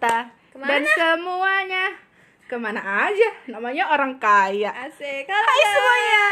harta 0.00 0.32
dan 0.56 0.80
semuanya 0.96 1.92
ke 2.48 2.56
mana 2.56 2.80
aja 2.80 3.30
namanya 3.44 3.84
orang 3.92 4.16
kaya 4.16 4.72
Asik. 4.72 5.28
Halo 5.28 5.44
Hai 5.44 5.60
guys. 5.60 5.68
semuanya. 5.68 6.24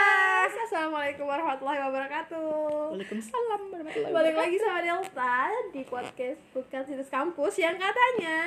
Assalamualaikum 0.49 1.25
warahmatullahi 1.29 1.81
wabarakatuh. 1.85 2.96
Waalaikumsalam 2.96 3.61
warahmatullahi 3.69 4.09
Balik 4.09 4.33
wabarakatuh. 4.33 4.41
lagi 4.41 4.56
sama 4.56 4.81
Delta 4.81 5.37
di 5.69 5.83
podcast 5.85 6.41
bukan 6.56 6.83
situs 6.88 7.09
kampus 7.13 7.54
yang 7.60 7.77
katanya 7.77 8.38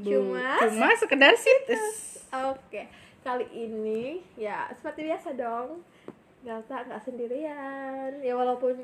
Bu, 0.00 0.08
cuma 0.08 0.56
cuma 0.64 0.88
sekedar 0.96 1.36
situs 1.36 2.24
Oke, 2.32 2.88
kali 3.20 3.44
ini 3.52 4.24
ya 4.40 4.72
seperti 4.72 5.04
biasa 5.04 5.36
dong. 5.36 5.84
Delta 6.40 6.88
nggak 6.88 7.04
sendirian. 7.04 8.16
Ya 8.24 8.32
walaupun 8.32 8.80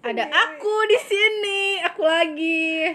ada 0.00 0.24
aku 0.26 0.74
di 0.88 0.98
sini 0.98 1.60
aku 1.84 2.02
lagi 2.08 2.88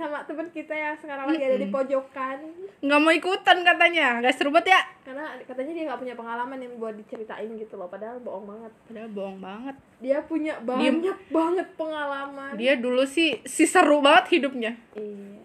sama 0.00 0.24
teman 0.24 0.48
kita 0.48 0.72
yang 0.72 0.96
sekarang 0.96 1.28
lagi 1.28 1.44
ada 1.44 1.60
di 1.60 1.68
pojokan. 1.68 2.40
Nggak 2.80 3.00
mau 3.04 3.12
ikutan 3.12 3.60
katanya. 3.60 4.24
Nggak 4.24 4.32
seru 4.32 4.48
banget 4.48 4.72
ya. 4.72 4.80
Karena 5.04 5.36
katanya 5.44 5.72
dia 5.76 5.84
nggak 5.92 6.00
punya 6.00 6.14
pengalaman 6.16 6.56
yang 6.56 6.72
buat 6.80 6.96
diceritain 6.96 7.52
gitu 7.60 7.76
loh 7.76 7.92
padahal 7.92 8.16
bohong 8.24 8.48
banget. 8.48 8.72
Padahal 8.88 9.08
bohong 9.12 9.38
banget. 9.44 9.76
Dia 10.00 10.18
punya 10.24 10.56
banyak 10.64 11.18
banget 11.28 11.68
pengalaman. 11.76 12.56
Dia 12.56 12.80
dulu 12.80 13.04
sih 13.04 13.44
si 13.44 13.68
seru 13.68 14.00
banget 14.00 14.40
hidupnya. 14.40 14.72
Iya. 14.96 15.44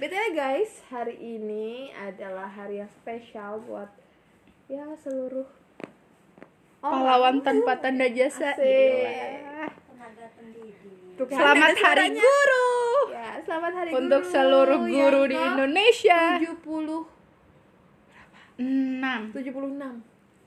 BTW 0.00 0.32
guys, 0.32 0.80
hari 0.92 1.16
ini 1.16 1.92
adalah 1.96 2.48
hari 2.48 2.84
yang 2.84 2.88
spesial 2.88 3.60
buat 3.64 3.88
ya 4.68 4.84
seluruh 5.00 5.48
pahlawan 6.80 7.44
tanpa 7.44 7.76
tanda 7.80 8.08
jasa. 8.08 8.56
Asik. 8.56 8.60
Gila. 8.60 9.40
Tuh 11.20 11.28
kan, 11.28 11.36
selamat 11.36 11.76
hari 11.76 12.16
suaranya. 12.16 12.24
guru 12.24 12.72
Ya, 13.12 13.28
selamat 13.44 13.72
hari 13.76 13.90
untuk 13.92 14.22
guru 14.24 14.32
seluruh 14.32 14.80
guru 14.88 15.20
yang 15.20 15.28
di 15.28 15.36
Indonesia 15.36 16.20
70 16.40 17.04
enam 18.56 19.20
76. 19.28 20.00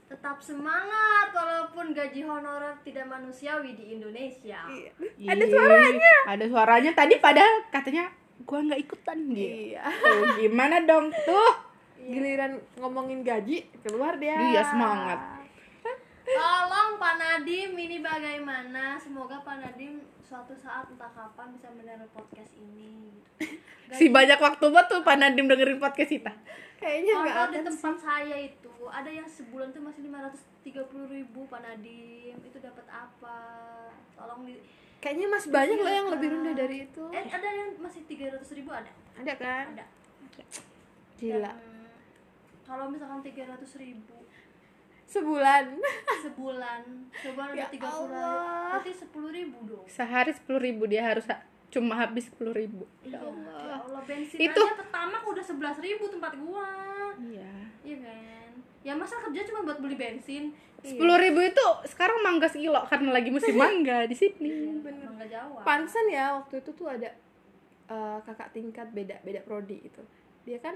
Tetap 0.09 0.37
semangat 0.41 1.29
walaupun 1.29 1.93
gaji 1.93 2.25
honorer 2.25 2.73
tidak 2.81 3.05
manusiawi 3.05 3.77
di 3.77 3.93
Indonesia. 3.93 4.65
Ada 5.21 5.45
suaranya. 5.45 6.15
ada 6.33 6.45
suaranya 6.49 6.91
tadi 6.97 7.21
padahal 7.21 7.69
katanya 7.69 8.09
gua 8.41 8.65
nggak 8.65 8.81
ikutan 8.81 9.17
gitu 9.29 9.77
Iya. 9.77 9.85
Tuh, 9.93 10.41
gimana 10.41 10.81
dong 10.89 11.13
tuh 11.13 11.69
Giliran 12.01 12.57
ngomongin 12.81 13.21
gaji 13.21 13.69
keluar 13.85 14.17
dia. 14.17 14.35
Iya, 14.35 14.61
semangat. 14.73 15.32
Tolong 16.23 16.89
Pak 16.95 17.13
Nadim 17.15 17.71
ini 17.73 17.99
bagaimana? 17.99 18.95
Semoga 18.95 19.39
Pak 19.39 19.59
Nadim 19.59 19.99
suatu 20.19 20.55
saat 20.55 20.87
entah 20.87 21.11
kapan 21.11 21.51
bisa 21.51 21.67
mendengar 21.69 22.07
podcast 22.09 22.55
ini. 22.55 23.11
gitu. 23.37 23.59
si 23.99 24.07
banyak 24.07 24.39
waktu 24.39 24.65
buat 24.65 24.87
tuh 24.87 25.01
Pak 25.01 25.15
Nadim 25.15 25.45
dengerin 25.45 25.77
podcast 25.77 26.09
kita 26.09 26.31
Kayaknya 26.75 27.13
enggak 27.13 27.35
Contoh 27.37 27.51
di 27.51 27.59
tempat 27.61 27.93
sih. 27.93 28.01
saya 28.01 28.37
itu 28.41 28.73
ada 28.85 29.07
yang 29.07 29.23
sebulan 29.25 29.69
tuh 29.69 29.81
masih 29.81 30.01
530 30.03 30.73
ribu 31.13 31.39
Pak 31.45 31.61
Nadim 31.61 32.35
itu 32.39 32.57
dapat 32.57 32.85
apa? 32.87 33.37
Tolong 34.13 34.43
di 34.43 34.55
Kayaknya 34.97 35.27
masih 35.29 35.49
banyak 35.51 35.77
loh 35.77 35.91
yang 35.93 36.07
lebih 36.09 36.27
rendah 36.29 36.55
dari 36.55 36.77
itu. 36.87 37.03
eh 37.11 37.27
ada 37.27 37.49
yang 37.49 37.69
masih 37.77 38.01
300 38.05 38.39
ribu 38.53 38.71
ada 38.71 38.91
Ada 39.13 39.33
kan? 39.35 39.65
ada 39.75 39.85
Gila. 41.13 41.51
Dan, 41.51 41.87
kalau 42.63 42.87
misalkan 42.87 43.19
300 43.19 43.43
ribu 43.77 44.15
Sebulan. 45.13 45.65
sebulan. 46.25 46.81
Sebulan 47.13 47.47
Ya 47.49 47.55
udah 47.55 47.69
tiga 47.69 47.87
puluh 47.87 48.09
Allah. 48.09 48.73
berarti 48.73 48.91
sepuluh 48.91 49.29
ribu 49.29 49.57
dong. 49.63 49.85
Sehari 49.85 50.31
sepuluh 50.31 50.59
ribu 50.59 50.83
dia 50.85 51.05
harus 51.05 51.25
ha- 51.25 51.43
cuma 51.69 51.93
habis 51.95 52.27
sepuluh 52.27 52.51
ribu. 52.51 52.83
Ya 53.03 53.21
Allah. 53.21 54.01
bensin 54.03 54.35
Itu- 54.41 54.59
aja 54.59 54.75
pertama 54.75 55.21
udah 55.23 55.39
sebelas 55.39 55.77
ribu 55.77 56.05
tempat 56.07 56.33
gua. 56.35 56.67
Iya. 57.15 57.53
Iya 57.81 57.97
kan? 58.01 58.49
Ya 58.81 58.93
masa 58.93 59.15
kerja 59.17 59.41
cuma 59.45 59.63
buat 59.63 59.79
beli 59.79 59.95
bensin? 59.95 60.51
Sepuluh 60.83 61.15
ribu 61.15 61.39
itu 61.39 61.65
sekarang 61.87 62.19
mangga 62.19 62.43
sekilo 62.45 62.83
karena 62.83 63.13
lagi 63.13 63.31
musim 63.31 63.55
mangga 63.63 64.03
di 64.03 64.11
sini. 64.11 64.81
Bener. 64.81 65.07
nggak 65.09 65.29
jawab 65.29 65.63
Pantesan 65.63 66.09
ya 66.09 66.35
waktu 66.35 66.59
itu 66.59 66.71
tuh 66.73 66.89
ada 66.89 67.07
eh, 67.85 68.17
kakak 68.21 68.51
tingkat 68.51 68.91
beda 68.91 69.21
beda 69.21 69.39
prodi 69.41 69.79
itu. 69.79 70.03
Dia 70.43 70.59
kan 70.59 70.75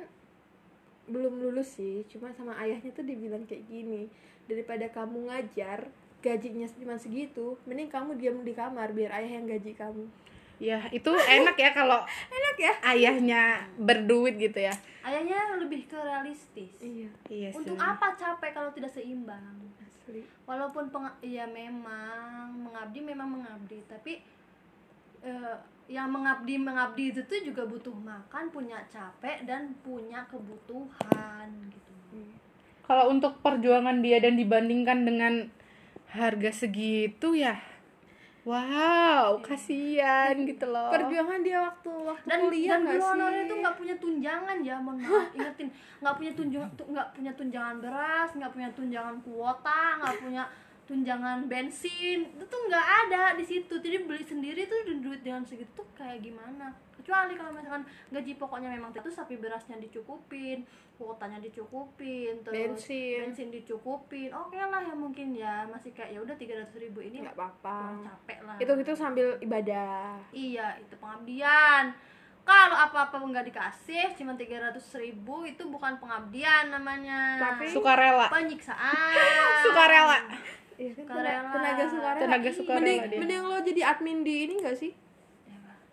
belum 1.07 1.39
lulus 1.39 1.75
sih, 1.75 2.03
cuma 2.05 2.29
sama 2.31 2.53
ayahnya 2.57 2.91
tuh 2.91 3.01
dibilang 3.01 3.43
kayak 3.43 3.63
gini, 3.65 4.11
daripada 4.45 4.85
kamu 4.87 5.27
ngajar 5.27 5.87
gajinya 6.17 6.67
cuma 6.73 6.95
segitu, 6.95 7.55
mending 7.63 7.87
kamu 7.87 8.15
diam 8.15 8.37
di 8.41 8.51
kamar 8.51 8.91
biar 8.91 9.11
ayah 9.13 9.31
yang 9.33 9.45
gaji 9.45 9.71
kamu. 9.73 10.03
ya 10.57 10.81
itu 10.89 11.05
enak 11.13 11.53
ya 11.53 11.69
kalau 11.69 12.01
Enak 12.33 12.57
ya? 12.57 12.73
ayahnya 12.89 13.41
berduit 13.77 14.41
gitu 14.41 14.57
ya 14.57 14.73
ayahnya 15.05 15.53
lebih 15.53 15.85
ke 15.85 15.93
realistis 15.93 16.73
Iya, 16.81 17.13
iya 17.29 17.53
sih 17.53 17.61
untuk 17.61 17.77
apa 17.77 18.17
capek 18.17 18.57
kalau 18.57 18.73
tidak 18.73 18.89
seimbang 18.89 19.53
asli. 19.77 20.25
walaupun 20.49 20.89
peng 20.89 21.05
ya 21.21 21.45
memang 21.45 22.57
mengabdi 22.57 23.05
memang 23.05 23.37
mengabdi 23.37 23.85
tapi 23.85 24.17
eh, 25.21 25.55
yang 25.87 26.11
mengabdi 26.11 26.59
mengabdi 26.59 27.15
itu 27.15 27.23
tuh 27.23 27.39
juga 27.39 27.63
butuh 27.63 27.95
makan 27.95 28.51
punya 28.51 28.75
capek 28.91 29.47
dan 29.47 29.71
punya 29.79 30.27
kebutuhan 30.27 31.47
gitu. 31.71 31.91
Kalau 32.83 33.11
untuk 33.11 33.39
perjuangan 33.39 34.03
dia 34.03 34.19
dan 34.19 34.35
dibandingkan 34.35 35.07
dengan 35.07 35.33
harga 36.11 36.51
segitu 36.67 37.35
ya 37.35 37.59
wow 38.47 39.39
kasihan 39.43 40.31
gitu 40.47 40.71
loh. 40.71 40.87
Perjuangan 40.87 41.39
dia 41.43 41.59
waktu 41.59 41.91
waktu 41.91 42.27
dan 42.31 42.39
kuliah 42.39 42.79
dan 42.79 42.81
guru 42.87 43.03
honorer 43.03 43.41
itu 43.43 43.55
nggak 43.59 43.75
punya 43.75 43.95
tunjangan 43.99 44.57
ya 44.63 44.75
mohon 44.79 45.03
maaf 45.03 45.35
ingetin. 45.35 45.67
Nggak 45.99 46.15
punya 46.15 46.31
tunjangan 46.31 46.69
tu- 46.79 46.87
nggak 46.87 47.07
punya 47.11 47.31
tunjangan 47.35 47.75
beras 47.83 48.29
nggak 48.35 48.51
punya 48.55 48.69
tunjangan 48.71 49.15
kuota 49.23 49.83
nggak 49.99 50.15
punya 50.23 50.43
tunjangan 50.87 51.45
bensin 51.45 52.25
itu 52.25 52.43
tuh 52.43 52.61
nggak 52.65 52.87
ada 53.03 53.35
di 53.35 53.43
situ 53.43 53.73
jadi 53.75 54.01
beli 54.01 54.23
sendiri 54.23 54.65
tuh 54.65 54.79
du- 54.83 55.03
duit 55.03 55.19
dengan 55.19 55.43
segitu 55.43 55.67
tuh 55.73 55.87
kayak 55.93 56.23
gimana 56.23 56.71
kecuali 56.95 57.35
kalau 57.35 57.51
misalkan 57.51 57.83
gaji 58.09 58.33
pokoknya 58.35 58.69
memang 58.69 58.91
itu 58.91 59.09
tapi 59.09 59.35
berasnya 59.35 59.75
dicukupin 59.77 60.63
kuotanya 60.97 61.37
dicukupin 61.37 62.41
terus 62.41 62.55
Bensin. 62.57 63.29
bensin 63.29 63.47
dicukupin 63.47 64.31
oke 64.31 64.55
lah 64.55 64.81
ya 64.81 64.95
mungkin 64.95 65.31
ya 65.31 65.67
masih 65.67 65.93
kayak 65.93 66.09
ya 66.09 66.19
udah 66.19 66.33
tiga 66.33 66.57
ribu 66.73 66.99
ini 66.99 67.21
nggak 67.21 67.37
apa-apa. 67.37 68.01
capek 68.01 68.39
lah 68.41 68.55
Itu 68.57 68.71
gitu 68.73 68.91
sambil 68.97 69.37
ibadah. 69.37 70.17
Iya, 70.33 70.81
itu 70.81 70.97
pengabdian. 70.97 71.93
Kalau 72.41 72.73
apa-apa 72.73 73.19
nggak 73.19 73.45
dikasih, 73.45 74.15
cuma 74.15 74.33
300 74.33 74.73
ribu 74.97 75.43
itu 75.43 75.61
bukan 75.67 75.99
pengabdian 75.99 76.71
namanya. 76.71 77.37
Tapi- 77.37 77.69
sukarela 77.69 78.31
penyiksaan. 78.33 79.13
sukarela 79.63 80.17
Iya 80.77 80.91
kan 80.93 81.03
Sukarela. 81.09 81.49
tenaga 81.49 81.83
sukarela. 81.87 82.21
Tenaga 82.21 82.49
sukarela 82.49 82.79
mending, 82.79 83.01
dia. 83.03 83.19
mending 83.19 83.41
lo 83.43 83.57
jadi 83.59 83.81
admin 83.87 84.19
di 84.21 84.35
ini 84.45 84.53
gak 84.57 84.77
sih? 84.77 84.91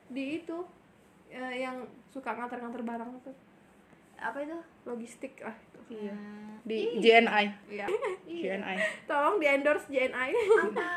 Di 0.07 0.25
itu 0.39 0.59
eh, 1.29 1.55
yang 1.59 1.77
suka 2.07 2.31
nganter-nganter 2.31 2.81
barang 2.81 3.11
tuh. 3.21 3.35
Apa 4.17 4.39
itu? 4.39 4.57
Logistik 4.85 5.41
lah 5.41 5.53
itu. 5.53 5.81
iya 6.01 6.17
di 6.65 6.97
JNI 6.97 7.45
Iya. 7.69 7.85
JNI 8.25 8.77
Tolong 9.09 9.37
di 9.37 9.45
endorse 9.45 9.85
JNI. 9.87 10.33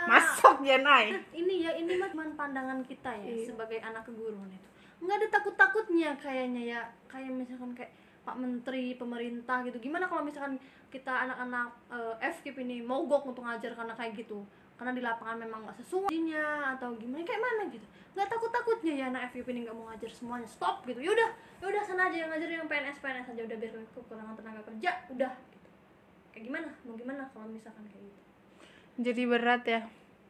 masuk 0.06 0.62
JNI 0.62 1.12
Ini 1.34 1.53
ya, 1.59 1.72
ini 1.76 1.92
mah 1.94 2.08
cuma 2.08 2.24
pandangan 2.34 2.80
kita 2.81 3.12
ya 3.14 3.28
Iya. 3.34 3.47
sebagai 3.47 3.80
anak 3.80 4.03
keguruan 4.03 4.47
itu. 4.47 4.68
Nggak 4.97 5.16
ada 5.18 5.28
takut-takutnya 5.30 6.16
kayaknya 6.16 6.62
ya. 6.70 6.81
Kayak 7.06 7.31
misalkan 7.34 7.72
kayak 7.74 7.92
Pak 8.24 8.36
Menteri, 8.36 8.92
pemerintah 8.94 9.64
gitu. 9.64 9.76
Gimana 9.78 10.03
kalau 10.03 10.20
misalkan 10.22 10.56
kita 10.88 11.14
anak-anak 11.28 11.68
eh, 11.92 12.16
FKIP 12.40 12.64
ini 12.64 12.80
mogok 12.84 13.28
untuk 13.28 13.44
ngajar 13.44 13.75
karena 13.75 13.94
kayak 13.94 14.16
gitu? 14.20 14.44
Karena 14.78 14.94
di 14.94 15.02
lapangan 15.02 15.42
memang 15.42 15.66
nggak 15.66 15.78
sesuai 15.81 16.18
atau 16.78 16.94
gimana 16.96 17.26
kayak 17.26 17.41
mana 17.41 17.64
gitu. 17.73 17.85
Nggak 18.14 18.28
takut-takutnya 18.29 18.94
ya 18.94 19.06
anak 19.09 19.34
FKIP 19.34 19.47
ini 19.52 19.59
nggak 19.67 19.76
mau 19.76 19.90
ngajar 19.90 20.11
semuanya. 20.14 20.47
Stop 20.47 20.85
gitu. 20.85 21.02
Yaudah, 21.02 21.29
yaudah 21.59 21.82
sana 21.82 22.08
aja 22.08 22.26
yang 22.26 22.29
ngajar 22.29 22.50
yang 22.50 22.70
PNS 22.70 23.02
PNS 23.02 23.28
aja 23.34 23.41
udah 23.44 23.58
biar 23.58 23.73
kekurangan 23.91 24.35
tenaga 24.38 24.61
kerja 24.67 24.91
udah 25.11 25.32
gitu. 25.53 25.70
Kayak 26.32 26.44
gimana? 26.47 26.70
Mau 26.85 26.96
gimana 26.96 27.23
kalau 27.34 27.50
misalkan 27.50 27.85
kayak 27.90 28.06
gitu? 28.06 28.28
jadi 28.97 29.23
berat 29.29 29.64
ya 29.66 29.82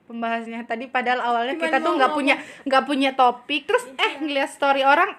pembahasannya 0.07 0.63
tadi 0.67 0.85
padahal 0.87 1.19
awalnya 1.23 1.55
Cuman 1.55 1.63
kita 1.67 1.77
tuh 1.83 1.93
nggak 1.99 2.11
punya 2.15 2.35
nggak 2.67 2.83
punya 2.83 3.09
topik 3.15 3.67
terus 3.67 3.83
eh 3.95 4.19
ngeliat 4.23 4.51
story 4.51 4.83
orang 4.83 5.15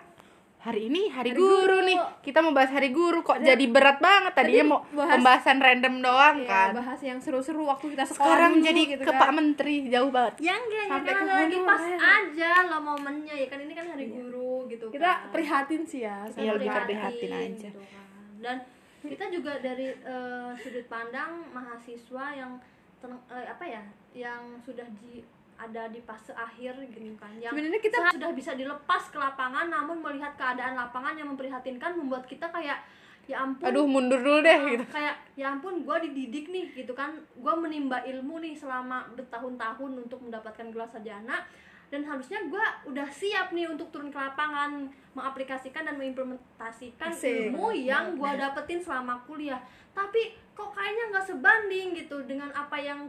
hari 0.58 0.80
ini 0.84 1.06
hari, 1.08 1.30
guru, 1.32 1.80
nih 1.80 1.94
kita 2.20 2.38
mau 2.40 2.50
bahas 2.50 2.68
hari 2.68 2.90
guru 2.90 3.22
kok 3.22 3.38
jadi 3.38 3.62
berat 3.64 3.98
banget 3.98 4.34
tadinya 4.34 4.64
mau 4.68 4.80
bahas- 4.90 5.14
pembahasan 5.14 5.58
random 5.58 5.94
doang 5.98 6.36
Iya, 6.36 6.50
kan 6.50 6.70
bahas 6.74 7.00
yang 7.00 7.18
seru-seru 7.18 7.62
waktu 7.62 7.94
kita 7.94 8.04
sekolah 8.04 8.26
sekarang 8.26 8.52
dulu 8.52 8.66
jadi 8.66 8.82
gitu 8.88 9.00
ke 9.00 9.08
kan. 9.08 9.18
Pak 9.18 9.30
Menteri 9.32 9.74
jauh 9.86 10.10
banget 10.10 10.34
Ya 10.40 10.54
enggak, 10.56 10.82
ya 10.82 10.90
Sampai 10.90 11.14
ke 11.14 11.24
lagi 11.24 11.58
pas 11.62 11.84
aja 11.96 12.52
lah 12.64 12.80
momennya 12.80 13.34
ya 13.36 13.46
kan 13.46 13.58
ini 13.60 13.72
kan 13.72 13.86
hari 13.86 14.06
guru 14.08 14.66
gitu 14.66 14.86
Kita 14.88 15.06
kan. 15.16 15.30
prihatin 15.30 15.82
sih 15.82 16.00
ya. 16.02 16.26
Kita 16.26 16.38
Iya, 16.40 16.50
lebih 16.52 16.68
prihatin, 16.68 17.30
aja. 17.30 17.68
gitu 17.68 17.78
kan. 17.80 18.04
Dan 18.38 18.56
kita 19.00 19.24
juga 19.30 19.52
dari 19.58 19.88
eh, 19.94 20.50
sudut 20.56 20.86
pandang 20.86 21.46
mahasiswa 21.48 22.24
yang 22.34 22.58
ten- 22.98 23.24
eh, 23.28 23.46
apa 23.46 23.62
ya, 23.62 23.82
yang 24.12 24.42
sudah 24.58 24.90
di 24.98 25.22
ada 25.58 25.90
di 25.90 25.98
fase 25.98 26.30
akhir 26.32 26.78
gitu 26.94 27.18
kan 27.18 27.34
yang 27.42 27.50
Sebenarnya 27.50 27.82
kita 27.82 27.98
sudah 28.14 28.30
bisa 28.30 28.54
dilepas 28.54 29.02
ke 29.10 29.18
lapangan 29.18 29.66
namun 29.66 29.98
melihat 29.98 30.38
keadaan 30.38 30.78
lapangan 30.78 31.18
yang 31.18 31.28
memprihatinkan 31.34 31.98
membuat 31.98 32.24
kita 32.30 32.46
kayak 32.48 32.78
ya 33.28 33.44
ampun. 33.44 33.68
Aduh 33.68 33.84
mundur 33.84 34.22
dulu 34.24 34.40
deh 34.40 34.56
Ah, 34.56 34.70
gitu. 34.72 34.84
kayak 34.88 35.14
ya 35.36 35.52
ampun 35.52 35.84
gue 35.84 35.96
dididik 36.08 36.48
nih 36.48 36.72
gitu 36.72 36.94
kan. 36.96 37.12
Gue 37.36 37.54
menimba 37.58 38.00
ilmu 38.06 38.40
nih 38.40 38.56
selama 38.56 39.10
bertahun-tahun 39.12 40.08
untuk 40.08 40.22
mendapatkan 40.24 40.70
gelar 40.72 40.88
sarjana 40.88 41.44
dan 41.88 42.04
harusnya 42.04 42.40
gue 42.48 42.64
udah 42.88 43.08
siap 43.08 43.52
nih 43.52 43.68
untuk 43.68 43.88
turun 43.92 44.12
ke 44.12 44.16
lapangan 44.20 44.88
mengaplikasikan 45.12 45.88
dan 45.88 45.96
mengimplementasikan 45.96 47.12
Asik. 47.12 47.52
ilmu 47.52 47.72
yang 47.72 48.16
gue 48.16 48.30
dapetin 48.36 48.80
selama 48.80 49.20
kuliah. 49.28 49.60
Tapi 49.92 50.38
kok 50.54 50.72
kayaknya 50.72 51.04
nggak 51.12 51.26
sebanding 51.28 51.86
gitu 51.96 52.24
dengan 52.24 52.48
apa 52.54 52.76
yang 52.80 53.08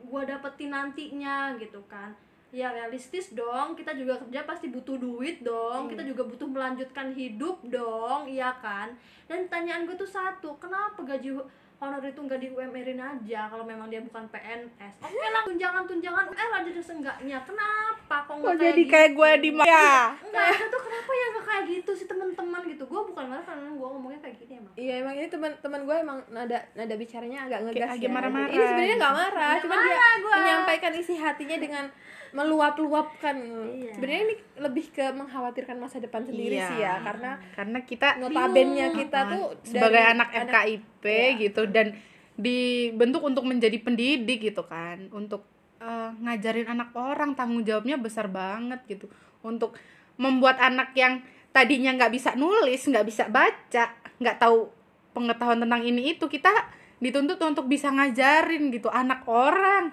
gue 0.00 0.22
dapetin 0.24 0.72
nantinya 0.72 1.54
gitu 1.60 1.80
kan. 1.86 2.12
Ya 2.50 2.74
realistis 2.74 3.30
dong 3.30 3.78
kita 3.78 3.94
juga 3.94 4.18
kerja 4.18 4.42
pasti 4.42 4.66
butuh 4.72 4.98
duit 4.98 5.44
dong. 5.44 5.86
Kita 5.86 6.02
juga 6.02 6.26
butuh 6.26 6.50
melanjutkan 6.50 7.14
hidup 7.14 7.62
dong 7.68 8.26
iya 8.26 8.50
kan? 8.58 8.96
Dan 9.30 9.46
pertanyaan 9.46 9.86
gue 9.86 9.94
tuh 9.94 10.10
satu 10.10 10.58
kenapa 10.58 10.98
gaji 11.06 11.38
honor 11.80 12.04
itu 12.04 12.20
nggak 12.20 12.38
di 12.38 12.48
UMR-in 12.50 13.00
aja 13.00 13.40
kalau 13.48 13.64
memang 13.64 13.88
dia 13.88 14.00
bukan 14.00 14.28
PNS 14.28 14.94
oke 15.00 15.26
lah 15.26 15.42
tunjangan-tunjangan 15.42 16.24
UMR 16.28 16.50
aja 16.54 16.70
deh 16.70 16.84
seenggaknya 16.84 17.38
kenapa 17.40 18.16
kok 18.22 18.34
nggak 18.36 18.56
jadi 18.56 18.82
gitu? 18.82 18.92
kayak 18.92 19.10
gue 19.10 19.30
di 19.40 19.50
ya 19.56 20.12
enggak 20.14 20.46
itu 20.52 20.66
tuh 20.68 20.82
kenapa 20.82 21.10
ya 21.10 21.26
nggak 21.26 21.46
kayak 21.46 21.64
gitu 21.66 21.90
sih 21.94 22.06
teman-teman 22.06 22.60
gitu 22.66 22.84
gue 22.84 23.00
bukan 23.02 23.24
marah 23.26 23.44
karena 23.44 23.68
gue 23.70 23.88
ngomongnya 23.88 24.20
kayak 24.20 24.36
gini 24.36 24.52
emang 24.56 24.72
Iya 24.76 24.94
emang 25.00 25.14
ini 25.14 25.28
teman-teman 25.28 25.80
gue 25.82 25.96
emang 25.98 26.18
nada 26.28 26.58
nada 26.74 26.94
bicaranya 26.94 27.38
agak 27.44 27.58
ngegas 27.64 27.90
agak 27.90 28.04
ya. 28.04 28.12
marah-marah 28.12 28.48
Ini 28.50 28.60
sebenarnya 28.62 28.96
nggak 28.96 29.14
marah, 29.16 29.50
Nggak 29.50 29.62
cuma 29.64 29.74
dia 29.74 29.88
marah 29.88 30.12
gua. 30.20 30.34
menyampaikan 30.36 30.92
isi 30.94 31.14
hatinya 31.16 31.56
dengan 31.56 31.84
meluap-luapkan. 32.30 33.36
Iya. 33.74 33.92
Sebenarnya 33.98 34.22
ini 34.26 34.34
lebih 34.58 34.86
ke 34.94 35.04
mengkhawatirkan 35.10 35.76
masa 35.76 35.98
depan 35.98 36.22
sendiri 36.22 36.58
Iya. 36.58 36.68
sih 36.70 36.78
ya, 36.78 36.94
karena 37.02 37.30
karena 37.54 37.78
kita 37.82 38.08
notabennya 38.18 38.86
kita 38.94 39.20
Uh, 39.20 39.30
tuh 39.30 39.44
sebagai 39.66 40.02
anak 40.02 40.28
FKIP 40.46 41.04
Iya. 41.04 41.40
gitu 41.48 41.62
dan 41.66 41.98
dibentuk 42.40 43.20
untuk 43.20 43.44
menjadi 43.44 43.76
pendidik 43.82 44.40
gitu 44.40 44.64
kan 44.64 45.12
untuk 45.12 45.44
eh, 45.80 46.10
ngajarin 46.24 46.68
anak 46.68 46.92
orang 46.92 47.32
tanggung 47.32 47.64
jawabnya 47.64 47.96
besar 47.96 48.28
banget 48.28 48.80
gitu 48.84 49.08
untuk 49.40 49.76
membuat 50.16 50.60
anak 50.60 50.92
yang 50.92 51.24
tadinya 51.52 51.92
nggak 51.96 52.12
bisa 52.12 52.36
nulis 52.36 52.84
nggak 52.84 53.04
bisa 53.08 53.28
baca 53.32 53.92
nggak 54.20 54.36
tahu 54.36 54.68
pengetahuan 55.16 55.60
tentang 55.64 55.80
ini 55.80 56.12
itu 56.16 56.28
kita 56.28 56.52
dituntut 57.00 57.40
untuk 57.40 57.64
bisa 57.64 57.88
ngajarin 57.88 58.68
gitu 58.68 58.92
anak 58.92 59.24
orang 59.24 59.92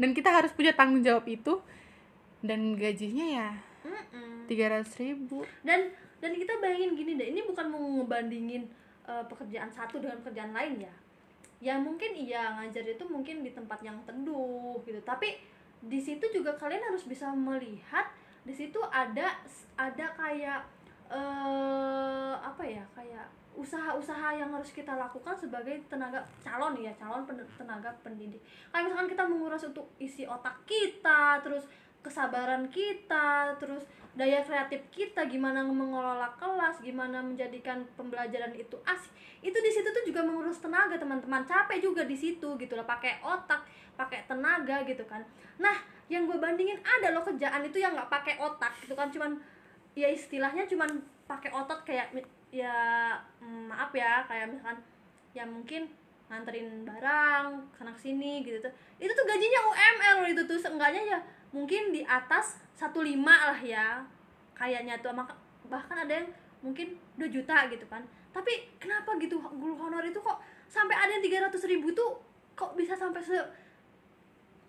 dan 0.00 0.10
kita 0.12 0.30
harus 0.30 0.50
punya 0.54 0.74
tanggung 0.74 1.02
jawab 1.02 1.24
itu. 1.28 1.60
Dan 2.44 2.76
gajinya 2.76 3.24
ya 3.24 3.48
tiga 4.44 4.68
ratus 4.68 5.00
ribu. 5.00 5.44
Dan 5.64 5.92
dan 6.20 6.32
kita 6.36 6.60
bayangin 6.60 6.92
gini 6.96 7.16
deh 7.16 7.32
ini 7.32 7.40
bukan 7.44 7.72
mau 7.72 7.80
ngebandingin 7.80 8.68
eh, 9.08 9.24
pekerjaan 9.28 9.72
satu 9.72 10.00
dengan 10.00 10.20
pekerjaan 10.20 10.52
lain 10.52 10.84
ya? 10.84 10.94
Ya 11.64 11.74
mungkin 11.80 12.12
iya 12.12 12.52
ngajar 12.60 12.84
itu 12.84 13.04
mungkin 13.08 13.40
di 13.40 13.56
tempat 13.56 13.80
yang 13.80 13.96
teduh 14.04 14.76
gitu. 14.84 15.00
Tapi 15.00 15.40
di 15.84 16.00
situ 16.00 16.24
juga 16.32 16.52
kalian 16.56 16.92
harus 16.92 17.04
bisa 17.08 17.32
melihat 17.32 18.08
di 18.44 18.52
situ 18.52 18.76
ada 18.92 19.40
ada 19.76 20.06
kayak 20.16 20.60
eh 21.08 22.34
apa 22.40 22.64
ya 22.64 22.84
kayak 22.92 23.26
usaha-usaha 23.54 24.34
yang 24.34 24.50
harus 24.50 24.74
kita 24.74 24.98
lakukan 24.98 25.38
sebagai 25.38 25.78
tenaga 25.86 26.26
calon 26.42 26.74
ya 26.78 26.90
calon 26.98 27.22
pen- 27.22 27.46
tenaga 27.54 27.94
pendidik. 28.02 28.42
Kayak 28.74 28.90
misalkan 28.90 29.08
kita 29.10 29.24
menguras 29.30 29.62
untuk 29.62 29.86
isi 30.02 30.26
otak 30.26 30.58
kita 30.66 31.38
terus 31.40 31.64
kesabaran 32.04 32.68
kita 32.68 33.56
terus 33.56 33.80
daya 34.12 34.44
kreatif 34.44 34.84
kita 34.92 35.26
gimana 35.26 35.64
mengelola 35.64 36.30
kelas 36.36 36.78
gimana 36.84 37.24
menjadikan 37.24 37.86
pembelajaran 37.94 38.52
itu 38.54 38.76
asik. 38.84 39.10
Itu 39.40 39.58
di 39.58 39.70
situ 39.70 39.88
tuh 39.88 40.04
juga 40.04 40.26
menguras 40.26 40.58
tenaga 40.58 40.98
teman-teman. 40.98 41.46
Capek 41.46 41.78
juga 41.78 42.02
di 42.04 42.18
situ 42.18 42.58
gitu 42.58 42.72
loh 42.74 42.86
pakai 42.86 43.22
otak 43.22 43.64
pakai 43.94 44.26
tenaga 44.26 44.82
gitu 44.82 45.06
kan. 45.06 45.22
Nah 45.62 45.78
yang 46.10 46.26
gue 46.28 46.36
bandingin 46.36 46.82
ada 46.82 47.14
loh 47.14 47.24
kerjaan 47.24 47.64
itu 47.64 47.78
yang 47.80 47.94
nggak 47.94 48.10
pakai 48.10 48.34
otak 48.42 48.74
gitu 48.82 48.98
kan. 48.98 49.08
Cuman 49.14 49.38
ya 49.94 50.10
istilahnya 50.10 50.66
cuman 50.66 50.90
pakai 51.24 51.50
otot 51.54 51.80
kayak 51.88 52.12
ya 52.54 52.78
mm, 53.42 53.66
maaf 53.66 53.90
ya 53.90 54.22
kayak 54.30 54.54
misalkan 54.54 54.78
ya 55.34 55.42
mungkin 55.42 55.90
nganterin 56.30 56.86
barang 56.86 57.66
sana 57.74 57.90
sini 57.98 58.46
gitu 58.46 58.62
tuh. 58.62 58.72
Itu 59.02 59.10
tuh 59.10 59.26
gajinya 59.26 59.60
UMR 59.66 60.16
loh 60.22 60.30
itu 60.30 60.42
tuh 60.46 60.58
seenggaknya 60.62 61.02
ya 61.02 61.18
mungkin 61.50 61.90
di 61.90 62.06
atas 62.06 62.62
15 62.78 63.18
lah 63.26 63.58
ya 63.58 64.06
kayaknya 64.54 64.94
tuh. 65.02 65.10
Bahkan 65.66 65.96
ada 66.06 66.22
yang 66.22 66.28
mungkin 66.62 66.94
2 67.18 67.26
juta 67.26 67.66
gitu 67.68 67.84
kan. 67.90 68.06
Tapi 68.30 68.78
kenapa 68.78 69.18
gitu 69.18 69.42
guru 69.42 69.74
honor 69.74 70.06
itu 70.06 70.22
kok 70.22 70.38
sampai 70.70 70.94
ada 70.94 71.10
yang 71.18 71.50
300 71.50 71.58
ribu 71.66 71.90
tuh 71.90 72.22
kok 72.54 72.78
bisa 72.78 72.94
sampai 72.94 73.18
se? 73.18 73.36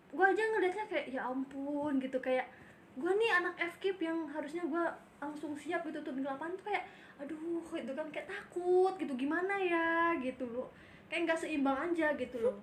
Gue 0.10 0.26
aja 0.26 0.42
ngeliatnya 0.42 0.86
kayak 0.90 1.06
ya 1.14 1.22
ampun 1.30 2.02
gitu. 2.02 2.18
Kayak 2.18 2.50
gue 2.98 3.12
nih 3.14 3.32
anak 3.38 3.56
FKIP 3.78 4.10
yang 4.10 4.26
harusnya 4.34 4.66
gue 4.66 4.86
langsung 5.26 5.58
siap 5.58 5.82
gitu 5.90 6.00
tuh 6.06 6.14
di 6.14 6.22
lapangan 6.22 6.54
tuh 6.58 6.66
kayak 6.70 6.86
aduh 7.16 7.64
gitu 7.74 7.92
kan 7.96 8.08
kayak 8.12 8.28
takut 8.28 8.94
gitu 9.00 9.14
gimana 9.18 9.56
ya? 9.58 10.14
gitu 10.22 10.46
loh. 10.52 10.70
Kayak 11.10 11.32
nggak 11.32 11.40
seimbang 11.42 11.78
aja 11.92 12.14
gitu 12.14 12.38
loh. 12.40 12.56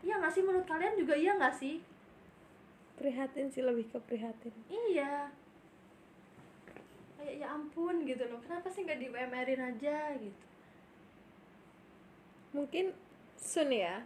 Iya 0.00 0.18
nggak 0.18 0.32
sih? 0.32 0.42
Menurut 0.42 0.66
kalian 0.66 0.96
juga 0.96 1.14
iya 1.14 1.36
nggak 1.36 1.54
sih? 1.54 1.78
Prihatin 2.96 3.48
sih 3.48 3.64
lebih 3.64 3.88
ke 3.88 3.98
prihatin. 4.04 4.52
iya. 4.68 5.28
Kayak 7.20 7.34
ya 7.44 7.46
ampun 7.52 8.04
gitu 8.08 8.24
loh. 8.28 8.40
Kenapa 8.40 8.68
sih 8.72 8.84
nggak 8.84 9.00
di 9.00 9.06
UMR-in 9.12 9.60
aja? 9.60 10.16
gitu. 10.16 10.44
Mungkin 12.50 12.90
soon 13.40 13.70
ya 13.72 14.04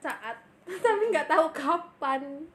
saat 0.00 0.38
tapi 0.84 1.04
nggak 1.10 1.30
tahu 1.30 1.46
kapan. 1.54 2.46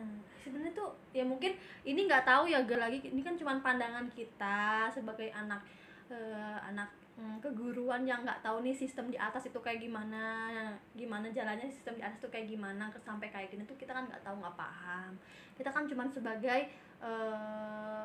Heeh. 0.00 0.18
sebenarnya 0.40 0.72
tuh 0.72 0.90
ya 1.12 1.20
mungkin 1.20 1.52
ini 1.84 2.08
nggak 2.08 2.24
tahu 2.24 2.48
ya 2.48 2.64
gak 2.64 2.80
lagi 2.80 2.98
ini 3.04 3.20
kan 3.20 3.36
cuma 3.36 3.60
pandangan 3.60 4.08
kita 4.08 4.88
sebagai 4.88 5.28
anak 5.36 5.60
eh, 6.08 6.58
anak 6.64 6.88
mm, 7.20 7.44
keguruan 7.44 8.08
yang 8.08 8.24
nggak 8.24 8.40
tahu 8.40 8.64
nih 8.64 8.72
sistem 8.72 9.12
di 9.12 9.20
atas 9.20 9.52
itu 9.52 9.60
kayak 9.60 9.84
gimana 9.84 10.56
gimana 10.96 11.28
jalannya 11.28 11.68
sistem 11.68 12.00
di 12.00 12.02
atas 12.02 12.24
itu 12.24 12.32
kayak 12.32 12.48
gimana 12.48 12.88
sampai 13.04 13.28
kayak 13.28 13.52
gini 13.52 13.68
tuh 13.68 13.76
kita 13.76 13.92
kan 13.92 14.08
nggak 14.08 14.24
tahu 14.24 14.40
nggak 14.40 14.56
paham 14.56 15.12
kita 15.60 15.68
kan 15.68 15.84
cuma 15.84 16.08
sebagai 16.08 16.72
eh, 17.04 18.04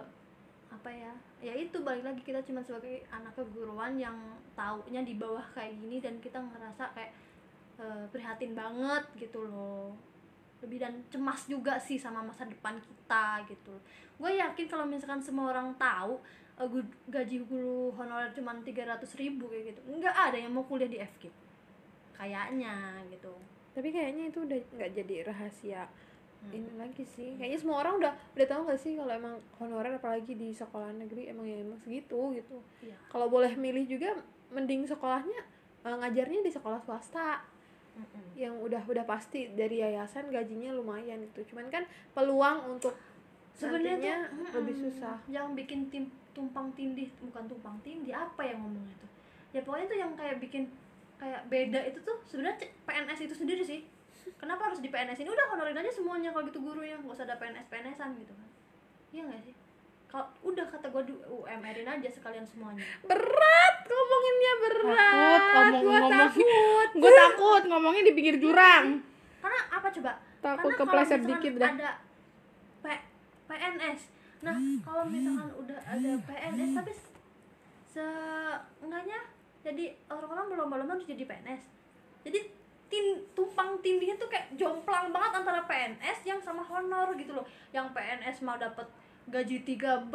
apa 0.65 0.89
ya 0.91 1.13
ya 1.39 1.53
itu 1.55 1.79
balik 1.87 2.03
lagi 2.03 2.19
kita 2.19 2.43
cuma 2.43 2.59
sebagai 2.59 3.07
anak 3.07 3.31
keguruan 3.39 3.95
yang 3.95 4.17
taunya 4.59 5.07
di 5.07 5.15
bawah 5.15 5.43
kayak 5.55 5.79
gini 5.79 6.03
dan 6.03 6.19
kita 6.19 6.35
ngerasa 6.35 6.91
kayak 6.91 7.15
eh, 7.79 8.05
prihatin 8.11 8.51
banget 8.51 9.03
gitu 9.15 9.47
loh 9.47 9.95
lebih 10.59 10.79
dan 10.79 10.93
cemas 11.07 11.45
juga 11.45 11.75
sih 11.77 11.95
sama 11.95 12.21
masa 12.21 12.43
depan 12.43 12.77
kita 12.77 13.43
gitu 13.47 13.75
gue 14.15 14.31
yakin 14.33 14.65
kalau 14.65 14.85
misalkan 14.87 15.19
semua 15.19 15.51
orang 15.51 15.75
tahu 15.75 16.15
gu- 16.57 16.95
gaji 17.07 17.43
guru 17.43 17.91
honorer 17.93 18.31
cuma 18.31 18.55
300 18.55 18.95
ribu 19.15 19.51
kayak 19.51 19.75
gitu 19.75 19.79
nggak 19.91 20.15
ada 20.15 20.37
yang 20.37 20.55
mau 20.55 20.63
kuliah 20.63 20.87
di 20.87 20.97
FKIP 20.97 21.35
kayaknya 22.13 22.75
gitu 23.11 23.33
Tapi 23.75 23.91
kayaknya 23.91 24.31
itu 24.31 24.39
udah 24.39 24.59
nggak 24.71 24.91
jadi 24.93 25.15
rahasia 25.27 25.83
Hmm. 26.45 26.61
ini 26.61 26.71
lagi 26.77 27.01
sih. 27.01 27.33
Kayaknya 27.41 27.57
semua 27.57 27.81
orang 27.81 27.97
udah 27.97 28.13
udah 28.37 28.45
tahu 28.45 28.61
nggak 28.69 28.77
sih 28.77 28.93
kalau 28.93 29.09
emang 29.09 29.33
honorer 29.57 29.97
apalagi 29.97 30.37
di 30.37 30.53
sekolah 30.53 30.93
negeri 30.93 31.25
emang 31.25 31.49
ya 31.49 31.57
emang 31.57 31.81
segitu 31.81 32.37
gitu. 32.37 32.61
Iya. 32.85 32.93
Kalau 33.09 33.33
boleh 33.33 33.57
milih 33.57 33.89
juga 33.89 34.13
mending 34.53 34.85
sekolahnya 34.85 35.41
eh, 35.81 35.95
ngajarnya 35.97 36.45
di 36.45 36.51
sekolah 36.53 36.77
swasta 36.85 37.41
Mm-mm. 37.95 38.25
yang 38.35 38.55
udah 38.59 38.83
udah 38.83 39.07
pasti 39.07 39.51
dari 39.55 39.79
yayasan 39.79 40.27
gajinya 40.29 40.75
lumayan 40.75 41.23
itu. 41.23 41.41
Cuman 41.47 41.71
kan 41.71 41.87
peluang 42.11 42.75
untuk 42.75 42.95
sebenarnya 43.55 44.27
lebih 44.51 44.75
susah. 44.75 45.15
yang 45.31 45.55
bikin 45.55 45.87
tim 45.87 46.11
tumpang 46.35 46.67
tindih 46.75 47.07
bukan 47.23 47.47
tumpang 47.47 47.79
tindih 47.79 48.11
apa 48.11 48.43
yang 48.43 48.59
ngomongnya 48.59 48.91
tuh 48.99 49.11
ya 49.55 49.63
pokoknya 49.63 49.87
tuh 49.87 49.99
yang 50.03 50.11
kayak 50.19 50.37
bikin 50.43 50.67
kayak 51.15 51.47
beda 51.47 51.79
itu 51.87 52.03
tuh 52.03 52.19
sebenarnya 52.27 52.67
PNS 52.83 53.19
itu 53.23 53.35
sendiri 53.39 53.63
sih 53.63 53.87
kenapa 54.35 54.67
harus 54.67 54.83
di 54.83 54.91
PNS 54.91 55.23
ini 55.23 55.31
udah 55.31 55.55
honorin 55.55 55.79
aja 55.79 55.91
semuanya 55.95 56.35
kalau 56.35 56.43
gitu 56.51 56.59
gurunya 56.59 56.99
nggak 56.99 57.15
usah 57.15 57.23
ada 57.23 57.39
PNS 57.39 57.71
PNSan 57.71 58.19
gitu 58.19 58.35
kan 58.35 58.49
iya 59.15 59.23
nggak 59.23 59.41
sih 59.47 59.55
kalau 60.05 60.25
udah 60.41 60.65
kata 60.65 60.87
gue 60.87 61.03
di 61.03 61.13
UMR-in 61.25 61.85
aja 61.85 62.07
sekalian 62.07 62.43
semuanya 62.43 62.83
Berat 63.01 63.75
ngomonginnya 63.83 64.53
berat. 64.57 64.87
Takut 64.87 65.63
ngomong- 65.65 65.83
Gua 65.83 65.99
ngomong. 65.99 66.11
takut. 66.11 66.89
gue 66.95 67.11
takut 67.11 67.61
ngomongnya 67.65 68.03
di 68.03 68.13
pinggir 68.13 68.35
jurang 68.37 68.85
karena 69.37 69.59
apa 69.69 69.87
coba 69.91 70.11
Takut 70.39 70.71
karena 70.71 70.79
kepleset 70.79 71.21
dikit 71.21 71.53
dah. 71.55 71.71
ada 71.71 71.91
P, 72.79 72.85
PNS 73.45 74.01
nah 74.37 74.53
kalau 74.81 75.03
misalkan 75.05 75.49
udah 75.55 75.79
ada 75.79 76.11
PNS 76.21 76.71
tapi 76.75 76.91
se- 76.91 77.13
seenggaknya 77.89 79.19
jadi 79.61 79.85
orang-orang 80.07 80.45
berlomba-lomba 80.47 80.93
harus 80.93 81.07
jadi 81.07 81.23
PNS 81.23 81.61
jadi 82.21 82.39
tin 82.85 83.05
tumpang 83.31 83.81
tindihnya 83.81 84.13
tuh 84.15 84.27
kayak 84.27 84.53
jomplang 84.53 85.09
banget 85.09 85.31
antara 85.35 85.65
PNS 85.65 86.19
yang 86.23 86.37
sama 86.37 86.61
honor 86.61 87.13
gitu 87.13 87.33
loh 87.33 87.45
yang 87.71 87.89
PNS 87.89 88.41
mau 88.41 88.53
dapat 88.55 88.85
gaji 89.25 89.65
13 89.65 90.09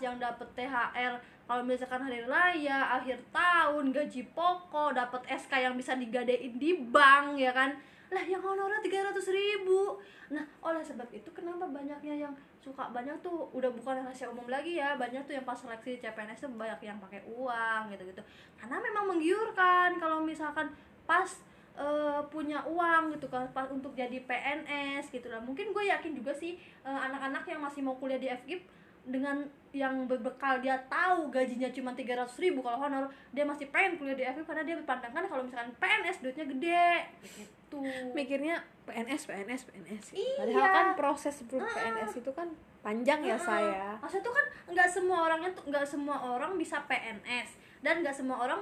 yang 0.00 0.16
dapat 0.16 0.48
THR 0.56 1.14
kalau 1.46 1.62
misalkan 1.62 2.02
hari 2.02 2.26
raya 2.26 2.98
akhir 2.98 3.22
tahun 3.30 3.94
gaji 3.94 4.26
pokok 4.34 4.98
dapat 4.98 5.22
SK 5.30 5.52
yang 5.62 5.74
bisa 5.78 5.94
digadein 5.94 6.58
di 6.58 6.74
bank 6.90 7.38
ya 7.38 7.54
kan? 7.54 7.70
Lah 8.10 8.24
yang 8.26 8.42
honornya 8.42 8.82
300 8.82 9.14
ribu. 9.30 10.02
Nah 10.34 10.42
oleh 10.58 10.82
sebab 10.82 11.06
itu 11.14 11.30
kenapa 11.30 11.70
banyaknya 11.70 12.26
yang 12.26 12.34
suka 12.58 12.90
banyak 12.90 13.14
tuh 13.22 13.46
udah 13.54 13.70
bukan 13.70 14.02
rahasia 14.02 14.26
umum 14.26 14.50
lagi 14.50 14.82
ya 14.82 14.98
banyak 14.98 15.22
tuh 15.22 15.38
yang 15.38 15.46
pas 15.46 15.54
seleksi 15.54 16.02
CPNS 16.02 16.42
tuh 16.42 16.50
banyak 16.50 16.82
yang 16.82 16.98
pakai 16.98 17.22
uang 17.30 17.94
gitu 17.94 18.02
gitu 18.10 18.22
karena 18.58 18.82
memang 18.82 19.14
menggiurkan 19.14 20.02
kalau 20.02 20.18
misalkan 20.26 20.74
pas 21.06 21.30
eh, 21.76 22.20
punya 22.32 22.64
uang 22.64 23.14
gitu 23.16 23.28
kan 23.28 23.46
pas 23.52 23.68
untuk 23.68 23.92
jadi 23.92 24.18
PNS 24.24 25.12
gitu. 25.12 25.28
Lah 25.28 25.40
mungkin 25.44 25.70
gue 25.70 25.84
yakin 25.86 26.16
juga 26.16 26.32
sih 26.32 26.56
eh, 26.58 27.00
anak-anak 27.06 27.44
yang 27.46 27.60
masih 27.60 27.84
mau 27.84 27.94
kuliah 28.00 28.18
di 28.18 28.28
FGIP 28.32 28.62
dengan 29.06 29.46
yang 29.70 30.10
berbekal 30.10 30.58
dia 30.58 30.74
tahu 30.90 31.30
gajinya 31.30 31.70
cuma 31.70 31.94
300 31.94 32.26
ribu 32.42 32.58
kalau 32.58 32.82
honor 32.82 33.06
dia 33.30 33.46
masih 33.46 33.70
pengen 33.70 34.02
kuliah 34.02 34.18
di 34.18 34.24
FGIP 34.26 34.46
karena 34.50 34.64
dia 34.66 34.76
berpandangan 34.82 35.24
kalau 35.30 35.42
misalkan 35.46 35.70
PNS 35.78 36.16
duitnya 36.24 36.46
gede 36.50 36.90
gitu. 37.22 37.82
Mikirnya 38.16 38.56
PNS 38.88 39.22
PNS 39.30 39.62
PNS. 39.70 40.04
Iya. 40.16 40.36
padahal 40.42 40.70
kan 40.72 40.88
proses 40.98 41.34
sebelum 41.38 41.62
PNS 41.62 42.18
itu 42.18 42.30
kan 42.34 42.48
panjang 42.82 43.20
ya 43.22 43.38
saya. 43.38 43.98
Maksudnya 44.02 44.24
tuh 44.26 44.34
kan 44.34 44.46
nggak 44.74 44.88
semua 44.90 45.18
orangnya 45.26 45.50
tuh 45.54 45.64
nggak 45.70 45.86
semua 45.86 46.16
orang 46.18 46.54
bisa 46.58 46.82
PNS 46.86 47.48
dan 47.82 48.02
nggak 48.02 48.14
semua 48.14 48.42
orang 48.42 48.60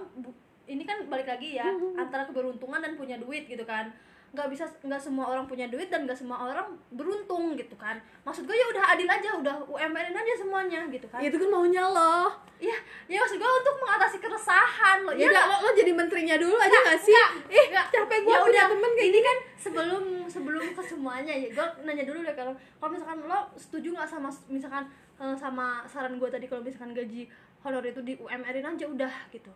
ini 0.65 0.83
kan 0.83 1.05
balik 1.07 1.29
lagi 1.29 1.57
ya 1.57 1.69
antara 1.95 2.25
keberuntungan 2.25 2.81
dan 2.81 2.97
punya 2.97 3.17
duit 3.21 3.45
gitu 3.45 3.65
kan. 3.65 3.93
Nggak 4.35 4.51
bisa 4.51 4.67
nggak 4.83 4.99
semua 4.99 5.31
orang 5.31 5.47
punya 5.47 5.71
duit 5.71 5.87
dan 5.95 6.11
nggak 6.11 6.19
semua 6.19 6.43
orang 6.43 6.75
beruntung 6.91 7.55
gitu 7.55 7.79
kan. 7.79 8.01
Maksud 8.27 8.43
gue 8.45 8.57
ya 8.57 8.67
udah 8.75 8.85
adil 8.97 9.07
aja 9.07 9.31
udah 9.39 9.55
UMR 9.71 10.11
aja 10.11 10.35
semuanya 10.35 10.83
gitu 10.91 11.07
kan. 11.07 11.23
Itu 11.23 11.39
kan 11.39 11.49
maunya 11.55 11.87
lo. 11.87 12.35
Iya, 12.59 12.79
ya 13.07 13.19
maksud 13.21 13.37
gue 13.39 13.51
untuk 13.61 13.77
mengatasi 13.83 14.17
keresahan 14.19 14.99
lo. 15.05 15.13
ya 15.15 15.31
Ya 15.31 15.43
lo, 15.47 15.57
lo 15.63 15.71
jadi 15.77 15.93
menterinya 15.95 16.35
dulu 16.41 16.57
aja 16.57 16.79
gak 16.87 16.99
sih? 16.99 17.15
ih 17.51 17.67
Nggak, 17.71 17.87
capek 17.93 18.19
gue 18.25 18.33
ya 18.33 18.39
punya 18.41 18.51
udah 18.51 18.65
temen 18.73 18.91
kayak 18.97 19.09
ini 19.11 19.21
kan 19.21 19.37
sebelum 19.55 20.05
sebelum 20.27 20.65
ke 20.75 20.83
semuanya 20.83 21.35
ya 21.35 21.49
gue 21.53 21.67
nanya 21.87 22.05
dulu 22.09 22.19
deh 22.25 22.35
kalau 22.35 22.53
kalau 22.81 22.91
misalkan 22.91 23.19
lo 23.25 23.41
setuju 23.55 23.93
nggak 23.95 24.09
sama 24.09 24.29
misalkan 24.49 24.85
eh, 25.21 25.37
sama 25.37 25.85
saran 25.87 26.17
gue 26.19 26.29
tadi 26.29 26.49
kalau 26.49 26.65
misalkan 26.65 26.91
gaji 26.97 27.29
honor 27.63 27.85
itu 27.85 28.01
di 28.05 28.13
UMR-in 28.19 28.65
aja 28.65 28.87
udah 28.89 29.15
gitu 29.31 29.53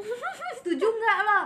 setuju 0.58 0.86
nggak 0.86 1.18
lo? 1.22 1.40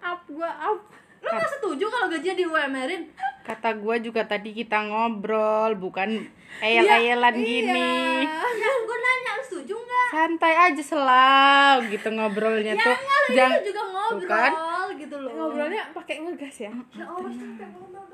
Up 0.00 0.20
gue 0.26 0.50
up. 0.50 0.78
Lo 1.20 1.28
nggak 1.28 1.50
setuju 1.52 1.84
kalau 1.86 2.06
gajinya 2.08 2.34
di 2.34 2.44
UMR-in 2.44 3.02
kata 3.40 3.72
gua 3.74 3.96
juga 3.96 4.22
tadi 4.22 4.52
kita 4.52 4.78
ngobrol 4.84 5.74
bukan 5.74 6.28
ayel-ayelan 6.60 7.34
Iya, 7.34 7.42
gini. 7.42 7.90
Ya 8.22 8.70
gue 8.78 8.98
nanya 9.00 9.30
lo 9.32 9.42
setuju 9.42 9.74
nggak? 9.74 10.06
Santai 10.08 10.54
aja 10.54 10.82
selalu 10.84 11.90
gitu 11.90 12.08
ngobrolnya 12.10 12.72
ya 12.72 12.84
tuh. 12.84 12.96
Jangan- 13.32 13.58
itu 13.58 13.66
juga 13.68 13.82
ngobrol 13.86 14.28
kan? 14.28 14.52
gitu 14.94 15.16
loh. 15.18 15.30
Ngobrolnya 15.34 15.82
pakai 15.90 16.14
ngegas 16.20 16.56
ya? 16.60 16.72
Ya 16.94 17.04
Allah 17.06 17.32
ngomong 17.32 18.06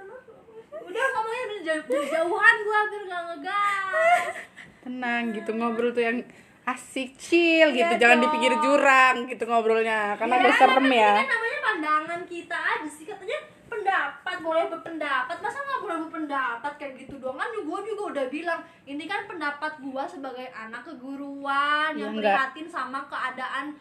udah 0.86 1.04
ngomongnya 1.10 1.42
udah 1.44 1.60
jauh- 1.64 1.84
udah 1.84 2.06
jauhan 2.06 2.56
gua 2.62 2.80
biar 2.86 3.02
nggak 3.04 3.22
ngegas. 3.26 4.34
Tenang 4.80 5.22
gitu 5.34 5.50
ngobrol 5.52 5.90
tuh 5.90 6.00
yang 6.00 6.18
asik 6.66 7.14
chill 7.16 7.70
gitu 7.70 7.86
Iya 7.86 7.94
jangan 7.96 8.18
dong. 8.18 8.22
di 8.22 8.32
pinggir 8.32 8.54
jurang 8.58 9.16
gitu 9.24 9.42
ngobrolnya 9.44 10.14
karena 10.14 10.34
udah 10.36 10.50
Ya, 10.50 10.58
serem 10.58 10.86
ya 10.88 11.12
kan 11.14 11.26
namanya 11.28 11.58
pandangan 11.62 12.20
kita 12.26 12.58
aja 12.58 12.88
sih 12.88 13.04
katanya 13.04 13.38
pendapat 13.66 14.36
boleh 14.40 14.64
berpendapat 14.68 15.36
masa 15.36 15.58
nggak 15.60 15.80
boleh 15.80 15.96
berpendapat 16.02 16.72
kayak 16.76 16.92
gitu 16.98 17.14
doang 17.16 17.34
kan 17.36 17.50
gue 17.50 17.80
juga 17.84 18.02
udah 18.08 18.26
bilang 18.28 18.60
ini 18.84 19.04
kan 19.04 19.26
pendapat 19.26 19.78
gua 19.80 20.06
sebagai 20.06 20.46
anak 20.48 20.82
keguruan 20.84 21.90
Ya, 21.92 22.00
yang 22.00 22.12
enggak. 22.12 22.34
prihatin 22.50 22.66
sama 22.66 23.02
keadaan 23.04 23.74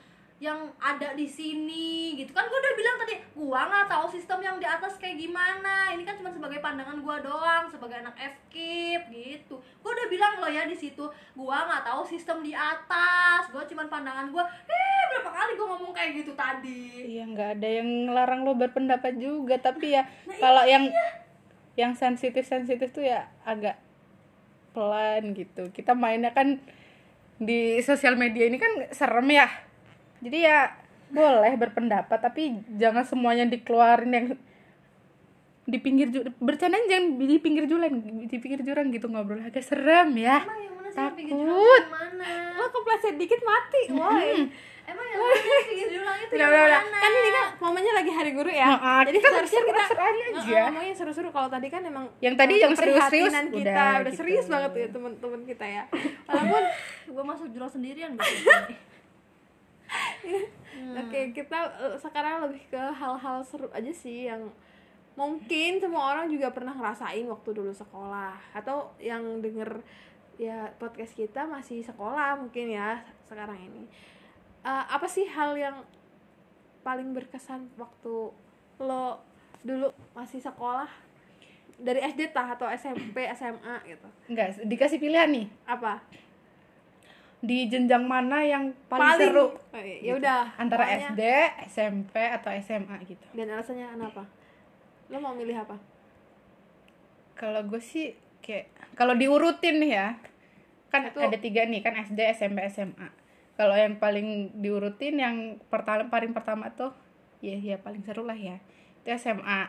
yang 0.46 0.70
ada 0.78 1.18
di 1.18 1.26
sini 1.26 2.14
gitu. 2.14 2.30
Kan 2.30 2.46
gue 2.46 2.60
udah 2.62 2.74
bilang 2.78 2.96
tadi 3.02 3.14
gua 3.34 3.66
nggak 3.66 3.90
tahu 3.90 4.06
sistem 4.14 4.40
yang 4.46 4.58
di 4.62 4.68
atas 4.70 5.02
kayak 5.02 5.18
gimana. 5.18 5.90
Ini 5.98 6.06
kan 6.06 6.22
cuma 6.22 6.30
sebagai 6.30 6.62
pandangan 6.62 7.02
gua 7.02 7.18
doang 7.18 7.66
sebagai 7.66 8.06
anak 8.06 8.14
FKIP 8.14 9.10
gitu. 9.10 9.58
Gue 9.58 9.92
udah 9.92 10.08
bilang 10.08 10.34
loh 10.38 10.52
ya 10.54 10.70
di 10.70 10.78
situ 10.78 11.02
gua 11.34 11.66
nggak 11.66 11.90
tahu 11.90 12.02
sistem 12.06 12.46
di 12.46 12.54
atas. 12.54 13.50
Gua 13.50 13.66
cuma 13.66 13.90
pandangan 13.90 14.30
gua 14.30 14.46
eh 14.70 15.02
berapa 15.18 15.34
kali 15.34 15.52
gua 15.58 15.68
ngomong 15.74 15.94
kayak 15.98 16.12
gitu 16.22 16.32
tadi? 16.38 17.10
Iya 17.18 17.24
nggak 17.26 17.50
ada 17.58 17.70
yang 17.82 17.90
ngelarang 18.06 18.46
lo 18.46 18.54
berpendapat 18.54 19.18
juga. 19.18 19.58
Tapi 19.58 19.98
ya 19.98 20.06
Nah, 20.06 20.38
kalau 20.38 20.64
iya. 20.70 20.78
yang 20.78 20.84
yang 21.76 21.92
sensitif 21.98 22.46
sensitif 22.46 22.94
tuh 22.94 23.02
ya 23.02 23.28
agak 23.44 23.82
pelan 24.78 25.34
gitu. 25.34 25.74
Kita 25.74 25.98
mainnya 25.98 26.32
kan 26.32 26.62
di 27.36 27.84
sosial 27.84 28.16
media 28.16 28.48
ini 28.48 28.56
kan 28.56 28.94
serem 28.96 29.28
ya 29.28 29.65
jadi 30.24 30.38
ya 30.38 30.60
boleh 31.12 31.54
berpendapat 31.56 32.18
tapi 32.18 32.60
jangan 32.76 33.06
semuanya 33.06 33.46
dikeluarin 33.46 34.12
yang 34.12 34.28
di 35.66 35.78
pinggir 35.82 36.14
bercanda 36.38 36.78
jangan 36.86 37.18
di 37.18 37.38
pinggir 37.42 37.66
jurang 37.66 37.98
di 38.30 38.38
pinggir 38.38 38.62
jurang 38.62 38.94
gitu 38.94 39.10
ngobrol 39.10 39.42
agak 39.42 39.66
serem 39.66 40.14
ya. 40.14 40.46
Emang 40.46 40.62
yang 40.62 40.74
mana 40.78 40.90
sih 40.94 41.02
yang 41.02 41.16
pinggir 41.18 41.34
Takut. 41.34 41.50
jurang 41.50 41.82
yang 41.82 41.90
mana? 41.90 42.30
Lo 42.54 42.66
kepleset 42.70 43.16
dikit 43.18 43.42
mati 43.42 43.82
woi. 43.90 44.34
Emang 44.86 45.06
yang 45.10 45.20
mana 45.26 45.34
yang 45.34 45.66
pinggir 45.66 45.90
jurang 45.90 46.18
itu 46.22 46.34
udah 46.38 46.46
yang 46.46 46.54
udah. 46.54 46.82
mana? 46.86 46.98
Kan 47.02 47.12
ini 47.18 47.30
kan 47.34 47.46
momennya 47.58 47.94
lagi 47.98 48.12
hari 48.14 48.32
guru 48.38 48.52
ya. 48.54 48.68
Nah, 48.70 48.78
ah, 48.78 49.02
jadi 49.10 49.18
kita 49.18 49.30
seharusnya 49.34 49.62
kita 49.66 49.84
aja. 49.90 50.62
Ngomongnya 50.70 50.94
seru-seru. 50.94 51.30
Kalau 51.34 51.50
tadi 51.50 51.68
kan 51.74 51.82
emang 51.82 52.06
Yang 52.22 52.36
tadi 52.38 52.54
yang 52.62 52.74
serius-serius, 52.78 53.34
kita. 53.34 53.50
Udah 53.50 53.66
udah, 53.66 54.12
gitu. 54.14 54.18
serius 54.22 54.46
banget 54.46 54.72
ya 54.78 54.88
temen-temen 54.94 55.42
kita 55.50 55.66
ya. 55.66 55.84
Walaupun 56.30 56.64
gue 57.10 57.24
masuk 57.26 57.48
jurang 57.50 57.72
sendirian 57.74 58.14
gitu. 58.14 58.38
Kita 61.32 61.60
eh, 61.80 61.98
sekarang 61.98 62.46
lebih 62.50 62.62
ke 62.70 62.78
hal-hal 62.78 63.42
seru 63.46 63.72
aja 63.72 63.94
sih 63.94 64.28
yang 64.30 64.52
mungkin 65.16 65.80
semua 65.80 66.12
orang 66.12 66.28
juga 66.28 66.52
pernah 66.52 66.76
ngerasain 66.76 67.24
waktu 67.26 67.50
dulu 67.56 67.72
sekolah. 67.72 68.36
Atau 68.52 68.92
yang 69.00 69.40
denger 69.40 69.82
ya 70.36 70.68
podcast 70.76 71.16
kita 71.16 71.48
masih 71.48 71.80
sekolah 71.82 72.36
mungkin 72.36 72.76
ya 72.76 73.02
sekarang 73.26 73.58
ini. 73.58 73.88
Eh, 74.66 74.86
apa 74.92 75.08
sih 75.08 75.26
hal 75.30 75.56
yang 75.56 75.82
paling 76.84 77.16
berkesan 77.16 77.72
waktu 77.80 78.30
lo 78.84 79.06
dulu 79.66 79.90
masih 80.14 80.44
sekolah? 80.44 80.90
Dari 81.76 82.00
SD 82.08 82.32
tah 82.32 82.56
atau 82.56 82.72
SMP 82.72 83.28
SMA 83.36 83.76
gitu? 83.88 84.08
Enggak 84.32 84.60
dikasih 84.64 85.00
pilihan 85.00 85.28
nih. 85.28 85.48
Apa 85.68 86.00
di 87.46 87.66
jenjang 87.66 88.04
mana 88.04 88.42
yang 88.42 88.74
paling, 88.86 89.22
seru 89.22 89.54
Oh, 89.54 89.78
iya, 89.78 89.98
ya 90.02 90.14
udah 90.16 90.40
antara 90.56 90.84
pokoknya- 90.84 91.12
SD, 91.12 91.22
SMP 91.70 92.16
atau 92.18 92.50
SMA 92.52 92.96
gitu. 93.04 93.26
dan 93.32 93.48
alasannya 93.50 93.86
kenapa 93.88 94.24
lo 95.06 95.18
mau 95.18 95.32
milih 95.32 95.56
apa 95.56 95.78
Kalau 97.34 97.62
gue 97.62 97.78
sih 97.78 98.12
kayak 98.40 98.72
kalau 98.94 99.12
diurutin 99.14 99.78
nih 99.78 99.92
ya, 99.94 100.08
kan 100.88 101.04
Itu- 101.06 101.20
ada 101.20 101.36
tiga 101.36 101.68
nih 101.68 101.84
kan 101.84 101.94
SD, 101.94 102.20
SMP, 102.32 102.64
SMA. 102.66 103.12
Kalau 103.54 103.76
yang 103.76 103.96
paling 103.96 104.28
diurutin 104.56 105.16
yang 105.16 105.36
pertama 105.66 106.08
paling 106.08 106.32
pertama 106.32 106.72
tuh 106.72 106.96
ya 107.40 107.56
ya 107.56 107.76
paling 107.76 108.02
seru 108.02 108.24
lah 108.24 108.36
ya 108.36 108.64
itu 109.00 109.12
SMA. 109.14 109.68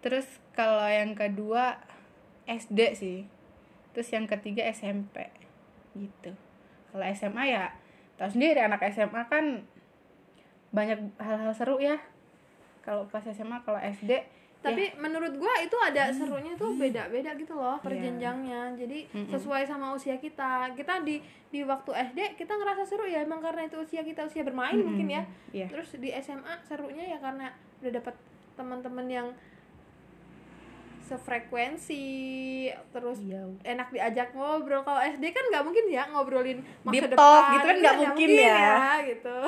Terus 0.00 0.24
kalau 0.52 0.84
yang 0.84 1.12
kedua 1.12 1.80
SD 2.46 2.80
sih. 2.94 3.18
Terus 3.90 4.08
yang 4.10 4.24
ketiga 4.24 4.62
SMP 4.66 5.32
gitu. 5.92 6.36
Kalau 6.90 7.04
SMA 7.08 7.44
ya 7.46 7.64
tahu 8.14 8.30
sendiri 8.30 8.60
anak 8.60 8.82
SMA 8.88 9.22
kan 9.26 9.62
banyak 10.70 10.98
hal-hal 11.16 11.50
seru 11.50 11.78
ya. 11.78 11.98
Kalau 12.80 13.06
pas 13.06 13.22
SMA 13.22 13.60
kalau 13.60 13.78
SD 13.78 14.38
tapi 14.60 14.92
menurut 14.94 15.40
gua 15.40 15.56
itu 15.56 15.72
ada 15.80 16.12
serunya 16.12 16.52
tuh 16.52 16.76
beda-beda 16.76 17.32
gitu 17.32 17.56
loh 17.56 17.80
per 17.80 17.96
Iya. 17.96 18.12
jenjangnya 18.12 18.76
jadi 18.76 19.08
Mm-mm. 19.08 19.32
sesuai 19.32 19.64
sama 19.64 19.96
usia 19.96 20.20
kita 20.20 20.68
kita 20.76 21.00
di 21.00 21.16
di 21.48 21.64
waktu 21.64 21.88
SD 21.88 22.36
kita 22.36 22.60
ngerasa 22.60 22.84
seru 22.84 23.08
ya 23.08 23.24
emang 23.24 23.40
karena 23.40 23.64
itu 23.64 23.80
usia 23.80 24.04
kita 24.04 24.20
usia 24.20 24.44
bermain 24.44 24.76
Mm-mm. 24.76 24.84
mungkin 24.84 25.08
ya 25.08 25.22
Iya. 25.56 25.64
terus 25.64 25.96
di 25.96 26.12
SMA 26.12 26.60
serunya 26.60 27.08
ya 27.08 27.16
karena 27.16 27.48
udah 27.80 27.92
dapat 27.94 28.12
teman-teman 28.52 29.06
yang 29.08 29.28
sefrekuensi 31.02 32.04
terus 32.90 33.18
Iya. 33.20 33.44
enak 33.64 33.88
diajak 33.88 34.30
ngobrol 34.30 34.80
kalau 34.80 34.98
SD 34.98 35.24
kan 35.28 35.44
nggak 35.46 35.64
mungkin 35.64 35.84
ya 35.86 36.04
ngobrolin 36.08 36.58
masa 36.80 36.92
Deep 36.92 37.04
depan 37.08 37.18
talk 37.18 37.44
gitu 37.50 37.64
kan 37.64 37.76
nggak 37.76 37.94
Iya, 37.94 38.02
mungkin 38.02 38.28
ya. 38.30 38.74
gitu 39.06 39.38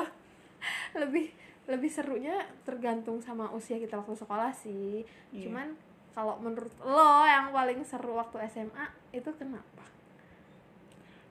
lebih 1.01 1.25
lebih 1.63 1.87
serunya 1.87 2.35
tergantung 2.61 3.17
sama 3.17 3.47
usia 3.49 3.77
kita 3.77 3.95
waktu 3.95 4.13
sekolah 4.13 4.51
sih 4.51 5.03
Iya. 5.29 5.47
cuman 5.47 5.67
kalau 6.11 6.37
menurut 6.37 6.69
lo 6.79 7.23
yang 7.23 7.49
paling 7.49 7.81
seru 7.81 8.13
waktu 8.13 8.37
SMA 8.47 8.85
itu 9.11 9.29
kenapa 9.33 9.81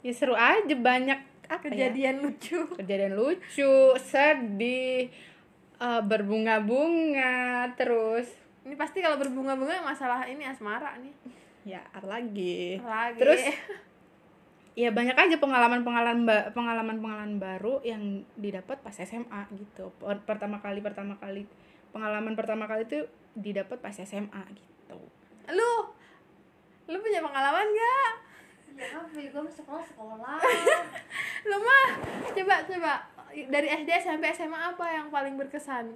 ya 0.00 0.10
seru 0.10 0.34
aja 0.34 0.74
banyak 0.74 1.20
apa 1.46 1.68
ya? 1.68 1.86
kejadian 1.86 2.18
lucu 2.20 2.58
kejadian 2.80 3.14
lucu 3.14 3.72
sedih 4.00 5.06
eh, 5.76 6.02
berbunga-bunga 6.02 7.34
terus 7.72 8.26
Ini 8.62 8.74
pasti 8.78 9.02
kalau 9.02 9.18
berbunga-bunga 9.18 9.82
masalah 9.82 10.22
ini 10.26 10.46
asmara 10.46 10.98
nih. 11.02 11.14
ya 11.62 11.78
lagi 12.02 12.82
Lagi. 12.82 13.22
terus 13.22 13.38
ya 14.82 14.90
banyak 14.90 15.14
aja 15.14 15.36
pengalaman-pengalaman 15.38 16.26
pengalaman-pengalaman 16.50 17.38
baru 17.38 17.78
yang 17.86 18.26
didapat 18.34 18.82
pas 18.82 18.98
SMA 18.98 19.46
gitu 19.54 19.94
Per- 20.02 20.26
pertama 20.26 20.58
kali 20.58 20.82
pertama 20.82 21.14
kali 21.22 21.46
pengalaman 21.94 22.34
pertama 22.34 22.66
kali 22.66 22.82
itu 22.82 23.06
didapat 23.38 23.78
pas 23.78 23.94
SMA 23.94 24.42
gitu 24.58 24.98
lu 25.54 25.72
lu 26.90 26.98
punya 26.98 27.22
pengalaman 27.22 27.62
gak? 27.70 28.12
ya 28.74 28.98
ya 29.14 29.28
gue 29.30 29.52
sekolah 29.54 29.84
sekolah 29.86 30.36
Lu 31.48 31.56
mah 31.58 31.86
coba 32.32 32.54
coba 32.66 32.92
dari 33.32 33.68
SD 33.68 33.90
sampai 34.02 34.32
SMA 34.32 34.56
apa 34.72 34.86
yang 34.88 35.10
paling 35.10 35.34
berkesan? 35.36 35.92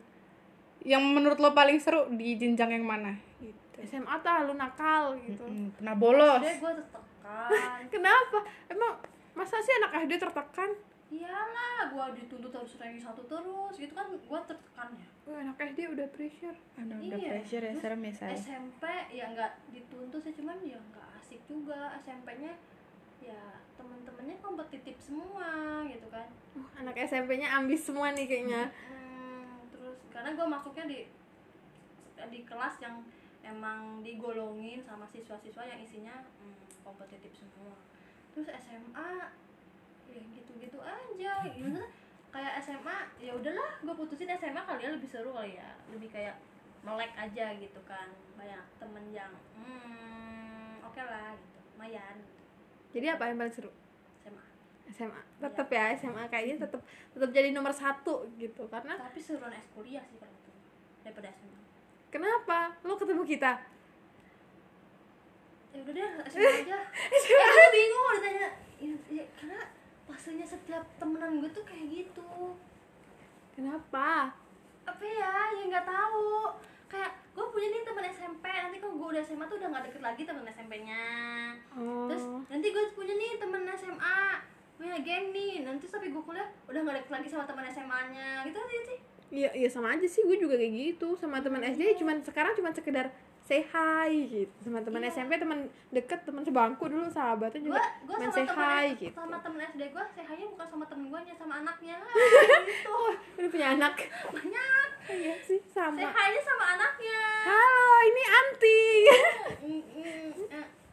Yang 0.82 1.00
menurut 1.02 1.36
lo 1.36 1.50
paling 1.50 1.76
seru 1.76 2.10
di 2.10 2.34
jenjang 2.34 2.72
yang 2.72 2.84
mana 2.84 3.14
gitu 3.38 3.56
SMA 3.78 4.18
tuh 4.18 4.32
lu 4.42 4.54
nakal 4.54 5.14
gitu. 5.16 5.42
Mm, 5.42 5.68
pernah 5.72 5.94
bolos 5.94 6.40
deh 6.40 6.56
gue 6.56 6.72
tertekan 6.74 7.80
Kenapa? 7.92 8.38
Emang 8.66 8.92
masa 9.32 9.58
sih 9.58 9.74
anak 9.76 10.04
SD 10.04 10.16
tertekan? 10.16 10.70
iyalah 11.06 11.86
gue 11.86 12.18
dituntut 12.18 12.50
harus 12.50 12.74
ranking 12.76 12.98
satu 12.98 13.22
terus 13.24 13.74
gitu 13.74 13.94
kan 13.94 14.10
gue 14.10 14.40
tertekan 14.42 14.90
ya 14.92 15.06
Wah, 15.24 15.38
anak 15.40 15.54
SD 15.54 15.86
udah 15.88 16.06
pressure. 16.08 16.58
udah 16.76 16.98
Iya. 16.98 17.30
pressure 17.30 17.62
ya 17.62 17.70
Terus 17.70 17.78
serem 17.80 18.00
ya 18.00 18.12
saya 18.12 18.34
SMP 18.34 18.82
ya 19.12 19.24
nggak 19.28 19.52
dituntut 19.70 20.18
sih 20.18 20.34
cuman 20.34 20.58
ya 20.60 20.74
nggak 20.74 21.08
asik 21.16 21.38
juga 21.46 21.94
SMP-nya 21.96 22.58
ya 23.18 23.38
temen-temennya 23.76 24.34
kompetitif 24.40 24.98
semua 24.98 25.46
gitu 25.84 26.06
kan 26.08 26.26
Uh, 26.54 26.66
anak 26.74 26.96
SMP-nya 26.98 27.54
ambis 27.54 27.84
semua 27.84 28.10
nih 28.10 28.24
kayaknya. 28.24 28.64
Hmm, 28.66 29.05
karena 30.16 30.32
gue 30.32 30.46
masuknya 30.48 30.84
di 30.88 30.98
di 32.32 32.40
kelas 32.48 32.80
yang 32.80 33.04
emang 33.44 34.00
digolongin 34.00 34.80
sama 34.80 35.04
siswa-siswa 35.04 35.68
yang 35.68 35.76
isinya 35.84 36.24
hmm, 36.40 36.80
kompetitif 36.80 37.36
semua. 37.36 37.76
Terus 38.32 38.48
SMA 38.56 39.12
ya 40.08 40.22
gitu-gitu 40.32 40.80
aja. 40.80 41.32
Gimana 41.54 41.84
kayak 42.32 42.64
SMA 42.64 42.96
ya 43.20 43.36
udahlah 43.36 43.76
gue 43.84 43.94
putusin 43.94 44.32
SMA 44.40 44.64
kalian 44.64 44.96
lebih 44.96 45.08
seru 45.12 45.36
kali 45.36 45.60
ya. 45.60 45.76
Lebih 45.92 46.08
kayak 46.08 46.40
melek 46.80 47.12
aja 47.12 47.52
gitu 47.60 47.80
kan. 47.84 48.08
Banyak 48.40 48.64
temen 48.80 49.04
yang 49.12 49.32
hmm, 49.52 50.80
oke 50.80 50.98
lah 51.04 51.36
gitu. 51.36 51.60
Lumayan 51.76 52.16
gitu. 52.24 52.42
Jadi 52.96 53.06
apa 53.12 53.28
yang 53.28 53.36
paling 53.36 53.52
seru? 53.52 53.70
SMA 54.88 55.10
SMA. 55.10 55.20
Tetap 55.42 55.68
ya 55.68 55.84
SMA 55.94 56.22
kayaknya 56.26 56.56
tetap 56.62 56.80
tetap 57.10 57.30
jadi 57.30 57.50
nomor 57.50 57.70
satu 57.70 58.26
gitu 58.34 58.64
karena 58.66 58.94
tapi 58.96 59.18
seruan 59.18 59.50
es 59.50 59.66
kuliah 59.70 60.02
sih 60.02 60.16
kalau 60.16 60.32
itu 60.32 60.50
daripada 61.02 61.28
SMA 61.32 61.60
kenapa? 62.08 62.72
Lu 62.82 62.94
ketemu 62.94 63.22
kita. 63.22 63.52
ya 65.68 65.84
udah 65.84 65.92
deh 65.92 66.10
SMA 66.26 66.52
aja 66.64 66.78
eh 67.12 67.44
aku 67.44 67.64
bingung 67.68 68.00
kalau 68.00 68.16
ditanya 68.16 68.48
ya, 68.80 68.94
ya, 69.12 69.24
karena 69.36 69.60
fasenya 70.04 70.46
setiap 70.46 70.80
temenan 70.96 71.36
gue 71.36 71.50
tuh 71.52 71.60
kayak 71.62 71.84
gitu 71.90 72.56
Kenapa? 73.52 74.32
apa 74.86 75.04
ya 75.04 75.32
ya 75.52 75.62
nggak 75.66 75.84
tahu 75.84 76.56
kayak 76.86 77.12
gue 77.34 77.44
punya 77.44 77.68
nih 77.68 77.82
teman 77.84 78.08
SMP 78.08 78.44
nanti 78.46 78.76
kalau 78.78 78.94
gue 78.94 79.08
udah 79.12 79.22
SMA 79.22 79.44
tuh 79.44 79.58
udah 79.58 79.68
nggak 79.68 79.84
deket 79.90 80.00
lagi 80.00 80.22
teman 80.24 80.46
SMP-nya 80.46 81.04
Oh. 81.76 82.08
terus 82.08 82.24
nanti 82.48 82.72
gue 82.72 82.84
punya 82.96 83.12
nih 83.12 83.36
temen 83.36 83.68
SMA 83.76 84.20
punya 84.76 84.96
geng 85.00 85.32
nih 85.32 85.64
nanti 85.64 85.88
sampai 85.88 86.12
gue 86.12 86.22
kuliah 86.22 86.48
udah 86.68 86.80
nggak 86.84 86.96
deket 87.00 87.12
lagi 87.12 87.28
sama 87.32 87.44
teman 87.48 87.64
SMA-nya 87.66 88.44
gitu 88.44 88.58
aja 88.60 88.80
sih? 88.84 88.98
Iya, 89.26 89.50
iya 89.58 89.68
sama 89.72 89.96
aja 89.96 90.06
sih 90.06 90.22
gue 90.22 90.38
juga 90.38 90.54
kayak 90.54 90.72
gitu. 90.72 91.16
Sama 91.18 91.42
teman 91.42 91.64
SD 91.64 91.98
cuman 91.98 92.22
sekarang 92.22 92.52
cuman 92.54 92.72
sekedar 92.76 93.10
say 93.42 93.64
hi 93.64 94.12
gitu. 94.28 94.52
Sama 94.62 94.84
teman 94.84 95.02
Iya. 95.02 95.10
SMP 95.16 95.40
teman 95.40 95.66
deket 95.90 96.20
teman 96.22 96.42
sebangku 96.44 96.84
dulu 96.86 97.08
sahabatnya 97.10 97.60
juga 97.62 97.82
gue 98.04 98.14
main 98.20 98.30
sama 98.30 98.36
say 98.36 98.44
temen 98.46 98.68
hi 98.68 98.86
gitu. 98.94 99.14
sama 99.16 99.36
temen 99.42 99.60
SD 99.64 99.82
gue 99.90 100.04
sehanya 100.14 100.46
bukan 100.52 100.66
sama 100.70 100.84
temen 100.86 101.04
gue 101.10 101.20
sama 101.34 101.54
anaknya. 101.64 101.96
Gitu. 102.66 102.96
Lu 103.40 103.46
punya 103.50 103.66
anak. 103.74 103.94
Banyak. 104.30 104.88
Iya 105.08 105.34
sih 105.42 105.60
sama. 105.72 105.98
Sehanya 105.98 106.40
sama 106.44 106.64
anaknya. 106.76 107.22
Halo 107.46 107.88
ini 108.04 108.22
anti 108.26 108.80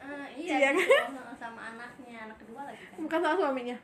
Eh, 0.03 0.27
Iya 0.43 0.55
iya 0.59 0.69
kan? 0.75 1.11
sama 1.39 1.61
anaknya 1.75 2.27
anak 2.27 2.37
kedua 2.39 2.61
lagi 2.67 2.83
kan? 2.91 2.97
Bukan 3.03 3.19
sama 3.19 3.35
suaminya. 3.39 3.77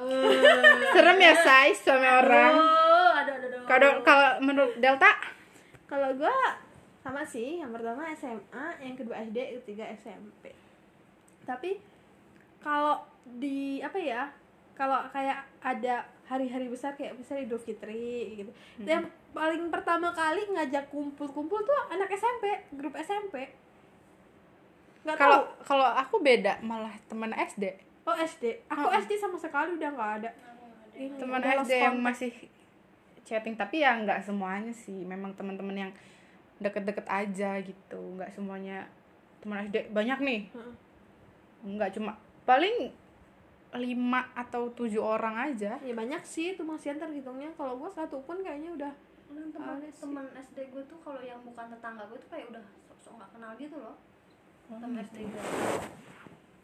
Serem 0.96 1.18
ya 1.20 1.34
say 1.36 1.68
suami 1.76 2.08
orang. 2.08 2.54
Oh, 2.56 3.10
aduh 3.20 3.32
aduh 3.36 3.48
aduh. 3.52 3.62
Kalau 3.68 3.90
kalau 4.00 4.30
menurut 4.40 4.74
Delta? 4.80 5.12
Kalau 5.84 6.14
gue 6.16 6.36
sama 7.00 7.24
sih 7.24 7.60
yang 7.60 7.72
pertama 7.72 8.08
SMA 8.12 8.64
yang 8.80 8.94
kedua 8.94 9.16
SD 9.24 9.36
yang 9.40 9.56
ketiga 9.64 9.84
SMP 9.96 10.52
tapi 11.48 11.80
kalau 12.60 13.02
di 13.24 13.80
apa 13.80 13.98
ya 13.98 14.30
kalau 14.78 15.02
kayak 15.12 15.44
ada 15.60 16.06
hari-hari 16.24 16.70
besar 16.70 16.94
kayak 16.96 17.18
misalnya 17.18 17.50
Idul 17.50 17.60
Fitri 17.60 18.38
gitu. 18.38 18.52
Yang 18.80 19.10
paling 19.34 19.68
pertama 19.68 20.08
kali 20.14 20.46
ngajak 20.56 20.88
kumpul-kumpul 20.88 21.60
tuh 21.60 21.80
anak 21.90 22.08
SMP 22.14 22.64
grup 22.72 22.94
SMP 22.96 23.50
kalau 25.04 25.48
kalau 25.64 25.88
aku 25.96 26.20
beda 26.20 26.60
malah 26.60 26.92
teman 27.08 27.32
SD 27.32 27.90
oh 28.04 28.16
SD 28.16 28.44
aku 28.68 28.86
Oh. 28.90 28.92
SD 28.92 29.12
sama 29.20 29.36
sekali 29.38 29.76
udah 29.76 29.90
nggak 29.94 30.12
ada. 30.22 30.30
Teman 31.16 31.40
SD 31.40 31.72
yang 31.78 31.96
masih 32.00 32.32
chatting 33.22 33.54
tapi 33.54 33.86
ya 33.86 33.94
nggak 33.96 34.24
semuanya 34.24 34.74
sih. 34.74 35.06
Memang 35.06 35.32
teman-teman 35.38 35.88
yang 35.88 35.92
deket-deket 36.60 37.06
aja 37.06 37.60
gitu. 37.62 38.00
Nggak 38.18 38.34
semuanya 38.34 38.88
teman 39.40 39.64
SD 39.68 39.94
banyak 39.94 40.18
nih. 40.20 40.40
Heeh. 40.52 40.74
nggak 41.60 41.92
cuma 41.92 42.16
paling 42.48 42.88
lima 43.76 44.24
atau 44.32 44.72
tujuh 44.72 45.00
orang 45.00 45.52
aja. 45.52 45.76
Ya 45.78 45.94
banyak 45.94 46.24
sih 46.24 46.56
itu 46.56 46.64
masih 46.64 46.96
terhitungnya 46.96 47.52
kalau 47.54 47.76
gue 47.78 47.90
satu 47.92 48.18
pun 48.24 48.40
kayaknya 48.40 48.72
udah 48.74 48.92
sih. 49.30 50.02
temen 50.02 50.26
SD 50.34 50.58
gue 50.74 50.82
tuh 50.90 50.98
kalau 51.04 51.22
yang 51.22 51.38
bukan 51.46 51.70
tetangga 51.70 52.02
gue 52.10 52.18
tuh 52.18 52.30
kayak 52.34 52.50
udah 52.50 52.64
sok-sok 52.88 53.14
nggak 53.20 53.30
kenal 53.30 53.52
gitu 53.54 53.76
loh 53.78 53.94
gue 54.70 54.78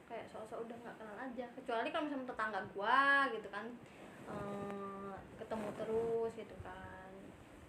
kayak 0.07 0.27
sok-sok 0.31 0.62
udah 0.62 0.77
nggak 0.79 0.97
kenal 1.03 1.16
aja. 1.19 1.47
Kecuali 1.59 1.88
kalau 1.90 2.07
misalnya 2.07 2.31
tetangga 2.31 2.61
gue 2.62 3.03
gitu 3.35 3.49
kan 3.51 3.66
eh, 4.31 5.14
ketemu 5.42 5.69
terus 5.75 6.33
gitu 6.38 6.57
kan. 6.62 7.11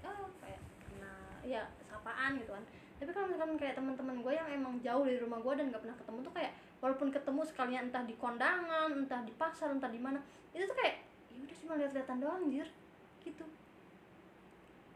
Oh 0.05 0.29
kayak 0.37 0.61
kenal 0.85 1.25
ya 1.41 1.65
sapaan 1.89 2.37
gitu 2.37 2.53
kan. 2.53 2.61
Tapi 2.97 3.09
kalau 3.13 3.27
misalkan 3.33 3.57
kayak 3.57 3.75
teman-teman 3.81 4.21
gue 4.21 4.33
yang 4.37 4.49
emang 4.53 4.77
jauh 4.85 5.03
dari 5.09 5.17
rumah 5.17 5.41
gue 5.41 5.53
dan 5.57 5.65
nggak 5.73 5.81
pernah 5.81 5.97
ketemu 5.97 6.19
tuh 6.21 6.33
kayak 6.37 6.51
walaupun 6.77 7.09
ketemu 7.09 7.41
sekalian 7.41 7.83
entah 7.89 8.05
di 8.05 8.15
kondangan 8.21 8.89
entah 8.93 9.21
di 9.25 9.33
pasar 9.33 9.73
entah 9.73 9.89
di 9.89 9.97
mana 9.97 10.21
itu 10.53 10.69
tuh 10.69 10.77
kayak 10.77 11.01
ya 11.33 11.37
udah 11.41 11.57
cuma 11.65 11.73
lihat-lihatan 11.81 12.17
doang 12.21 12.45
anjir. 12.45 12.67
Gitu. 13.25 13.45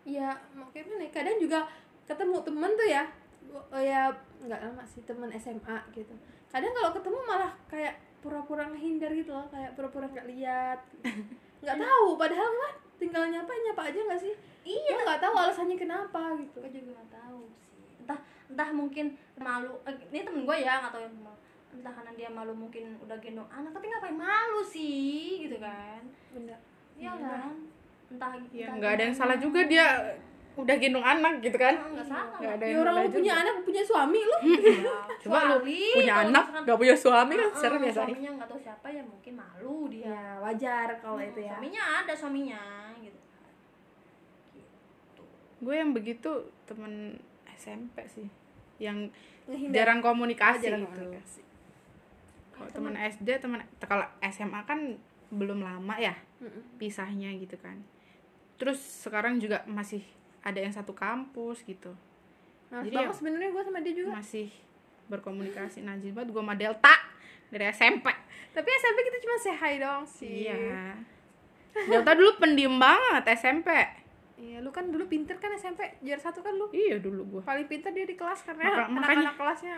Ya 0.06 0.38
mau 0.54 0.70
kayak 0.70 0.86
gimana 0.86 1.10
ya, 1.10 1.12
kadang 1.14 1.38
juga 1.42 1.60
ketemu 2.06 2.38
temen 2.46 2.72
tuh 2.78 2.90
ya 2.90 3.04
oh 3.50 3.82
ya 3.82 4.14
nggak 4.42 4.62
lama 4.62 4.84
sih 4.86 5.02
temen 5.06 5.30
SMA 5.38 5.78
gitu. 5.94 6.14
Kadang 6.50 6.74
kalau 6.74 6.92
ketemu 6.98 7.20
malah 7.24 7.54
kayak 7.70 7.96
pura-pura 8.22 8.70
ngehindar 8.70 9.12
gitu 9.14 9.34
loh 9.34 9.46
kayak 9.50 9.74
pura-pura 9.78 10.10
nggak 10.10 10.28
lihat. 10.30 10.80
Nggak 11.62 11.78
tahu 11.78 12.18
padahal 12.18 12.50
mah 12.58 12.74
tinggal 12.98 13.22
nyapa 13.30 13.54
nyapa 13.54 13.82
aja 13.94 14.00
nggak 14.02 14.18
sih? 14.18 14.34
Iya. 14.66 14.98
Nggak 14.98 15.22
tahu 15.22 15.34
alasannya 15.38 15.78
kenapa 15.78 16.34
gitu. 16.42 16.58
Gue 16.58 16.74
juga 16.74 16.98
nggak 16.98 17.12
tahu 17.14 17.42
sih. 17.54 18.02
Entah 18.02 18.20
entah 18.50 18.70
mungkin 18.74 19.14
malu 19.38 19.78
eh, 19.86 19.94
ini 20.10 20.26
temen 20.26 20.42
gue 20.50 20.58
ya 20.58 20.82
nggak 20.82 20.90
tahu 20.90 21.06
yang 21.06 21.18
malu 21.22 21.38
entah 21.72 21.94
karena 21.94 22.12
dia 22.18 22.30
malu 22.34 22.52
mungkin 22.52 23.00
udah 23.00 23.16
gendong 23.22 23.48
anak 23.48 23.72
tapi 23.72 23.88
ngapain 23.88 24.18
malu 24.18 24.66
sih 24.66 25.46
gitu 25.46 25.62
kan? 25.62 26.02
Bener. 26.34 26.58
Iya 26.98 27.14
kan? 27.14 27.54
Entah 28.10 28.32
ya 28.50 28.68
entah 28.68 28.76
nggak 28.82 28.92
ada 28.98 29.04
yang 29.06 29.16
salah 29.16 29.38
juga 29.38 29.62
dia 29.70 29.86
udah 30.54 30.76
gendong 30.76 31.02
anak 31.02 31.40
gitu 31.40 31.56
kan? 31.56 31.74
Ah, 31.74 31.88
nggak 31.90 32.06
salah. 32.06 32.38
Nggak 32.38 32.54
ada 32.54 32.66
ya 32.66 32.76
orang 32.78 32.94
lu 32.94 33.02
punya 33.10 33.24
juga. 33.26 33.42
anak 33.42 33.56
punya 33.64 33.82
suami 33.82 34.20
lu. 34.22 34.38
Ya, 34.42 35.00
coba 35.22 35.40
lu 35.48 35.56
punya 35.64 36.14
anak 36.20 36.44
misalkan- 36.44 36.64
nggak 36.64 36.78
punya 36.78 36.96
suami 36.96 37.34
kan 37.34 37.42
Ah, 37.42 37.48
ah, 37.48 37.58
serem 37.58 37.82
ya 37.82 37.86
say 37.86 37.96
suaminya 37.96 38.30
nggak 38.34 38.48
tahu 38.48 38.60
siapa 38.60 38.88
ya 38.90 39.02
mungkin 39.02 39.34
malu 39.34 39.76
dia. 39.88 40.06
Ya 40.06 40.24
wajar 40.40 40.88
kalau 40.98 41.18
Hmm, 41.18 41.26
itu 41.26 41.40
ya. 41.40 41.52
suaminya 41.52 41.82
ada 41.98 42.14
suaminya 42.14 42.62
gitu 42.98 43.20
gitu. 44.54 45.22
Gue 45.60 45.76
yang 45.76 45.92
begitu 45.92 46.32
temen 46.64 46.94
SMP 47.54 47.98
sih 48.06 48.28
yang 48.78 49.08
Ngehindar. 49.46 49.74
jarang 49.78 50.00
komunikasi. 50.02 50.68
Jarang 50.68 50.84
gitu 50.84 50.92
komunikasi. 51.00 51.42
kalau 52.52 52.70
teman 52.72 52.94
SD 52.94 53.30
teman 53.38 53.58
kalau 53.80 54.06
SMA 54.22 54.62
kan 54.64 54.94
belum 55.30 55.60
lama 55.60 55.96
ya 55.96 56.14
Mm-mm. 56.38 56.78
pisahnya 56.78 57.34
gitu 57.36 57.56
kan. 57.56 57.82
Terus 58.58 58.78
sekarang 58.78 59.38
juga 59.38 59.66
masih 59.66 60.06
ada 60.42 60.58
yang 60.58 60.70
satu 60.70 60.92
kampus 60.92 61.62
gitu. 61.64 61.94
Nah 62.68 62.82
Jadi 62.82 62.96
ya- 62.98 63.12
sebenarnya 63.12 63.50
gue 63.50 63.62
sama 63.62 63.80
dia 63.80 63.94
juga. 63.94 64.12
masih 64.16 64.48
berkomunikasi. 65.08 65.82
Najis 65.82 66.12
banget 66.12 66.30
gue 66.30 66.42
sama 66.42 66.56
Delta 66.56 66.96
dari 67.48 67.68
SMP 67.68 68.08
tapi 68.52 68.68
SMP 68.70 69.00
kita 69.02 69.18
cuma 69.22 69.36
say 69.38 69.54
hi 69.54 69.74
doang 69.78 70.04
sih. 70.04 70.48
Iya. 70.48 70.96
Delta 71.88 72.12
dulu 72.14 72.36
pendiam 72.38 72.76
banget 72.76 73.24
SMP 73.34 73.70
iya 74.36 74.58
lu 74.58 74.68
kan 74.70 74.90
dulu 74.90 75.06
pinter 75.06 75.38
kan 75.38 75.54
SMP 75.54 75.86
juara 76.02 76.18
satu 76.18 76.42
kan 76.42 76.52
lu? 76.52 76.66
Iya 76.72 76.98
dulu 76.98 77.22
gue 77.30 77.42
paling 77.42 77.64
pinter 77.66 77.94
dia 77.94 78.04
di 78.04 78.18
kelas 78.18 78.42
karena 78.42 78.66
Maka- 78.66 78.90
makanya- 78.90 78.98
anak-anak 79.22 79.36
kelasnya. 79.38 79.78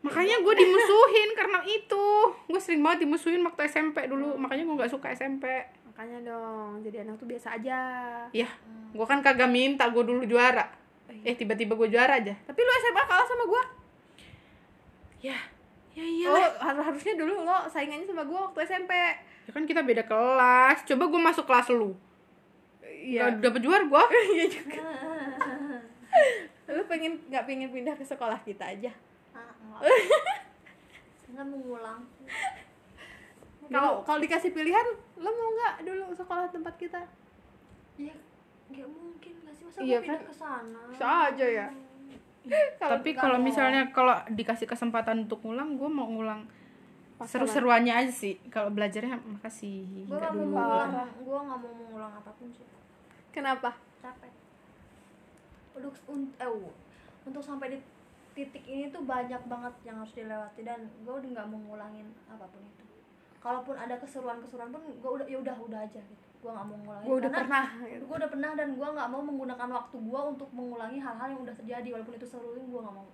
Makanya 0.00 0.36
gue 0.38 0.54
dimusuhin 0.56 1.28
karena 1.34 1.60
itu. 1.66 2.06
Gue 2.46 2.56
sering 2.56 2.80
banget 2.80 3.04
dimusuhin 3.04 3.42
waktu 3.42 3.60
SMP 3.66 4.06
dulu. 4.06 4.38
Makanya 4.38 4.64
gue 4.64 4.76
nggak 4.78 4.88
suka 4.88 5.10
SMP 5.10 5.44
makanya 6.00 6.32
dong 6.32 6.80
jadi 6.80 7.04
anak 7.04 7.20
tuh 7.20 7.28
biasa 7.28 7.60
aja. 7.60 7.80
Ya 8.32 8.48
gue 8.96 9.04
kan 9.04 9.20
kagak 9.20 9.52
minta 9.52 9.84
gue 9.92 10.00
dulu 10.00 10.24
juara. 10.24 10.64
Eh 11.12 11.36
tiba-tiba 11.36 11.76
gue 11.76 11.92
juara 11.92 12.16
aja. 12.16 12.32
Tapi 12.48 12.56
lu 12.56 12.72
SMA 12.72 13.04
kalah 13.04 13.28
sama 13.28 13.44
gua. 13.44 13.60
Ya 15.20 15.36
ya 15.92 16.00
iya 16.00 16.26
oh. 16.32 16.40
har- 16.40 16.80
harusnya 16.88 17.20
dulu 17.20 17.44
lo 17.44 17.68
saingannya 17.68 18.08
sama 18.08 18.24
gua 18.24 18.48
waktu 18.48 18.64
SMP 18.64 18.96
ya 18.96 19.50
kan 19.52 19.68
kita 19.68 19.84
beda 19.84 20.08
kelas. 20.08 20.88
Coba 20.88 21.04
gue 21.04 21.20
masuk 21.20 21.44
kelas 21.44 21.68
lu. 21.68 21.92
Iya. 22.80 23.36
Nggak 23.36 23.44
dapet 23.44 23.60
juara 23.60 23.84
gue 23.84 24.02
iya 24.40 24.46
juga. 24.48 24.80
Lu 26.64 26.82
pengen 26.88 27.20
nggak 27.28 27.44
pengen 27.44 27.68
pindah 27.68 27.92
ke 27.92 28.08
sekolah 28.08 28.40
kita 28.40 28.72
aja? 28.72 28.88
Ah, 29.36 29.52
enggak. 29.60 29.84
Enggak 31.28 31.44
mengulang 31.44 32.08
kalau 33.70 34.02
kalau 34.02 34.18
dikasih 34.18 34.50
pilihan 34.50 34.86
lo 35.16 35.30
mau 35.30 35.48
nggak 35.52 35.74
dulu 35.82 36.04
sekolah 36.12 36.50
tempat 36.50 36.74
kita? 36.74 37.00
Ya 37.96 38.14
nggak 38.68 38.88
mungkin 38.88 39.32
nggak 39.40 39.54
sih. 39.54 39.64
Masa 39.64 39.78
Iya 39.80 39.96
gua 39.96 40.04
pindah 40.04 40.18
kan? 40.18 40.26
ke 40.26 40.34
sana? 40.34 40.80
Bisa 40.90 41.06
aja 41.30 41.46
ya. 41.46 41.66
tapi 42.80 43.12
kita 43.12 43.20
kalau 43.20 43.38
misalnya 43.38 43.82
kalau 43.92 44.16
dikasih 44.26 44.64
kesempatan 44.64 45.28
untuk 45.28 45.44
ngulang 45.44 45.76
gue 45.76 45.86
mau 45.86 46.08
ngulang 46.08 46.42
seru-seruannya 47.20 47.92
aja 47.94 48.10
sih. 48.10 48.40
Kalau 48.48 48.72
belajarnya 48.72 49.20
makasih. 49.20 50.08
Gue 50.08 50.16
nggak 50.16 50.32
mau 50.32 50.40
dulu. 50.40 50.56
mengulang 50.56 50.90
gue 51.20 51.38
nggak 51.38 51.58
mau 51.60 51.72
mengulang 51.76 52.12
apa 52.16 52.30
pun 52.32 52.48
sih. 52.50 52.66
Kenapa? 53.30 53.76
Capek. 54.00 54.32
Untuk 55.76 55.94
un- 56.08 56.34
eh, 56.34 56.50
untuk 57.22 57.42
sampai 57.44 57.76
di 57.76 57.78
titik 58.32 58.64
ini 58.64 58.88
tuh 58.88 59.04
banyak 59.04 59.42
banget 59.44 59.74
yang 59.84 60.00
harus 60.00 60.14
dilewati 60.16 60.64
dan 60.64 60.88
gue 61.04 61.12
udah 61.12 61.30
nggak 61.30 61.46
mau 61.46 61.60
ngulangin 61.60 62.08
apa 62.26 62.46
pun 62.46 62.62
itu 62.62 62.84
kalaupun 63.40 63.72
ada 63.72 63.96
keseruan-keseruan 63.96 64.68
pun 64.68 64.84
gue 64.84 65.10
udah 65.10 65.26
ya 65.26 65.40
udah 65.40 65.56
udah 65.56 65.80
aja 65.80 66.00
gitu. 66.00 66.24
Gue 66.44 66.50
nggak 66.52 66.66
mau 66.68 66.76
ngulangin. 66.76 67.06
Gue 67.08 67.16
udah 67.24 67.32
pernah 67.32 67.64
gitu. 67.88 68.04
gue 68.04 68.16
udah 68.20 68.30
pernah 68.30 68.50
dan 68.52 68.68
gue 68.76 68.88
nggak 68.92 69.08
mau 69.08 69.22
menggunakan 69.24 69.68
waktu 69.72 69.96
gue 69.96 70.20
untuk 70.36 70.48
mengulangi 70.52 70.98
hal-hal 71.00 71.28
yang 71.32 71.40
udah 71.40 71.54
terjadi. 71.56 71.88
Walaupun 71.96 72.14
itu 72.20 72.26
seruin 72.28 72.64
gue 72.68 72.80
nggak 72.84 72.96
mau. 72.96 73.08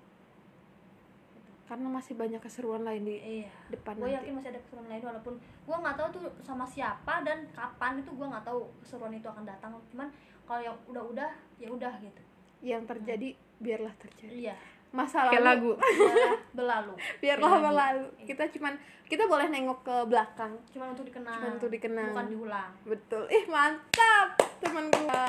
Karena 1.67 1.89
masih 1.91 2.15
banyak 2.15 2.39
keseruan 2.43 2.83
lain 2.87 3.03
di 3.03 3.43
iya. 3.43 3.51
depan 3.75 3.99
gue 3.99 4.07
yakin 4.07 4.39
masih 4.39 4.55
ada 4.55 4.61
keseruan 4.62 4.87
lain 4.87 5.03
walaupun 5.03 5.35
gue 5.43 5.77
nggak 5.83 5.97
tahu 5.99 6.09
tuh 6.15 6.23
sama 6.39 6.62
siapa 6.62 7.27
dan 7.27 7.43
kapan 7.51 7.99
itu 7.99 8.11
gue 8.15 8.27
nggak 8.27 8.47
tahu 8.47 8.67
keseruan 8.83 9.15
itu 9.15 9.27
akan 9.31 9.47
datang. 9.47 9.75
Cuman 9.95 10.11
kalau 10.47 10.62
yang 10.62 10.77
udah-udah 10.91 11.31
ya 11.62 11.71
udah 11.71 11.95
gitu. 12.03 12.23
Yang 12.62 12.83
terjadi 12.91 13.29
biarlah 13.62 13.95
terjadi. 13.99 14.31
Iya 14.51 14.57
masa 14.97 15.29
kayak 15.29 15.45
lalu. 15.45 15.45
lagu. 15.45 15.71
Biarlah 15.77 16.41
berlalu. 16.57 16.93
Biarlah 17.21 17.51
lagu. 17.53 17.65
berlalu. 17.69 18.05
Kita 18.25 18.45
cuman 18.49 18.75
kita 19.07 19.25
boleh 19.29 19.47
nengok 19.53 19.81
ke 19.85 19.97
belakang. 20.09 20.53
Cuman 20.73 20.97
untuk 20.97 21.05
dikenang. 21.05 21.37
Cuman 21.37 21.53
untuk 21.61 21.71
dikenang. 21.71 22.11
bukan 22.17 22.29
diulang. 22.33 22.71
Betul. 22.89 23.25
Ih 23.29 23.45
mantap 23.47 24.29
teman 24.65 24.89
gua. 24.89 25.29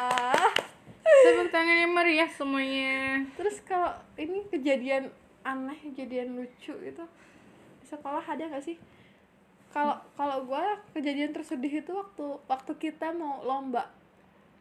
Tepuk 1.07 1.51
tangan 1.51 1.77
yang 1.83 1.91
meriah 1.91 2.31
semuanya. 2.31 3.27
Terus 3.35 3.59
kalau 3.67 3.91
ini 4.15 4.47
kejadian 4.47 5.11
aneh 5.43 5.79
kejadian 5.91 6.35
lucu 6.35 6.75
itu 6.83 7.03
di 7.79 7.85
sekolah 7.87 8.23
ada 8.23 8.43
nggak 8.47 8.63
sih? 8.63 8.79
Kalau 9.75 9.99
kalau 10.15 10.47
gua 10.47 10.79
kejadian 10.95 11.35
tersedih 11.35 11.83
itu 11.83 11.91
waktu 11.91 12.25
waktu 12.47 12.71
kita 12.79 13.11
mau 13.11 13.43
lomba. 13.43 13.91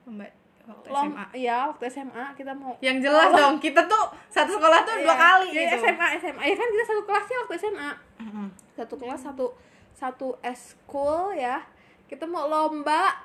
Mbak 0.07 0.46
waktu 0.67 0.87
Lom- 0.89 1.11
SMA 1.11 1.25
iya 1.33 1.57
waktu 1.67 1.85
SMA 1.87 2.25
kita 2.35 2.53
mau 2.53 2.75
yang 2.81 2.99
jelas 2.99 3.31
dong 3.31 3.57
kita 3.57 3.81
tuh 3.85 4.05
satu 4.27 4.51
sekolah 4.53 4.83
tuh 4.83 4.99
dua 4.99 5.09
Iya, 5.09 5.15
kali 5.17 5.47
iya, 5.49 5.63
gitu. 5.65 5.77
SMA 5.81 6.07
SMA 6.19 6.43
ya 6.45 6.55
kan 6.55 6.69
kita 6.69 6.85
satu 6.87 7.03
kelasnya 7.05 7.37
waktu 7.41 7.55
SMA 7.57 7.91
satu 8.73 8.95
kelas 8.95 9.21
satu 9.23 9.47
satu 9.93 10.29
eskul 10.43 11.33
ya. 11.33 11.65
Kita 12.05 12.23
mau 12.25 12.47
lomba 12.47 13.17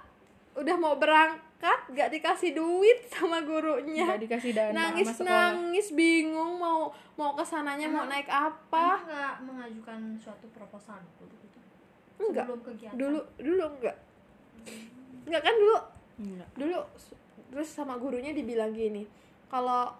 udah 0.53 0.75
mau 0.75 0.95
berangkat 0.95 1.79
gak 1.89 2.09
dikasih 2.09 2.51
duit 2.51 3.03
sama 3.05 3.41
gurunya. 3.41 4.07
Nggak 4.07 4.21
dikasih 4.23 4.51
dana 4.51 4.71
nangis 4.71 5.19
nangis 5.19 5.87
bingung 5.91 6.55
mau 6.55 6.87
mau 7.13 7.33
ke 7.33 7.43
sananya 7.43 7.85
mau 7.85 8.01
Emang- 8.01 8.15
naik 8.15 8.25
apa. 8.25 8.87
Emang 8.97 9.05
nggak 9.05 9.35
mengajukan 9.43 9.99
suatu 10.15 10.47
proposal 10.49 11.03
dulu 11.17 11.35
gitu? 11.37 11.59
Enggak. 12.21 12.47
sebelum 12.47 12.61
kegiatan? 12.63 12.95
Dulu 12.95 13.19
dulu 13.37 13.65
enggak. 13.67 13.97
Enggak 15.23 15.41
kan 15.41 15.53
dulu? 15.53 15.77
Enggak. 16.17 16.49
dulu 16.55 16.79
terus 17.51 17.67
sama 17.67 17.99
gurunya 17.99 18.31
dibilang 18.31 18.71
gini 18.71 19.03
kalau 19.51 19.91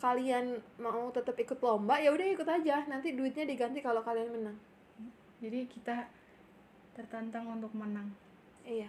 kalian 0.00 0.60
mau 0.80 1.08
tetap 1.12 1.36
ikut 1.36 1.60
lomba 1.60 2.00
ya 2.00 2.12
udah 2.12 2.26
ikut 2.32 2.48
aja 2.48 2.84
nanti 2.88 3.16
duitnya 3.16 3.48
diganti 3.48 3.80
kalau 3.80 4.04
kalian 4.04 4.28
menang. 4.28 4.56
Jadi 5.40 5.68
kita 5.68 6.08
tertantang 6.92 7.48
untuk 7.48 7.72
menang. 7.72 8.08
Iya. 8.64 8.88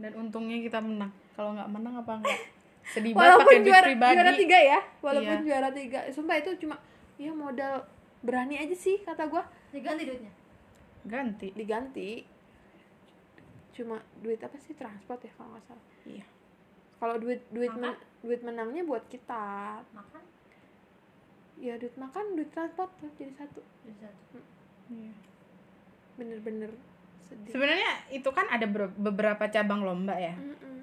Dan 0.00 0.16
untungnya 0.16 0.60
kita 0.64 0.80
menang. 0.80 1.12
Kalau 1.36 1.52
nggak 1.56 1.68
menang 1.68 1.94
apa 2.00 2.12
enggak 2.20 2.40
sedih 2.92 3.12
banget 3.12 3.44
pakai 3.44 3.60
juara 3.60 3.86
pribadi. 3.92 4.14
juara 4.16 4.32
tiga 4.32 4.58
ya 4.58 4.80
walaupun 5.04 5.36
Iya. 5.36 5.44
juara 5.44 5.68
tiga. 5.72 6.00
Sumpah 6.12 6.36
itu 6.40 6.50
cuma 6.64 6.76
ya 7.20 7.32
modal 7.32 7.84
berani 8.24 8.56
aja 8.56 8.76
sih 8.76 9.00
kata 9.04 9.28
gua. 9.28 9.44
Diganti 9.72 10.08
duitnya? 10.08 10.32
Ganti. 11.04 11.52
Diganti. 11.52 12.24
Cuma 13.76 14.00
duit 14.24 14.40
apa 14.40 14.56
sih? 14.56 14.72
Transport 14.72 15.20
ya 15.28 15.32
kalau 15.36 15.52
nggak 15.52 15.64
salah. 15.68 15.84
Iya 16.08 16.37
kalau 16.98 17.16
duit 17.16 17.40
duit 17.48 17.70
Makan? 17.70 17.82
men- 17.88 18.02
duit 18.20 18.40
menangnya 18.42 18.82
buat 18.82 19.04
kita. 19.06 19.44
Makan? 19.88 20.22
Ya 21.56 21.74
duit 21.74 21.94
makan 21.94 22.34
duit 22.34 22.48
transport 22.48 22.90
tuh 22.96 23.10
jadi 23.14 23.34
satu. 23.34 23.62
Bisa 23.82 24.10
Iya. 24.88 25.12
bener-bener 26.14 26.70
sedih. 27.20 27.52
Sebenarnya 27.52 27.90
itu 28.08 28.26
kan 28.28 28.46
ada 28.46 28.64
ber- 28.64 28.94
beberapa 28.94 29.46
cabang 29.46 29.82
lomba 29.82 30.14
ya? 30.14 30.34
Mm-mm. 30.34 30.76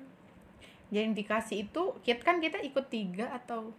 yang 0.90 1.12
dikasih 1.12 1.66
itu 1.66 1.84
kita 2.00 2.22
kan 2.22 2.38
kita 2.38 2.62
ikut 2.62 2.86
tiga 2.88 3.34
atau 3.34 3.74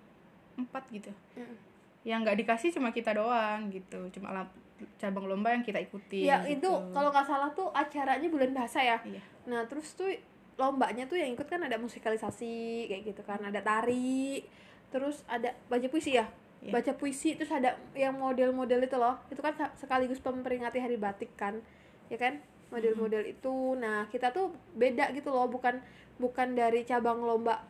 empat 0.54 0.84
gitu. 0.90 1.08
Mm. 1.34 1.56
yang 2.02 2.22
nggak 2.22 2.38
dikasih 2.38 2.70
cuma 2.70 2.90
kita 2.90 3.10
doang 3.12 3.66
gitu. 3.68 3.98
Cuma 4.10 4.46
cabang 4.94 5.24
lomba 5.24 5.50
yang 5.50 5.62
kita 5.62 5.78
ikuti 5.78 6.22
ya 6.22 6.38
gitu. 6.44 6.60
itu 6.60 6.70
kalau 6.92 7.08
nggak 7.08 7.24
salah 7.24 7.48
tuh 7.50 7.70
acaranya 7.72 8.26
bulan 8.26 8.52
bahasa 8.52 8.78
ya? 8.78 8.98
Iya. 9.00 9.22
Nah 9.46 9.64
terus 9.64 9.94
tuh 9.94 10.10
lombanya 10.56 11.04
tuh 11.04 11.20
yang 11.20 11.36
ikut 11.36 11.44
kan 11.46 11.60
ada 11.60 11.76
musikalisasi 11.76 12.88
kayak 12.88 13.02
gitu 13.12 13.22
kan. 13.22 13.40
Ada 13.44 13.60
tari 13.60 14.42
terus 14.88 15.22
ada 15.28 15.52
baca 15.68 15.86
puisi 15.88 16.16
ya? 16.16 16.26
Iya. 16.64 16.72
baca 16.72 16.92
puisi 16.96 17.36
terus 17.36 17.52
ada 17.52 17.76
yang 17.92 18.16
model-model 18.16 18.80
itu 18.88 18.96
loh. 18.96 19.20
Itu 19.28 19.44
kan 19.44 19.54
sekaligus 19.76 20.18
memperingati 20.24 20.80
hari 20.80 20.96
batik 20.96 21.36
kan 21.36 21.60
ya 22.08 22.16
kan? 22.16 22.40
Model-model 22.72 23.28
itu. 23.28 23.76
Nah 23.76 24.08
kita 24.08 24.32
tuh 24.32 24.56
beda 24.72 25.12
gitu 25.12 25.28
loh. 25.28 25.46
Bukan 25.46 25.78
bukan 26.16 26.56
dari 26.56 26.82
cabang 26.88 27.20
lomba 27.20 27.60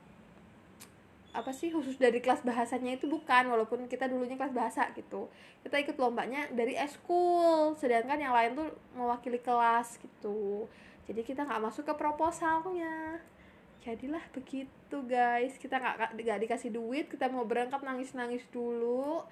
apa 1.36 1.52
sih 1.52 1.68
khusus 1.68 2.00
dari 2.00 2.22
kelas 2.22 2.46
bahasanya 2.46 2.94
itu 2.94 3.10
bukan. 3.10 3.50
Walaupun 3.50 3.90
kita 3.90 4.06
dulunya 4.06 4.38
kelas 4.38 4.54
bahasa 4.54 4.86
gitu. 4.94 5.26
Kita 5.66 5.82
ikut 5.82 5.98
lombanya 5.98 6.46
dari 6.54 6.78
eskul 6.78 7.74
sedangkan 7.74 8.22
yang 8.22 8.32
lain 8.32 8.54
tuh 8.54 8.70
mewakili 8.94 9.42
kelas 9.42 9.98
gitu 9.98 10.70
jadi 11.06 11.22
kita 11.22 11.46
nggak 11.46 11.62
masuk 11.62 11.86
ke 11.86 11.94
proposalnya. 11.94 13.22
Jadilah 13.86 14.22
begitu 14.34 14.96
guys. 15.06 15.54
Kita 15.54 15.78
nggak 15.78 16.18
nggak 16.18 16.38
dikasih 16.42 16.74
duit 16.74 17.06
kita 17.06 17.30
mau 17.30 17.46
berangkat 17.46 17.78
nangis 17.86 18.10
nangis 18.18 18.42
dulu. 18.50 19.22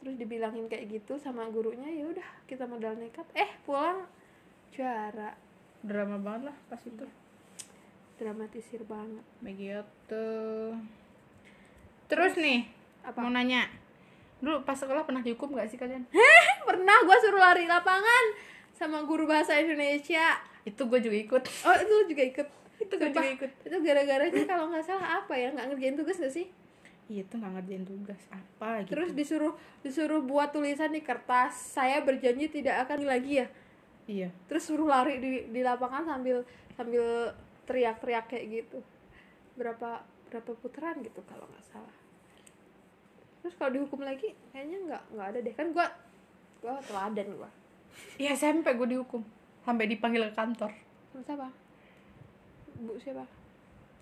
Terus 0.00 0.16
dibilangin 0.16 0.68
kayak 0.68 0.88
gitu 0.88 1.20
sama 1.20 1.44
gurunya 1.52 1.92
ya 1.92 2.08
udah 2.08 2.28
kita 2.48 2.64
modal 2.64 2.96
nekat. 2.96 3.28
Eh 3.36 3.52
pulang. 3.68 4.08
Juara. 4.72 5.36
Drama 5.84 6.16
banget 6.16 6.48
lah 6.48 6.56
pas 6.72 6.80
itu. 6.80 7.04
Dramatisir 8.16 8.80
banget. 8.88 9.24
Begitu. 9.44 10.26
Terus 12.08 12.32
nih 12.40 12.64
apa? 13.04 13.20
mau 13.20 13.28
nanya. 13.28 13.68
Dulu 14.40 14.64
pas 14.64 14.76
sekolah 14.76 15.04
pernah 15.04 15.20
dihukum 15.20 15.52
gak 15.52 15.68
sih 15.68 15.76
kalian? 15.76 16.08
Pernah 16.68 16.96
gue 17.04 17.16
suruh 17.20 17.40
lari 17.40 17.68
lapangan 17.68 18.24
sama 18.76 19.04
guru 19.04 19.24
bahasa 19.28 19.56
Indonesia 19.56 20.53
itu 20.64 20.82
gue 20.88 21.00
juga 21.00 21.16
ikut. 21.16 21.42
Oh 21.68 21.74
itu 21.76 21.94
juga 22.08 22.22
ikut? 22.24 22.48
Itu 22.80 22.94
gue 22.96 23.10
juga 23.12 23.28
ikut. 23.28 23.50
Itu 23.68 23.76
gara-garanya 23.84 24.42
kalau 24.48 24.72
nggak 24.72 24.84
salah 24.84 25.20
apa 25.20 25.34
ya? 25.36 25.52
Nggak 25.52 25.66
ngerjain 25.72 25.96
tugas 25.96 26.16
gak 26.16 26.34
sih? 26.34 26.46
Iya 27.12 27.20
itu 27.28 27.34
nggak 27.36 27.52
ngerjain 27.60 27.84
tugas. 27.84 28.20
Apa 28.32 28.68
gitu? 28.82 28.96
Terus 28.96 29.10
disuruh 29.12 29.52
disuruh 29.84 30.20
buat 30.24 30.56
tulisan 30.56 30.88
di 30.88 31.04
kertas 31.04 31.52
saya 31.76 32.00
berjanji 32.00 32.48
tidak 32.48 32.88
akan 32.88 33.04
lagi 33.04 33.44
ya? 33.44 33.46
Iya. 34.08 34.28
Terus 34.48 34.64
suruh 34.64 34.88
lari 34.88 35.20
di 35.20 35.52
di 35.52 35.60
lapangan 35.60 36.08
sambil 36.08 36.48
sambil 36.74 37.36
teriak-teriak 37.68 38.24
kayak 38.32 38.44
gitu. 38.48 38.80
Berapa 39.60 40.00
berapa 40.32 40.50
putaran 40.56 41.04
gitu 41.04 41.20
kalau 41.28 41.44
nggak 41.44 41.64
salah. 41.68 41.96
Terus 43.44 43.52
kalau 43.60 43.76
dihukum 43.76 44.00
lagi 44.00 44.32
kayaknya 44.56 44.78
nggak 44.88 45.02
nggak 45.12 45.26
ada 45.28 45.38
deh. 45.44 45.54
Kan 45.54 45.76
gua 45.76 45.92
gua 46.64 46.80
teladan 46.88 47.28
gua. 47.36 47.52
Iya 48.16 48.34
SMP 48.34 48.74
gue 48.74 48.88
dihukum 48.90 49.22
sampai 49.64 49.88
dipanggil 49.88 50.28
ke 50.28 50.34
kantor. 50.36 50.70
Sama 51.10 51.22
siapa? 51.24 51.48
Bu 52.84 53.00
siapa? 53.00 53.24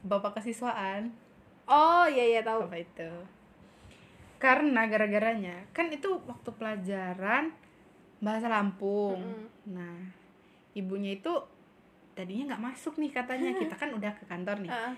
Bapak 0.02 0.42
kesiswaan. 0.42 1.14
Oh 1.70 2.04
iya 2.10 2.36
iya 2.36 2.40
tahu. 2.42 2.66
Apa 2.66 2.82
itu? 2.82 3.10
Karena 4.42 4.90
gara-garanya 4.90 5.62
kan 5.70 5.86
itu 5.94 6.18
waktu 6.26 6.50
pelajaran 6.58 7.54
bahasa 8.18 8.50
Lampung. 8.50 9.22
Mm-mm. 9.22 9.46
nah 9.70 9.94
ibunya 10.74 11.14
itu 11.14 11.30
tadinya 12.18 12.54
nggak 12.54 12.64
masuk 12.74 12.98
nih 12.98 13.14
katanya. 13.14 13.54
Kita 13.62 13.78
kan 13.78 13.94
udah 13.94 14.10
ke 14.18 14.26
kantor 14.26 14.58
nih. 14.66 14.72
Ah, 14.74 14.94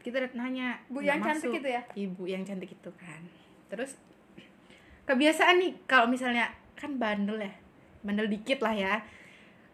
kita 0.00 0.22
udah 0.22 0.32
nanya 0.38 0.78
Bu 0.86 1.02
yang 1.02 1.18
cantik 1.18 1.50
masuk. 1.50 1.58
itu 1.58 1.68
ya? 1.74 1.82
ibu 1.98 2.22
yang 2.30 2.46
cantik 2.46 2.70
itu 2.70 2.90
kan. 2.94 3.20
Terus 3.66 3.98
kebiasaan 5.10 5.58
nih 5.58 5.72
kalau 5.90 6.06
misalnya 6.06 6.54
kan 6.78 6.94
bandel 6.94 7.42
ya. 7.42 7.50
Bandel 8.06 8.30
dikit 8.30 8.62
lah 8.62 8.70
ya 8.70 9.02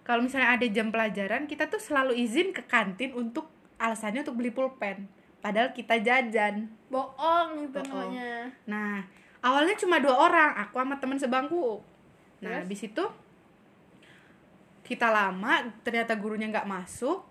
kalau 0.02 0.26
misalnya 0.26 0.58
ada 0.58 0.66
jam 0.66 0.90
pelajaran 0.90 1.46
kita 1.46 1.70
tuh 1.70 1.78
selalu 1.78 2.18
izin 2.18 2.50
ke 2.50 2.66
kantin 2.66 3.14
untuk 3.14 3.46
alasannya 3.78 4.26
untuk 4.26 4.38
beli 4.38 4.50
pulpen. 4.50 5.06
Padahal 5.42 5.74
kita 5.74 5.98
jajan. 5.98 6.70
Bohong 6.86 7.66
itu 7.66 7.78
namanya. 7.86 8.50
Nah 8.66 9.02
awalnya 9.42 9.74
cuma 9.74 9.98
dua 9.98 10.14
orang 10.14 10.54
aku 10.58 10.78
sama 10.78 10.98
teman 11.02 11.18
sebangku. 11.18 11.82
Nah 12.42 12.58
Terus? 12.58 12.62
habis 12.66 12.80
itu 12.86 13.04
kita 14.82 15.10
lama 15.10 15.70
ternyata 15.82 16.14
gurunya 16.18 16.50
nggak 16.50 16.66
masuk. 16.66 17.26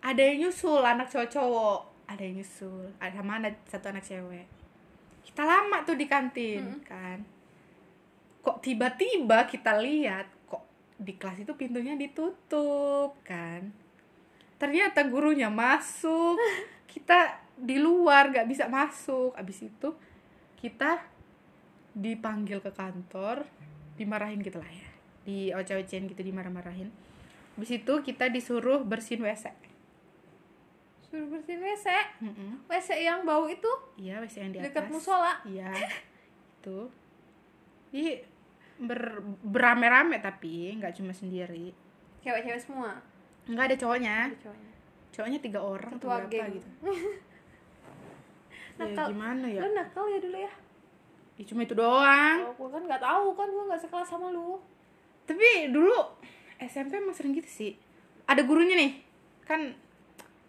Ada 0.00 0.32
yang 0.32 0.48
nyusul 0.48 0.80
anak 0.80 1.12
cowok-cowok. 1.12 2.08
Ada 2.08 2.20
yang 2.24 2.40
nyusul 2.40 2.88
ada 3.00 3.16
sama 3.20 3.40
ada 3.40 3.52
satu 3.68 3.86
anak 3.92 4.04
cewek. 4.04 4.48
Kita 5.24 5.44
lama 5.44 5.84
tuh 5.84 5.96
di 5.96 6.08
kantin 6.08 6.64
Mm-mm. 6.64 6.84
kan. 6.84 7.20
Kok 8.40 8.64
tiba-tiba 8.64 9.44
kita 9.44 9.76
lihat 9.76 10.39
di 11.00 11.16
kelas 11.16 11.40
itu 11.48 11.52
pintunya 11.56 11.96
ditutup 11.96 13.16
kan. 13.24 13.72
Ternyata 14.60 15.08
gurunya 15.08 15.48
masuk. 15.48 16.36
Kita 16.84 17.40
di 17.56 17.80
luar 17.80 18.28
nggak 18.28 18.48
bisa 18.48 18.68
masuk. 18.68 19.32
Abis 19.32 19.64
itu 19.64 19.96
kita 20.60 21.00
dipanggil 21.96 22.60
ke 22.60 22.70
kantor 22.70 23.48
dimarahin 23.96 24.44
gitu 24.44 24.60
lah 24.60 24.68
ya. 24.68 24.88
Di 25.24 25.38
oceh-ocehin 25.56 26.04
gitu 26.12 26.20
dimarah-marahin. 26.20 26.92
Abis 27.56 27.80
itu 27.80 27.92
kita 28.04 28.28
disuruh 28.28 28.84
bersihin 28.84 29.24
wc 29.24 29.48
suruh 31.10 31.26
bersihin 31.26 31.58
WC 31.58 31.90
Mm-mm. 32.22 32.70
WC 32.70 33.02
yang 33.02 33.26
bau 33.26 33.50
itu? 33.50 33.66
Iya 33.98 34.22
wc 34.22 34.30
yang 34.38 34.54
di 34.54 34.58
atas. 34.62 34.66
dekat 34.70 34.84
musola? 34.94 35.42
Iya 35.42 35.74
itu 36.60 36.86
jadi 37.90 38.22
ber 38.80 39.20
berame-rame 39.44 40.16
tapi 40.18 40.72
nggak 40.76 40.96
cuma 40.96 41.12
sendiri. 41.12 41.70
Cewek-cewek 42.20 42.60
semua? 42.60 42.96
Nggak 43.44 43.64
ada 43.68 43.76
cowoknya. 43.76 44.16
Ada 44.32 44.38
cowoknya. 44.40 44.70
Cowoknya 45.10 45.38
tiga 45.38 45.60
orang 45.60 45.90
atau 45.90 45.98
Ketua 46.00 46.16
berapa 46.16 46.30
geng. 46.30 46.50
gitu. 46.56 46.68
Ya 48.80 48.88
Nakal. 48.88 49.06
gimana 49.12 49.44
ya? 49.44 49.60
Lu 49.60 49.76
nakal 49.76 50.08
ya 50.08 50.18
dulu 50.18 50.36
ya? 50.40 50.52
Ya, 51.36 51.44
cuma 51.44 51.60
itu 51.60 51.76
doang. 51.76 52.36
Oh, 52.48 52.52
gua 52.56 52.68
kan 52.72 52.82
nggak 52.88 53.02
tahu 53.04 53.26
kan 53.36 53.48
gua 53.52 53.64
nggak 53.68 53.80
sekelas 53.84 54.08
sama 54.08 54.32
lu. 54.32 54.56
Tapi 55.28 55.68
dulu 55.68 55.92
SMP 56.56 56.96
emang 56.96 57.12
sering 57.12 57.36
gitu 57.36 57.44
sih. 57.44 57.72
Ada 58.24 58.40
gurunya 58.40 58.80
nih. 58.80 58.92
Kan 59.44 59.76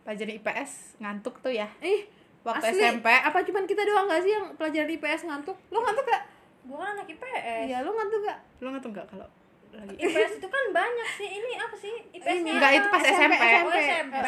pelajaran 0.08 0.40
IPS 0.40 0.96
ngantuk 1.00 1.44
tuh 1.44 1.52
ya. 1.52 1.68
Ih 1.84 2.08
waktu 2.48 2.72
asli, 2.72 2.80
SMP 2.82 3.04
apa 3.06 3.44
cuman 3.44 3.68
kita 3.68 3.84
doang 3.84 4.08
gak 4.08 4.24
sih 4.24 4.32
yang 4.32 4.48
pelajaran 4.56 4.90
IPS 4.90 5.22
ngantuk? 5.28 5.58
Lu 5.68 5.78
ngantuk 5.78 6.08
gak 6.08 6.24
gue 6.62 6.78
kan 6.78 6.94
anak 6.94 7.08
IPS 7.08 7.66
iya 7.66 7.78
lu 7.82 7.92
ngantuk 7.92 8.20
gak 8.22 8.38
lo 8.60 8.68
ngantuk 8.70 8.92
nggak 8.94 9.08
kalau 9.10 9.28
lagi 9.72 9.96
IPS 9.98 10.32
itu 10.38 10.48
kan 10.48 10.64
banyak 10.70 11.10
sih. 11.16 11.30
Ini 11.32 11.52
apa 11.56 11.76
sih? 11.76 11.94
IPS 12.12 12.44
Ini. 12.44 12.50
Enggak, 12.52 12.72
itu 12.76 12.88
pas 12.92 13.00
SMP. 13.02 13.40
Oh, 13.40 13.72
SMP. 13.72 14.28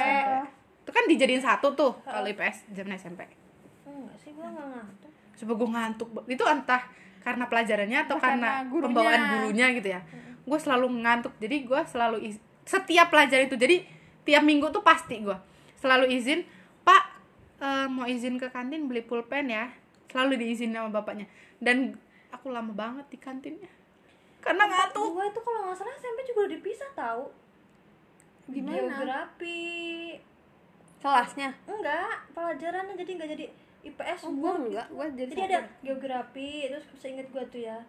itu 0.83 0.91
kan 0.91 1.03
dijadiin 1.03 1.43
satu 1.43 1.67
tuh 1.73 1.91
kalau 2.01 2.23
IPS 2.25 2.71
zaman 2.71 2.95
SMP 2.95 3.27
enggak 3.83 4.17
sih 4.17 4.31
gue 4.31 4.43
nggak 4.43 4.67
ngantuk. 4.71 5.11
Coba 5.33 5.51
gue 5.53 5.69
ngantuk. 5.69 6.07
Itu 6.25 6.43
entah 6.43 6.81
karena 7.19 7.45
pelajarannya 7.47 7.99
atau 8.03 8.15
karena, 8.19 8.63
karena 8.63 8.71
gurunya. 8.71 8.85
pembawaan 8.87 9.21
gurunya 9.29 9.67
gitu 9.75 9.87
ya. 9.91 10.01
Gue 10.43 10.59
selalu 10.59 10.87
ngantuk. 11.03 11.33
Jadi 11.39 11.55
gue 11.63 11.81
selalu 11.85 12.17
iz- 12.23 12.43
setiap 12.63 13.11
pelajaran 13.11 13.47
itu 13.47 13.59
jadi 13.59 13.83
tiap 14.23 14.43
minggu 14.43 14.71
tuh 14.71 14.79
pasti 14.79 15.19
gue 15.19 15.35
selalu 15.75 16.07
izin 16.07 16.47
pak 16.87 17.03
eh, 17.59 17.87
mau 17.91 18.07
izin 18.07 18.39
ke 18.39 18.47
kantin 18.47 18.87
beli 18.87 19.03
pulpen 19.03 19.51
ya. 19.51 19.67
Selalu 20.07 20.39
diizin 20.39 20.71
sama 20.71 20.87
bapaknya. 20.87 21.27
Dan 21.59 21.99
aku 22.33 22.49
lama 22.49 22.73
banget 22.73 23.05
di 23.13 23.17
kantinnya. 23.21 23.69
Karena 24.43 24.67
ngantuk 24.67 25.15
gue 25.15 25.25
itu 25.29 25.39
kalau 25.39 25.59
nggak 25.69 25.77
salah 25.79 25.95
SMP 25.95 26.19
juga 26.27 26.39
udah 26.49 26.53
dipisah 26.59 26.91
tahu 26.97 27.25
Gimana? 28.51 28.75
geografi. 28.75 29.63
Kelasnya? 30.99 31.49
Enggak 31.63 32.15
pelajarannya 32.35 32.95
jadi 32.99 33.11
nggak 33.15 33.31
jadi 33.37 33.45
IPS 33.83 34.19
oh, 34.23 34.31
gua 34.39 34.55
enggak 34.55 34.87
gua 34.95 35.07
jadi, 35.11 35.31
jadi 35.35 35.43
ada 35.51 35.59
geografi 35.83 36.71
terus 36.71 36.85
seinget 36.99 37.27
gue 37.31 37.43
tuh 37.51 37.61
ya. 37.63 37.79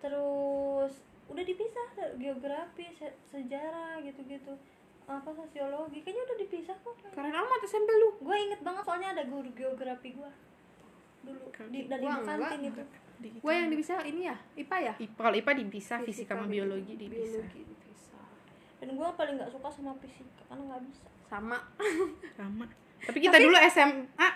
Terus 0.00 0.92
udah 1.32 1.44
dipisah 1.44 1.86
geografi 2.20 2.92
se- 2.96 3.18
sejarah 3.28 4.00
gitu-gitu. 4.04 4.52
Apa 5.08 5.32
sosiologi 5.32 6.00
kayaknya 6.04 6.24
udah 6.28 6.38
dipisah 6.40 6.76
kok. 6.80 6.96
Keren 7.12 7.32
amat 7.32 7.60
SMP 7.64 7.88
lu. 8.00 8.16
Gue 8.20 8.36
inget 8.36 8.60
banget 8.64 8.84
soalnya 8.84 9.16
ada 9.16 9.24
guru 9.28 9.48
geografi 9.56 10.12
gue 10.16 10.32
dulu 11.22 11.42
di 11.70 11.86
Gua 11.86 11.98
di 11.98 12.06
kantin 12.26 12.60
enggak. 12.66 12.88
Di- 13.22 13.38
gua 13.38 13.52
yang 13.54 13.68
dipisah 13.68 14.02
ini 14.02 14.26
ya 14.26 14.36
IPA 14.54 14.76
ya? 14.82 14.92
I- 14.98 15.12
kalau 15.12 15.30
IPA 15.32 15.52
dipisah 15.62 15.98
fisika 16.02 16.34
sama 16.34 16.46
biologi 16.46 16.92
dipisah. 16.92 17.46
biologi 17.46 17.62
dipisah. 17.64 18.26
Dan 18.78 18.88
gue 18.92 19.08
paling 19.14 19.34
nggak 19.36 19.50
suka 19.50 19.68
sama 19.70 19.92
fisika 19.96 20.42
karena 20.44 20.62
nggak 20.66 20.82
bisa. 20.84 21.06
Sama. 21.24 21.58
Sama. 22.38 22.66
Tapi 23.00 23.18
kita 23.18 23.38
dulu 23.38 23.56
SMA 23.66 24.28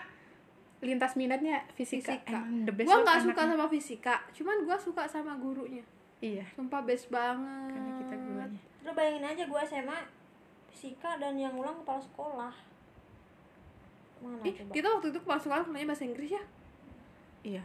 lintas 0.77 1.13
minatnya 1.13 1.65
fisika, 1.73 2.13
Fisika. 2.15 2.39
the 2.63 2.71
best 2.71 2.85
gua 2.85 2.97
banget 2.97 3.07
nggak 3.07 3.21
suka 3.25 3.41
sama 3.43 3.65
fisika 3.67 4.15
cuman 4.31 4.57
gua 4.61 4.77
suka 4.77 5.03
sama 5.05 5.33
gurunya. 5.35 5.83
Iya. 6.17 6.45
Sumpah 6.53 6.81
best 6.81 7.09
banget. 7.09 7.73
Karena 7.73 7.91
kita 7.97 8.15
gurunya. 8.15 8.61
Lo 8.81 8.91
bayangin 8.91 9.25
aja 9.27 9.43
gue 9.43 9.61
SMA 9.63 9.99
fisika 10.69 11.17
dan 11.17 11.33
yang 11.33 11.53
ulang 11.53 11.77
kepala 11.77 11.99
sekolah. 11.99 12.53
Mana 14.17 14.41
Ih, 14.41 14.53
coba? 14.55 14.71
kita 14.71 14.87
waktu 14.91 15.07
itu 15.07 15.19
kepala 15.19 15.39
sekolah 15.39 15.61
namanya 15.65 15.87
bahasa 15.87 16.03
Inggris 16.03 16.31
ya? 16.31 16.43
Iya 17.43 17.63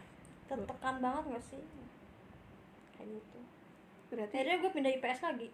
tertekan 0.55 0.95
banget 1.01 1.23
gak 1.33 1.45
sih? 1.49 1.63
Kayak 2.93 3.07
gitu. 3.17 3.39
Berarti 4.13 4.35
akhirnya 4.37 4.57
gue 4.61 4.71
pindah 4.71 4.91
IPS 4.93 5.19
lagi. 5.25 5.47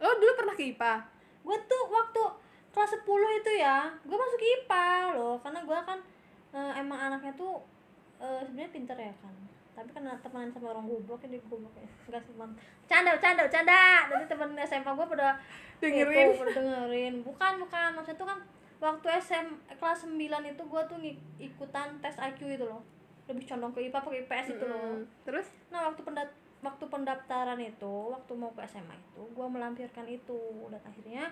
Oh 0.00 0.14
dulu 0.16 0.32
pernah 0.38 0.54
ke 0.54 0.64
IPA 0.72 0.94
gue 1.40 1.56
tuh 1.64 1.82
waktu 1.88 2.22
kelas 2.70 2.92
10 3.00 3.40
itu 3.40 3.50
ya 3.58 3.88
gue 4.04 4.16
masuk 4.16 4.40
IPA 4.40 4.88
loh. 5.18 5.36
Karena 5.40 5.60
gue 5.64 5.78
kan 5.82 5.98
eh, 6.52 6.72
emang 6.78 6.98
anaknya 7.00 7.32
tuh 7.34 7.60
eh, 8.20 8.40
sebenarnya 8.44 8.70
pinter 8.70 8.96
ya 8.96 9.12
kan. 9.18 9.34
Tapi 9.70 9.88
karena 9.96 10.12
temenan 10.20 10.52
sama 10.52 10.76
orang 10.76 10.84
goblok 10.84 11.20
jadi 11.24 11.40
goblok 11.48 11.72
ya. 11.74 11.88
Enggak 12.06 12.22
teman. 12.28 12.50
Canda 12.86 13.12
canda 13.16 13.44
canda. 13.48 13.82
Nanti 14.12 14.26
temen 14.28 14.50
SMA 14.60 14.92
gue 14.92 15.06
pada 15.08 15.28
Dengerin. 15.80 16.26
itu, 16.28 16.40
pada 16.44 16.52
dengerin. 16.52 17.14
Bukan 17.24 17.52
bukan. 17.64 17.88
Maksudnya 17.96 18.20
tuh 18.20 18.28
kan 18.28 18.38
waktu 18.80 19.06
SM 19.20 19.46
kelas 19.76 20.00
9 20.08 20.16
itu 20.20 20.62
gue 20.64 20.82
tuh 20.88 20.96
ngik- 21.00 21.24
ikutan 21.36 21.88
tes 22.00 22.16
IQ 22.16 22.40
itu 22.48 22.64
loh 22.64 22.80
lebih 23.30 23.44
condong 23.44 23.70
ke 23.70 23.80
IPA 23.82 23.98
ke 23.98 24.10
IPS 24.20 24.46
itu 24.50 24.64
loh 24.64 24.78
Mm, 24.92 25.02
terus 25.22 25.46
Nah 25.68 25.86
waktu 25.86 26.02
pendat 26.02 26.28
waktu 26.60 26.84
pendaftaran 26.86 27.56
itu, 27.56 27.94
waktu 28.10 28.32
mau 28.34 28.50
ke 28.50 28.60
SMA 28.62 28.92
itu, 28.92 29.22
gue 29.24 29.46
melampirkan 29.48 30.04
itu 30.04 30.40
dan 30.68 30.82
akhirnya 30.82 31.24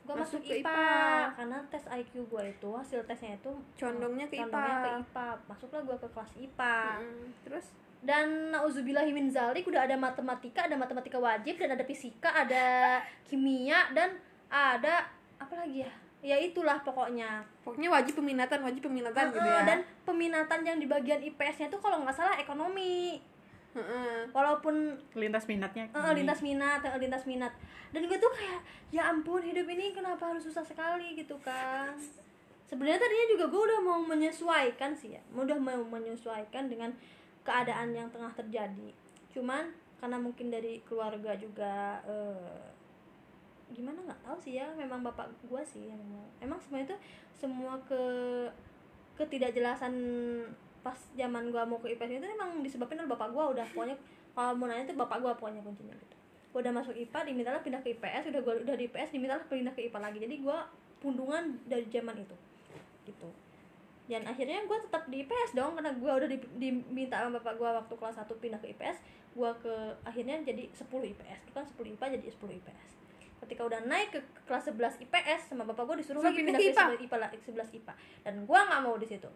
gue 0.00 0.14
Masuk 0.16 0.40
masuk, 0.40 0.42
ke 0.42 0.54
IPA, 0.58 0.72
IPA. 0.72 1.36
karena 1.36 1.58
tes 1.68 1.84
IQ 1.84 2.12
gue 2.24 2.42
itu 2.48 2.68
hasil 2.72 3.00
tesnya 3.04 3.36
itu 3.36 3.52
Condongnya 3.76 4.26
ke 4.26 4.34
condongnya 4.34 4.72
IPA. 4.72 4.80
ke 4.80 4.90
IPA. 5.04 5.28
Masuklah 5.46 5.80
gue 5.82 5.96
ke 5.98 6.08
kelas 6.08 6.32
IPA. 6.36 6.78
Mm, 6.98 7.26
terus 7.42 7.66
Dan 8.02 8.26
nauzubillahimin 8.50 9.30
zalik 9.30 9.62
udah 9.62 9.86
ada 9.86 9.94
matematika, 9.94 10.66
ada 10.66 10.74
matematika 10.74 11.18
wajib 11.18 11.54
dan 11.54 11.70
ada 11.70 11.84
fisika, 11.84 12.34
ada 12.34 12.98
kimia 13.22 13.92
dan 13.92 14.18
ada 14.48 15.06
apa 15.36 15.54
lagi 15.54 15.86
ya? 15.86 15.92
Ya 16.22 16.38
itulah 16.38 16.78
pokoknya. 16.86 17.42
pokoknya 17.66 17.90
wajib 17.90 18.14
peminatan 18.22 18.62
wajib 18.62 18.86
peminatan 18.86 19.34
gitu 19.34 19.42
Heeh, 19.42 19.58
ya 19.58 19.66
Dan 19.66 19.78
peminatan 20.06 20.60
yang 20.62 20.78
di 20.78 20.86
bagian 20.86 21.18
IPS-nya 21.18 21.66
itu 21.66 21.78
kalau 21.82 22.06
nggak 22.06 22.14
salah 22.14 22.38
ekonomi. 22.38 23.18
Heeh. 23.74 24.30
Walaupun 24.30 24.94
lintas 25.18 25.50
minatnya 25.50 25.88
gini. 25.90 26.22
lintas 26.22 26.40
minat, 26.44 26.80
eh, 26.86 26.94
lintas 27.02 27.24
minat. 27.26 27.52
Dan 27.90 28.06
gue 28.06 28.18
tuh 28.20 28.30
kayak, 28.30 28.60
ya 28.94 29.10
ampun 29.10 29.42
hidup 29.42 29.66
ini 29.66 29.90
kenapa 29.90 30.30
harus 30.30 30.46
susah 30.46 30.62
sekali 30.62 31.18
gitu 31.18 31.34
kan? 31.42 31.92
Sebenarnya 32.70 33.02
tadinya 33.02 33.26
juga 33.36 33.44
gue 33.52 33.62
udah 33.68 33.80
mau 33.84 34.00
menyesuaikan 34.00 34.96
sih 34.96 35.12
ya, 35.12 35.22
udah 35.34 35.58
mau 35.60 35.82
menyesuaikan 35.84 36.72
dengan 36.72 36.88
keadaan 37.44 37.92
yang 37.92 38.08
tengah 38.08 38.32
terjadi. 38.32 38.88
Cuman 39.34 39.72
karena 40.00 40.16
mungkin 40.16 40.48
dari 40.48 40.80
keluarga 40.88 41.36
juga 41.36 42.00
eh, 42.08 42.64
gimana 43.72 43.98
nggak 44.04 44.22
tahu 44.22 44.36
sih 44.38 44.60
ya, 44.60 44.68
memang 44.76 45.00
bapak 45.00 45.28
gue 45.48 45.62
sih 45.64 45.88
yang. 45.88 46.00
Emang 46.38 46.60
sebenarnya 46.60 46.94
tuh 46.94 47.00
semua 47.34 47.74
ke 47.88 48.00
ketidakjelasan 49.18 49.94
pas 50.82 50.98
zaman 51.14 51.54
gua 51.54 51.62
mau 51.62 51.78
ke 51.78 51.94
IPS 51.94 52.18
itu 52.18 52.26
emang 52.26 52.58
disebabkan 52.60 53.06
oleh 53.06 53.10
bapak 53.14 53.30
gua 53.30 53.54
udah 53.54 53.62
pokoknya 53.70 53.96
kalau 54.34 54.58
mau 54.58 54.66
nanya 54.66 54.90
tuh 54.90 54.98
bapak 54.98 55.22
gua 55.22 55.32
pokoknya 55.38 55.62
kuncinya 55.62 55.94
gitu 55.94 56.16
gua 56.50 56.60
udah 56.66 56.74
masuk 56.74 56.94
IPA 56.98 57.30
dimintalah 57.30 57.62
pindah 57.62 57.80
ke 57.80 57.94
IPS 57.94 58.34
udah 58.34 58.40
gua 58.42 58.54
udah 58.58 58.74
di 58.74 58.90
IPS 58.90 59.14
dimintalah 59.14 59.46
pindah 59.46 59.72
ke 59.72 59.86
IPA 59.86 59.98
lagi 60.02 60.18
jadi 60.18 60.34
gua 60.42 60.66
pundungan 60.98 61.54
dari 61.70 61.86
zaman 61.86 62.18
itu 62.18 62.36
gitu 63.06 63.30
dan 64.10 64.26
akhirnya 64.26 64.66
gue 64.66 64.78
tetap 64.82 65.06
di 65.08 65.24
IPS 65.24 65.56
dong 65.56 65.78
karena 65.78 65.94
gue 65.94 66.10
udah 66.10 66.28
di- 66.28 66.52
diminta 66.58 67.22
sama 67.22 67.38
bapak 67.38 67.54
gue 67.54 67.70
waktu 67.70 67.94
kelas 67.96 68.18
1 68.18 68.42
pindah 68.42 68.60
ke 68.60 68.74
IPS 68.74 68.98
gue 69.32 69.50
ke 69.62 69.74
akhirnya 70.04 70.36
jadi 70.42 70.68
10 70.74 70.84
IPS 71.16 71.38
itu 71.48 71.52
kan 71.54 71.64
10 71.64 71.94
IPA 71.96 72.06
jadi 72.18 72.26
10 72.28 72.58
IPS 72.60 72.90
ketika 73.42 73.66
udah 73.66 73.80
naik 73.90 74.14
ke 74.14 74.20
kelas 74.46 74.70
11 74.70 75.02
IPS 75.02 75.50
sama 75.50 75.66
bapak 75.66 75.82
gue 75.90 75.96
disuruh 76.06 76.22
Suruh 76.22 76.30
lagi 76.30 76.38
pindah 76.46 76.54
ke 76.54 76.70
ke 76.70 76.78
11 76.78 77.04
IPA, 77.10 77.16
lah- 77.18 77.32
11 77.34 77.78
IPA 77.82 77.92
dan 78.22 78.34
gue 78.46 78.60
nggak 78.62 78.80
mau 78.86 78.94
di 78.94 79.06
situ. 79.10 79.30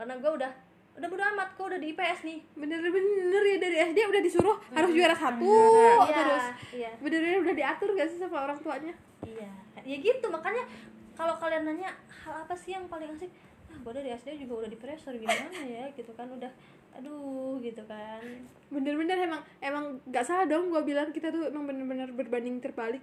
Karena 0.00 0.16
gue 0.16 0.30
udah 0.32 0.50
udah 0.90 1.06
bodo 1.06 1.22
amat 1.22 1.48
gue 1.54 1.66
udah 1.76 1.80
di 1.80 1.88
IPS 1.92 2.20
nih. 2.24 2.38
Bener-bener 2.56 3.42
ya 3.44 3.56
dari 3.60 3.76
SD 3.92 3.98
udah 4.08 4.22
disuruh 4.24 4.56
harus 4.72 4.90
juara 4.96 5.14
satu. 5.14 5.44
Iya, 5.44 6.16
terus 6.16 6.46
iya. 6.72 6.90
bener-bener 6.98 7.38
udah 7.44 7.54
diatur 7.54 7.90
gak 7.92 8.08
sih 8.08 8.18
sama 8.18 8.48
orang 8.48 8.58
tuanya? 8.64 8.94
Iya, 9.28 9.52
ya 9.84 9.96
gitu. 10.00 10.26
Makanya 10.32 10.64
kalau 11.12 11.36
kalian 11.36 11.68
nanya 11.68 11.92
hal 12.24 12.48
apa 12.48 12.56
sih 12.56 12.72
yang 12.72 12.88
paling 12.88 13.12
asik, 13.12 13.28
ah 13.68 13.76
gue 13.76 13.92
dari 13.92 14.08
SD 14.16 14.40
juga 14.48 14.64
udah 14.64 14.70
di 14.72 14.78
pressure 14.80 15.14
gimana 15.14 15.52
ya 15.68 15.84
gitu 15.92 16.16
kan. 16.16 16.26
Udah, 16.32 16.48
aduh 16.96 17.60
gitu 17.62 17.84
kan. 17.86 18.24
bener-bener 18.70 19.18
emang 19.30 19.42
emang 19.62 19.84
gak 20.10 20.26
salah 20.26 20.46
dong 20.46 20.70
gue 20.74 20.82
bilang 20.82 21.10
kita 21.14 21.30
tuh 21.30 21.50
emang 21.50 21.66
bener-bener 21.70 22.10
berbanding 22.10 22.58
terbalik 22.58 23.02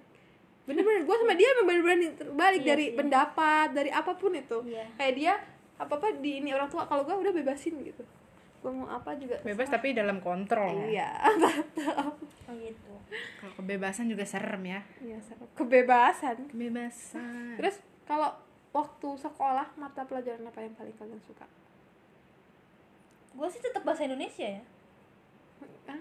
bener-bener 0.68 1.02
gue 1.02 1.16
sama 1.16 1.32
dia 1.32 1.48
bener-bener 1.58 2.12
terbalik 2.14 2.60
Iya 2.60 2.68
dari 2.68 2.86
sih. 2.86 2.94
pendapat 2.94 3.68
dari 3.72 3.90
apa 3.90 4.12
pun 4.12 4.32
itu 4.32 4.58
Iya. 4.62 4.84
kayak 4.94 5.14
dia 5.14 5.32
apa 5.74 5.92
apa 5.94 6.08
di 6.14 6.30
ini 6.38 6.52
orang 6.52 6.68
tua 6.68 6.84
kalau 6.84 7.02
gue 7.02 7.16
udah 7.16 7.32
bebasin 7.32 7.80
gitu 7.80 8.04
gue 8.58 8.70
mau 8.70 8.84
apa 8.86 9.14
juga 9.14 9.38
bebas 9.40 9.66
tapi 9.66 9.92
dalam 9.92 10.18
kontrol 10.18 10.76
iya 10.84 11.14
Oh 12.44 12.54
gitu. 12.54 12.92
kalau 13.38 13.52
kebebasan 13.56 14.06
juga 14.06 14.22
serem 14.22 14.60
ya 14.62 14.80
iya 14.98 15.16
seru. 15.18 15.46
kebebasan 15.54 16.48
kebebasan 16.48 17.56
terus 17.56 17.78
kalau 18.02 18.34
waktu 18.70 19.08
sekolah 19.16 19.72
mata 19.74 20.02
pelajaran 20.02 20.42
apa 20.42 20.60
yang 20.60 20.74
paling 20.74 20.92
kalian 20.94 21.20
suka 21.20 21.48
Gue 23.30 23.46
sih 23.46 23.60
tetap 23.60 23.82
bahasa 23.82 24.02
Indonesia 24.02 24.42
ya. 24.50 24.62
ah 25.86 26.00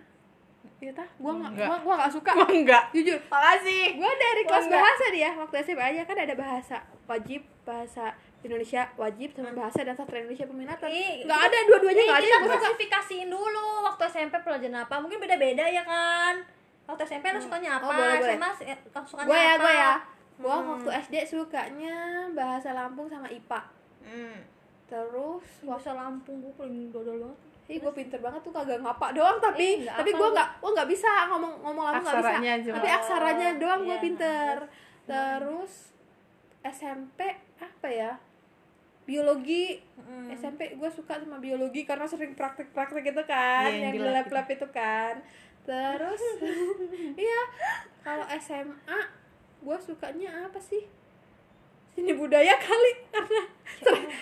iya 0.77 0.91
tah 0.91 1.09
gue 1.09 1.31
nggak 1.31 1.51
Enggak. 1.51 1.67
gue 1.79 1.93
nggak 1.95 2.11
suka 2.11 2.31
Gua 2.31 2.47
enggak 2.47 2.83
jujur 2.91 3.17
makasih 3.27 3.83
gue 3.93 4.11
dari 4.15 4.41
Gua 4.41 4.49
kelas 4.51 4.63
enggak. 4.63 4.81
bahasa 4.81 5.05
dia 5.09 5.29
waktu 5.33 5.55
SMP 5.59 5.79
aja 5.81 6.01
kan 6.03 6.17
ada 6.19 6.35
bahasa 6.35 6.77
wajib 7.05 7.41
bahasa 7.63 8.05
Indonesia 8.39 8.81
wajib 8.95 9.29
sama 9.31 9.51
bahasa 9.51 9.79
dan 9.81 9.93
sastra 9.93 10.17
Indonesia 10.17 10.45
peminatan 10.45 10.87
Ih, 10.87 11.25
nggak 11.25 11.41
ada 11.41 11.57
dua-duanya 11.65 11.97
Nih, 11.97 12.05
nggak 12.05 12.15
ada 12.15 12.21
kita 12.21 12.29
yang 12.29 12.39
gue 12.39 12.47
suka 12.47 12.61
klasifikasiin 12.61 13.27
dulu 13.27 13.65
waktu 13.83 14.03
SMP 14.07 14.35
pelajaran 14.39 14.77
apa. 14.79 14.95
Mungkin 14.97 15.17
beda-beda 15.17 15.65
ya 15.65 15.81
kan. 15.81 16.35
Waktu 16.85 17.01
SMP 17.03 17.25
lo 17.27 17.41
sukanya 17.41 17.69
apa? 17.75 17.83
Oh, 17.83 17.91
boleh, 17.91 18.15
boleh. 18.15 18.35
SMA 18.37 18.49
eh, 18.63 18.77
lo 18.85 18.99
sukanya 19.03 19.25
gue 19.25 19.35
ya 19.35 19.49
apa? 19.49 19.57
gue 19.59 19.73
ya 19.73 19.93
gue 20.37 20.53
Hmm. 20.53 20.69
waktu 20.69 20.89
SD 21.01 21.15
sukanya 21.25 21.95
bahasa 22.31 22.69
Lampung 22.71 23.09
sama 23.09 23.25
IPA 23.27 23.61
Hmm. 24.05 24.37
terus 24.85 25.45
Bahasa 25.59 25.91
Lampung 25.91 26.39
gue 26.39 26.53
paling 26.53 26.87
dodol 26.87 27.17
banget. 27.19 27.39
Ih, 27.67 27.83
gue 27.83 27.91
pinter 27.91 28.15
banget 28.23 28.39
tuh 28.39 28.55
kagak 28.55 28.79
ngapa 28.79 29.11
doang 29.11 29.43
tapi 29.43 29.83
nggak 29.83 29.99
tapi 29.99 30.11
gue 30.15 30.23
gua. 30.23 30.31
nggak 30.31 30.49
gue 30.63 30.71
nggak 30.71 30.89
bisa 30.89 31.11
ngomong 31.27 31.53
ngomong 31.67 31.85
langsung 31.91 32.15
nggak 32.15 32.23
bisa. 32.39 32.53
Cuma. 32.63 32.75
tapi 32.79 32.89
aksaranya 32.95 33.47
doang 33.59 33.81
gue 33.83 33.91
Iya. 33.91 34.03
pinter. 34.03 34.55
terus? 35.07 35.73
SMP 36.63 37.19
apa 37.59 37.87
ya? 37.87 38.11
Biologi. 39.03 39.79
Hmm. 39.99 40.31
SMP 40.31 40.79
gue 40.79 40.89
suka 40.91 41.19
sama 41.19 41.39
biologi 41.39 41.83
karena 41.83 42.07
sering 42.07 42.35
praktek-praktek 42.35 43.11
itu 43.11 43.23
kan 43.27 43.67
Iya, 43.67 43.71
yang 43.71 43.83
yang 43.83 43.93
di 43.95 43.99
di 43.99 44.03
lab 44.03 44.15
lab-lab 44.27 44.47
itu 44.47 44.67
kan. 44.71 45.15
Terus 45.67 46.23
iya 47.27 47.41
kalau 47.99 48.23
SMA 48.39 48.99
gue 49.59 49.77
sukanya 49.83 50.47
apa 50.47 50.59
sih? 50.63 50.87
Seni 51.91 52.15
budaya 52.15 52.55
kali 52.55 52.91
karena 53.11 53.43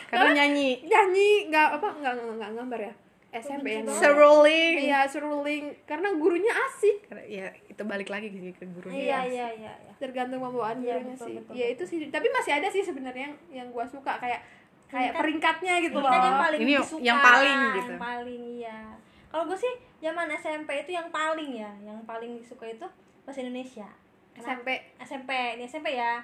karena 0.09 0.29
nyanyi. 0.33 0.81
Nyanyi 0.81 1.29
nggak 1.53 1.77
apa 1.77 1.87
nggak 2.01 2.13
nggak 2.41 2.51
gambar 2.57 2.81
ya 2.81 2.93
SMP 3.35 3.67
yang 3.75 3.87
seruling. 3.87 4.73
Iya 4.79 4.99
seruling. 5.05 5.63
Karena 5.83 6.13
gurunya 6.15 6.53
asik. 6.55 7.07
Karena- 7.07 7.27
ya 7.27 7.47
itu 7.67 7.81
balik 7.83 8.07
lagi 8.07 8.31
sih 8.31 8.51
ke 8.51 8.63
gurunya 8.71 8.95
Iya, 8.95 9.19
iya, 9.25 9.47
iya, 9.51 9.73
iya. 9.75 9.93
tergantung 9.97 10.39
pembawaan 10.39 10.79
Iya, 10.79 10.99
gurunya 10.99 11.15
betul, 11.15 11.27
sih. 11.27 11.35
betul, 11.39 11.53
ya 11.53 11.65
itu 11.67 11.83
sih. 11.83 11.97
Tapi 12.07 12.27
masih 12.31 12.51
ada 12.55 12.67
sih 12.71 12.83
sebenarnya 12.83 13.23
yang 13.27 13.35
yang 13.51 13.67
gue 13.71 13.85
suka. 13.85 14.15
Kayak 14.17 14.41
kayak 14.85 15.11
peringkatnya 15.13 15.73
gitu 15.81 15.97
loh. 15.97 16.07
yang 16.07 16.39
paling 16.39 16.59
Ini 16.61 16.73
disuka, 16.79 17.01
yang 17.01 17.19
paling 17.19 17.57
gitu. 17.73 17.91
yang 17.91 18.01
paling 18.01 18.41
iya. 18.55 18.79
Kalau 19.27 19.43
gue 19.45 19.57
sih 19.57 19.73
zaman 19.99 20.27
SMP 20.31 20.69
itu 20.79 20.91
yang 20.95 21.11
paling 21.11 21.51
ya. 21.51 21.71
Yang 21.83 21.99
paling 22.07 22.31
disuka 22.39 22.65
itu 22.65 22.87
bahasa 23.27 23.43
Indonesia. 23.43 23.89
Kenapa? 24.31 24.47
SMP 24.47 24.67
SMP 25.01 25.29
ini 25.59 25.63
SMP 25.65 25.87
ya. 25.95 26.23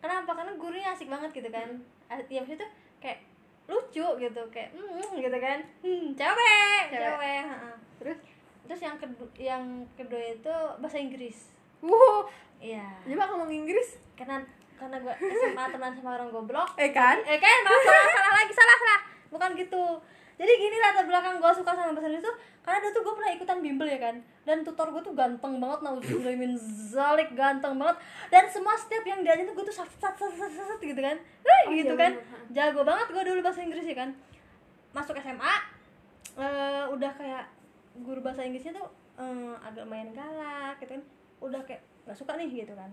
Kenapa? 0.00 0.32
Karena 0.34 0.52
gurunya 0.56 0.90
asik 0.90 1.06
banget 1.06 1.30
gitu 1.30 1.46
kan. 1.48 1.68
Hmm. 2.10 2.26
ya 2.26 2.42
itu 2.42 2.66
kayak 2.98 3.22
lucu 3.70 4.06
gitu 4.18 4.42
kayak 4.50 4.74
hmm 4.74 5.22
gitu 5.22 5.38
kan. 5.38 5.58
Hmm 5.80 6.06
cewek 6.18 6.82
Cewek. 6.90 7.06
cewek. 7.06 7.42
Ha-ha. 7.46 7.70
terus 8.02 8.18
terus 8.66 8.80
yang 8.82 8.96
kedua 8.98 9.28
yang 9.38 9.64
kedua 9.94 10.22
itu 10.34 10.54
bahasa 10.82 10.98
Inggris. 10.98 11.54
Wow 11.80 12.26
iya. 12.58 12.90
Coba 13.06 13.30
ngomong 13.30 13.50
Inggris. 13.54 13.96
Karena 14.18 14.42
karena 14.74 14.96
gue 14.98 15.14
SMA 15.16 15.64
teman 15.70 15.92
sama 15.94 16.16
orang 16.18 16.28
goblok. 16.34 16.74
Eh 16.76 16.90
kan? 16.90 17.20
Eh 17.24 17.38
kan? 17.38 17.58
Maaf 17.64 17.82
salah 17.84 18.08
salah 18.10 18.32
lagi 18.36 18.52
salah 18.52 18.76
salah. 18.76 19.00
Bukan 19.30 19.50
gitu 19.54 19.84
jadi 20.40 20.52
gini 20.56 20.76
latar 20.80 21.04
belakang 21.04 21.36
gue 21.36 21.52
suka 21.52 21.70
sama 21.70 21.92
bahasa 21.92 22.08
Inggris 22.08 22.24
tuh 22.24 22.32
karena 22.60 22.80
dulu 22.80 22.92
tuh 22.92 23.02
gue 23.02 23.14
pernah 23.14 23.30
ikutan 23.30 23.58
bimbel 23.60 23.84
ya 23.86 24.00
kan? 24.00 24.16
Dan 24.40 24.64
tutor 24.64 24.88
gue 24.88 25.02
tuh 25.02 25.12
ganteng 25.12 25.60
banget 25.60 25.80
nauzubillah 25.80 26.32
min 26.40 26.56
zalik 26.88 27.32
ganteng 27.32 27.76
banget. 27.76 27.96
Dan 28.26 28.44
semua 28.46 28.72
setiap 28.74 29.04
yang 29.04 29.20
diajarin 29.20 29.44
tuh 29.44 29.54
gue 29.54 29.64
tuh 29.64 29.76
sat 29.76 29.90
sat 29.92 30.16
sat 30.16 30.32
sat, 30.32 30.48
sat, 30.50 30.80
gitu 30.80 30.96
kan? 30.96 31.16
Wih, 31.16 31.60
Oh, 31.62 31.72
gitu 31.74 31.92
iya 31.92 32.00
kan? 32.00 32.12
bener. 32.16 32.48
jago 32.50 32.80
banget 32.82 33.06
gue 33.10 33.22
dulu 33.22 33.40
bahasa 33.40 33.60
Inggris 33.60 33.84
ya 33.84 33.96
kan? 33.98 34.10
Masuk 34.90 35.14
SMA 35.14 35.54
eh, 36.36 36.84
udah 36.88 37.12
kayak 37.12 37.44
guru 38.00 38.20
bahasa 38.20 38.40
Inggrisnya 38.40 38.72
tuh 38.72 38.88
eh, 39.16 39.54
agak 39.60 39.84
main 39.84 40.08
galak 40.10 40.80
gitu 40.80 40.96
kan? 40.96 41.02
Udah 41.38 41.60
kayak 41.62 41.80
gak 42.04 42.16
suka 42.16 42.34
nih 42.34 42.64
gitu 42.64 42.72
kan? 42.72 42.88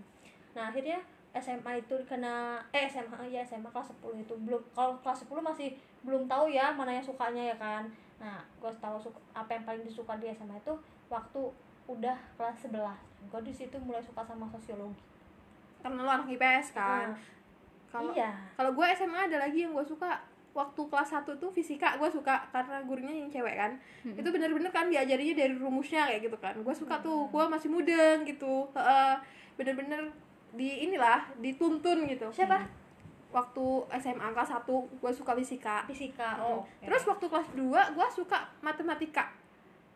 Nah 0.52 0.68
akhirnya 0.68 1.00
SMA 1.30 1.72
itu 1.78 1.94
karena 2.04 2.56
eh 2.72 2.88
SMA 2.88 3.20
ya 3.28 3.40
SMA 3.42 3.68
kelas 3.68 3.92
10 3.94 4.16
itu. 4.18 4.34
Belum 4.38 4.60
kalau 4.72 4.96
kelas 4.98 5.22
10 5.22 5.38
masih 5.38 5.76
belum 6.02 6.30
tahu 6.30 6.50
ya 6.50 6.70
mana 6.74 6.94
yang 6.94 7.04
sukanya 7.04 7.54
ya 7.54 7.56
kan. 7.58 7.82
Nah 8.18 8.38
gue 8.58 8.72
tahu 8.78 8.96
suka, 8.98 9.18
apa 9.34 9.50
yang 9.54 9.64
paling 9.66 9.82
disuka 9.86 10.18
di 10.18 10.30
SMA 10.34 10.58
itu 10.58 10.74
waktu 11.08 11.42
udah 11.88 12.18
kelas 12.36 12.68
11 12.68 12.84
gue 13.32 13.40
di 13.42 13.52
situ 13.52 13.76
mulai 13.82 14.02
suka 14.04 14.22
sama 14.22 14.46
sosiologi. 14.52 15.02
Karena 15.82 16.04
lu 16.04 16.10
anak 16.10 16.28
IPS 16.28 16.74
kan? 16.74 17.14
Nah, 17.14 17.18
kalau 17.88 18.12
iya. 18.12 18.34
kalau 18.54 18.70
gue 18.76 18.86
SMA 18.94 19.20
ada 19.30 19.36
lagi 19.40 19.64
yang 19.66 19.72
gue 19.74 19.86
suka. 19.86 20.20
Waktu 20.56 20.80
kelas 20.90 21.14
1 21.22 21.38
tuh 21.38 21.54
fisika 21.54 21.94
gue 22.02 22.10
suka 22.10 22.34
karena 22.50 22.82
gurunya 22.82 23.14
yang 23.14 23.30
cewek 23.30 23.54
kan. 23.54 23.78
Hmm. 24.02 24.16
itu 24.18 24.26
bener-bener 24.26 24.72
kan 24.74 24.90
diajarinya 24.90 25.38
dari 25.38 25.54
rumusnya 25.54 26.10
kayak 26.10 26.26
gitu 26.26 26.38
kan. 26.40 26.58
Gue 26.58 26.74
suka 26.74 26.98
tuh. 26.98 27.30
Gue 27.30 27.46
masih 27.46 27.70
mudeng 27.70 28.26
gitu. 28.26 28.66
Heeh. 28.74 29.14
bener-bener 29.54 30.10
di 30.54 30.86
inilah 30.86 31.30
dituntun 31.38 32.10
gitu. 32.10 32.26
Siapa 32.34 32.58
waktu 33.28 33.64
SMA 33.94 34.26
kelas 34.26 34.50
1 34.50 34.64
gue 34.64 35.12
suka 35.12 35.32
fisika 35.34 35.84
fisika 35.84 36.40
oh 36.40 36.62
oke. 36.62 36.80
terus 36.82 37.04
waktu 37.04 37.26
kelas 37.26 37.48
2 37.52 37.60
gue 37.68 38.06
suka 38.10 38.38
matematika 38.60 39.28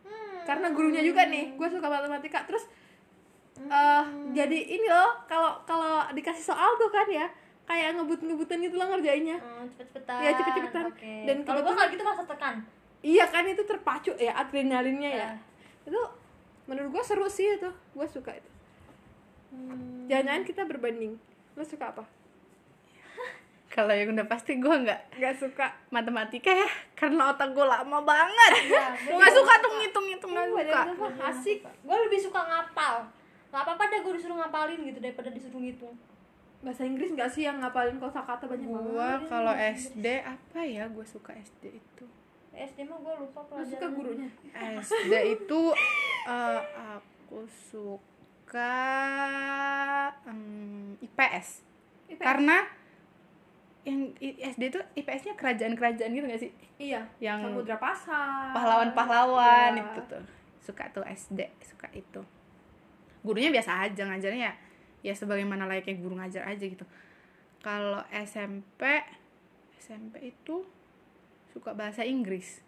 Hmm. 0.02 0.42
karena 0.44 0.66
gurunya 0.68 0.98
juga 1.00 1.24
nih 1.24 1.54
gue 1.54 1.68
suka 1.68 1.86
matematika 1.86 2.42
terus 2.42 2.66
eh 3.62 4.04
jadi 4.32 4.58
ini 4.68 4.84
loh 4.84 5.14
kalau 5.24 5.62
kalau 5.62 6.10
dikasih 6.10 6.42
soal 6.44 6.74
tuh 6.74 6.90
kan 6.90 7.06
ya 7.06 7.30
kayak 7.62 7.94
ngebut-ngebutan 7.94 8.58
gitu 8.60 8.74
loh 8.74 8.90
ngerjainnya 8.90 9.38
Hmm, 9.38 9.70
cepet-cepetan 9.70 10.18
Iya, 10.18 10.30
cepet-cepetan. 10.34 10.82
Oke. 10.90 11.14
Dan 11.24 11.36
kalau 11.42 11.62
gue 11.62 11.70
kalau 11.70 11.88
gitu 11.88 12.02
masa 12.02 12.26
tekan 12.26 12.54
iya 13.00 13.24
kan 13.24 13.46
itu 13.46 13.62
terpacu 13.62 14.12
ya 14.16 14.34
adrenalinnya 14.36 15.10
ya 15.12 15.28
Eh. 15.30 15.36
itu 15.86 16.00
menurut 16.64 16.90
gue 16.90 17.02
seru 17.04 17.26
sih 17.26 17.46
itu 17.52 17.70
gue 17.70 18.06
suka 18.06 18.34
itu 18.34 18.50
Hmm. 19.48 20.04
jangan-jangan 20.06 20.42
kita 20.42 20.62
berbanding 20.64 21.14
lo 21.52 21.62
suka 21.62 21.88
apa 21.88 22.02
kalau 23.72 23.88
yang 23.88 24.12
udah 24.12 24.26
pasti 24.26 24.60
gue 24.60 24.68
nggak 24.78 25.16
nggak 25.16 25.34
suka. 25.34 25.72
matematika 25.88 26.52
ya 26.52 26.68
karena 26.92 27.32
otak 27.32 27.50
gue 27.50 27.64
lama 27.64 27.98
banget. 27.98 28.52
Iya, 28.62 28.84
gue 29.00 29.16
nggak 29.16 29.32
suka 29.32 29.52
tuh 29.58 29.72
ngitung-ngitung 29.74 30.30
nggak 30.30 30.46
Gue 30.46 30.62
suka. 30.62 30.80
asik. 31.24 31.58
Gue 31.80 31.96
lebih 31.98 32.20
suka 32.20 32.40
ngapal. 32.42 33.08
Nggak 33.48 33.62
apa-apa 33.64 33.82
deh 33.88 34.00
gue 34.00 34.12
disuruh 34.14 34.36
ngapalin 34.36 34.80
gitu 34.82 34.98
daripada 34.98 35.28
disuruh 35.28 35.56
ngitung. 35.58 35.96
Bahasa 36.60 36.84
Inggris 36.84 37.10
nggak 37.10 37.26
sih 37.26 37.42
yang 37.42 37.58
ngapalin 37.58 37.96
kosakata 37.96 38.44
banyak 38.44 38.64
gue 38.64 38.80
banget? 38.92 39.20
Kalau 39.26 39.54
SD 39.56 40.06
apa 40.20 40.60
ya 40.60 40.84
gue 40.86 41.06
suka 41.08 41.32
SD 41.32 41.64
itu? 41.74 42.04
SD 42.52 42.84
mah 42.84 43.00
gue 43.00 43.14
lupa 43.18 43.40
lo 43.42 43.56
suka 43.64 43.88
pelajaran 43.88 43.90
gurunya? 43.96 44.28
SD 44.78 45.12
itu 45.32 45.60
eh, 46.28 46.60
aku 46.92 47.40
suka 47.48 48.76
em, 50.24 50.40
IPS 51.00 51.64
IPS. 52.06 52.20
karena 52.20 52.56
yang 53.82 54.14
SD 54.20 54.62
itu 54.70 54.80
IPS-nya 54.94 55.34
kerajaan-kerajaan 55.34 56.10
gitu 56.10 56.26
gak 56.26 56.38
sih 56.40 56.50
iya 56.78 57.02
yang 57.18 57.42
Samudra 57.42 57.74
Pasar 57.76 58.54
pahlawan-pahlawan 58.54 59.74
Iya. 59.74 59.82
itu 59.84 60.00
tuh 60.06 60.22
suka 60.62 60.86
tuh 60.88 61.02
SD 61.02 61.40
suka 61.60 61.90
itu 61.90 62.22
gurunya 63.20 63.50
biasa 63.50 63.82
aja 63.82 64.02
ngajarnya 64.04 64.42
ya 64.48 64.54
ya 65.02 65.14
sebagaimana 65.14 65.66
layaknya 65.66 65.98
guru 65.98 66.14
ngajar 66.14 66.46
aja 66.46 66.62
gitu 66.62 66.86
kalau 67.58 67.98
SMP 68.12 69.02
SMP 69.76 70.30
itu 70.30 70.62
suka 71.48 71.74
bahasa 71.74 72.06
Inggris 72.06 72.62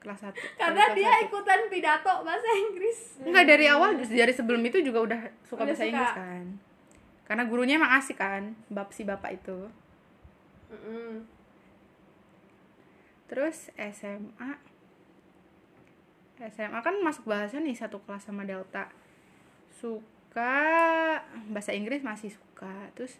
kelas 0.00 0.24
1 0.24 0.32
karena 0.60 0.84
dia 0.92 1.12
ikutan 1.20 1.68
pidato 1.68 2.24
bahasa 2.24 2.48
Inggris 2.48 3.20
Enggak 3.20 3.44
dari 3.44 3.68
awal 3.68 4.00
dari 4.00 4.32
sebelum 4.32 4.64
itu 4.64 4.80
juga 4.80 5.04
udah 5.04 5.20
suka 5.44 5.64
Udah 5.64 5.68
bahasa 5.68 5.84
suka. 5.84 5.90
Inggris 5.92 6.12
kan. 6.14 6.44
Karena 7.26 7.42
gurunya 7.42 7.74
emang 7.74 7.90
asik 7.98 8.22
kan, 8.22 8.54
bab 8.70 8.86
si 8.94 9.02
bapak 9.02 9.34
itu. 9.34 9.66
Terus 13.26 13.70
SMA 13.74 14.50
SMA 16.36 16.78
kan 16.84 16.94
masuk 17.00 17.26
bahasa 17.26 17.56
nih 17.58 17.74
satu 17.74 17.98
kelas 18.04 18.28
sama 18.28 18.44
Delta. 18.44 18.92
Suka 19.72 20.54
bahasa 21.48 21.72
Inggris 21.72 22.04
masih 22.04 22.30
suka. 22.30 22.92
Terus 22.92 23.16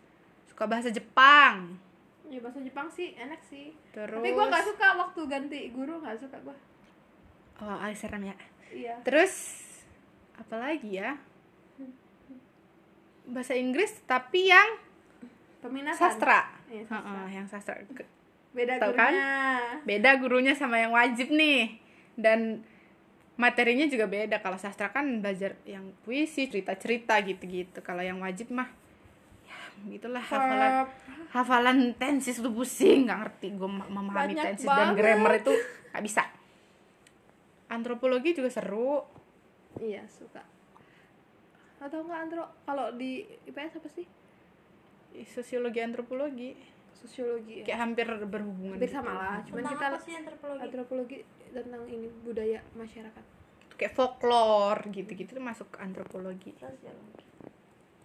suka 0.47 0.65
bahasa 0.65 0.89
Jepang. 0.89 1.77
ya 2.27 2.43
bahasa 2.43 2.59
Jepang 2.59 2.91
sih 2.91 3.15
enak 3.15 3.39
sih 3.47 3.71
Terus 3.95 4.19
tapi 4.19 4.35
gua 4.35 4.51
nggak 4.51 4.67
suka 4.67 4.99
waktu 4.99 5.21
ganti 5.31 5.61
guru 5.71 6.03
nggak 6.03 6.19
suka 6.19 6.35
gua 6.43 6.59
Oh, 7.63 7.79
serem 7.95 8.27
ya. 8.27 8.37
iya 8.75 8.99
Terus 9.07 9.63
apa 10.35 10.59
lagi 10.59 10.99
ya? 10.99 11.15
Bahasa 13.31 13.55
Inggris 13.55 14.03
tapi 14.11 14.51
yang 14.51 14.75
peminatan 15.63 15.95
sastra. 15.95 16.56
Sastra. 16.67 16.99
Heeh, 16.99 17.29
yang 17.33 17.47
sastra. 17.47 17.75
Beda 18.57 18.81
Tahu 18.81 18.93
kan? 18.97 19.13
gurunya. 19.13 19.33
Beda 19.85 20.11
gurunya 20.17 20.55
sama 20.57 20.81
yang 20.81 20.93
wajib 20.93 21.29
nih. 21.31 21.77
Dan 22.17 22.65
materinya 23.37 23.85
juga 23.85 24.09
beda. 24.09 24.41
Kalau 24.41 24.57
sastra 24.57 24.89
kan 24.89 25.21
belajar 25.21 25.55
yang 25.69 25.93
puisi 26.03 26.49
cerita-cerita 26.49 27.21
gitu-gitu. 27.23 27.85
Kalau 27.85 28.01
yang 28.01 28.19
wajib 28.19 28.49
mah 28.51 28.67
ya 29.47 29.59
gitulah 29.93 30.19
hafalan 30.19 30.89
hafalan 31.31 31.79
tensis 32.01 32.41
lu 32.43 32.51
pusing 32.51 33.07
nggak 33.07 33.19
ngerti 33.23 33.47
gue 33.55 33.69
memahami 33.71 34.33
Banyak 34.35 34.45
tensis 34.57 34.67
dan 34.67 34.91
banget. 34.91 34.97
grammar 34.99 35.33
itu 35.39 35.53
nggak 35.93 36.03
bisa. 36.03 36.23
Antropologi 37.69 38.33
juga 38.33 38.49
seru. 38.49 39.05
Iya 39.77 40.09
suka. 40.09 40.41
Atau 41.77 42.09
enggak 42.09 42.21
antro 42.25 42.45
kalau 42.65 42.89
di 42.97 43.21
IPS 43.45 43.85
apa 43.85 43.89
sih 43.93 44.07
sosiologi 45.25 45.81
antropologi. 45.81 46.51
Sosiologi 46.93 47.63
ya. 47.63 47.65
Kayak 47.65 47.81
hampir 47.81 48.07
berhubungan 48.27 48.77
hampir 48.77 48.89
gitu. 48.89 48.97
sama 48.99 49.13
lah 49.15 49.37
cuman 49.41 49.63
Tentang 49.63 49.73
kita 49.73 49.85
apa 49.87 49.99
sih 49.99 50.13
antropologi? 50.13 50.63
Antropologi 50.63 51.19
tentang 51.49 51.83
ini 51.87 52.09
budaya 52.21 52.59
masyarakat. 52.73 53.25
Kayak 53.77 53.93
folklore 53.93 54.81
gitu-gitu 54.91 55.31
tuh 55.33 55.45
masuk 55.45 55.69
ke 55.71 55.79
antropologi. 55.79 56.51
Sosiologi. 56.57 57.25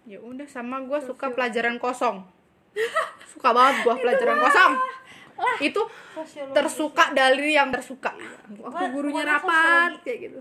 ya 0.02 0.18
udah 0.18 0.44
sama 0.44 0.82
gue 0.82 0.98
suka 1.00 1.30
pelajaran 1.30 1.78
kosong. 1.78 2.26
Suka 3.28 3.50
banget 3.50 3.82
gue 3.82 3.94
pelajaran 3.96 4.38
kosong. 4.40 4.72
Itu 5.60 5.82
Sosiologi. 6.12 6.54
tersuka 6.54 7.04
dari 7.12 7.54
yang 7.54 7.70
tersuka. 7.70 8.10
Waktu 8.52 8.60
Gua- 8.82 8.92
gurunya 8.92 9.24
rapat 9.24 9.96
sosiologi. 9.96 10.04
kayak 10.04 10.18
gitu. 10.20 10.40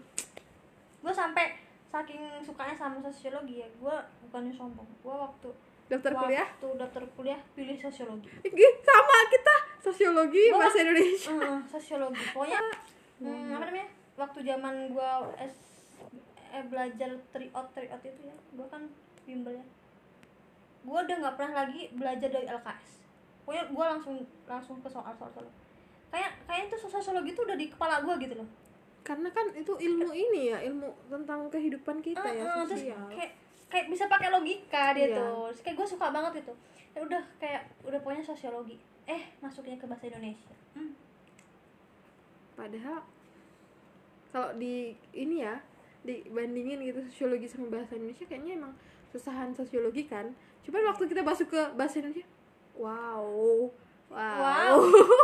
Gue 1.02 1.14
sampai 1.14 1.46
saking 1.88 2.22
sukanya 2.42 2.74
sama 2.74 3.00
sosiologi 3.02 3.62
ya. 3.62 3.68
Gue 3.78 3.96
bukannya 4.28 4.52
sombong. 4.52 4.86
Gue 5.00 5.16
waktu 5.16 5.50
daftar 5.92 6.12
kuliah? 6.16 6.48
waktu 6.48 6.68
daftar 6.80 7.04
kuliah 7.20 7.40
pilih 7.52 7.76
sosiologi. 7.76 8.28
Ih, 8.48 8.74
sama 8.80 9.18
kita. 9.28 9.56
Sosiologi 9.84 10.44
Gua- 10.48 10.64
bahasa 10.64 10.78
Indonesia. 10.80 11.32
Heeh, 11.36 11.60
sosiologi. 11.68 12.24
Pokoknya 12.32 12.60
hmm, 13.20 13.52
apa 13.60 13.64
namanya? 13.68 13.90
Waktu 14.16 14.40
zaman 14.48 14.76
gue 14.96 15.12
s 15.36 15.56
eh, 16.52 16.64
belajar 16.68 17.10
tryout 17.36 17.68
tryout 17.76 18.02
itu 18.04 18.22
ya 18.24 18.36
gue 18.36 18.68
kan 18.72 18.88
bimbel 19.28 19.60
ya. 19.60 19.66
Gue 20.88 21.00
udah 21.04 21.16
nggak 21.20 21.36
pernah 21.36 21.54
lagi 21.68 21.92
belajar 21.92 22.30
dari 22.32 22.48
LKS 22.48 23.02
pokoknya 23.52 23.66
gue 23.68 23.86
langsung 23.86 24.16
langsung 24.48 24.78
ke 24.80 24.88
soal 24.88 25.12
soal 25.20 25.32
soal. 25.36 25.48
Kayak 26.08 26.32
kayak 26.48 26.72
itu 26.72 26.76
sosiologi 26.88 27.36
itu 27.36 27.42
udah 27.44 27.58
di 27.60 27.68
kepala 27.68 28.00
gue 28.00 28.16
gitu 28.24 28.40
loh. 28.40 28.48
Karena 29.04 29.28
kan 29.34 29.52
itu 29.52 29.74
ilmu 29.76 30.14
ini 30.16 30.56
ya 30.56 30.64
ilmu 30.72 30.88
tentang 31.12 31.52
kehidupan 31.52 32.00
kita 32.00 32.24
ya 32.32 32.48
Heeh, 32.48 32.64
terus 32.70 32.80
sosial. 32.86 33.04
kayak 33.12 33.34
kayak 33.72 33.88
bisa 33.88 34.06
pakai 34.06 34.30
logika 34.30 34.92
dia 34.92 35.08
Iya. 35.08 35.18
tuh 35.18 35.48
Terus 35.48 35.60
kayak 35.64 35.76
gue 35.78 35.88
suka 35.90 36.08
banget 36.10 36.34
itu 36.40 36.54
ya 36.92 37.00
udah 37.00 37.24
kayak 37.38 37.62
udah 37.82 37.98
pokoknya 37.98 38.20
sosiologi 38.22 38.76
eh 39.06 39.24
masuknya 39.40 39.76
ke 39.76 39.88
bahasa 39.88 40.06
Indonesia 40.06 40.52
hmm. 40.74 40.92
padahal 42.54 43.00
kalau 44.30 44.52
di 44.56 44.92
ini 45.12 45.42
ya 45.42 45.56
dibandingin 46.02 46.82
gitu 46.82 47.00
sosiologi 47.06 47.46
sama 47.46 47.70
bahasa 47.70 47.96
Indonesia 47.96 48.26
kayaknya 48.26 48.58
emang 48.58 48.74
susahan 49.08 49.52
sosiologi 49.52 50.04
kan 50.04 50.32
cuman 50.62 50.84
waktu 50.88 51.04
kita 51.06 51.22
masuk 51.22 51.48
ke 51.48 51.62
bahasa 51.74 52.00
Indonesia 52.00 52.28
wow 52.76 53.24
wow, 53.24 53.72
Wow. 54.12 54.76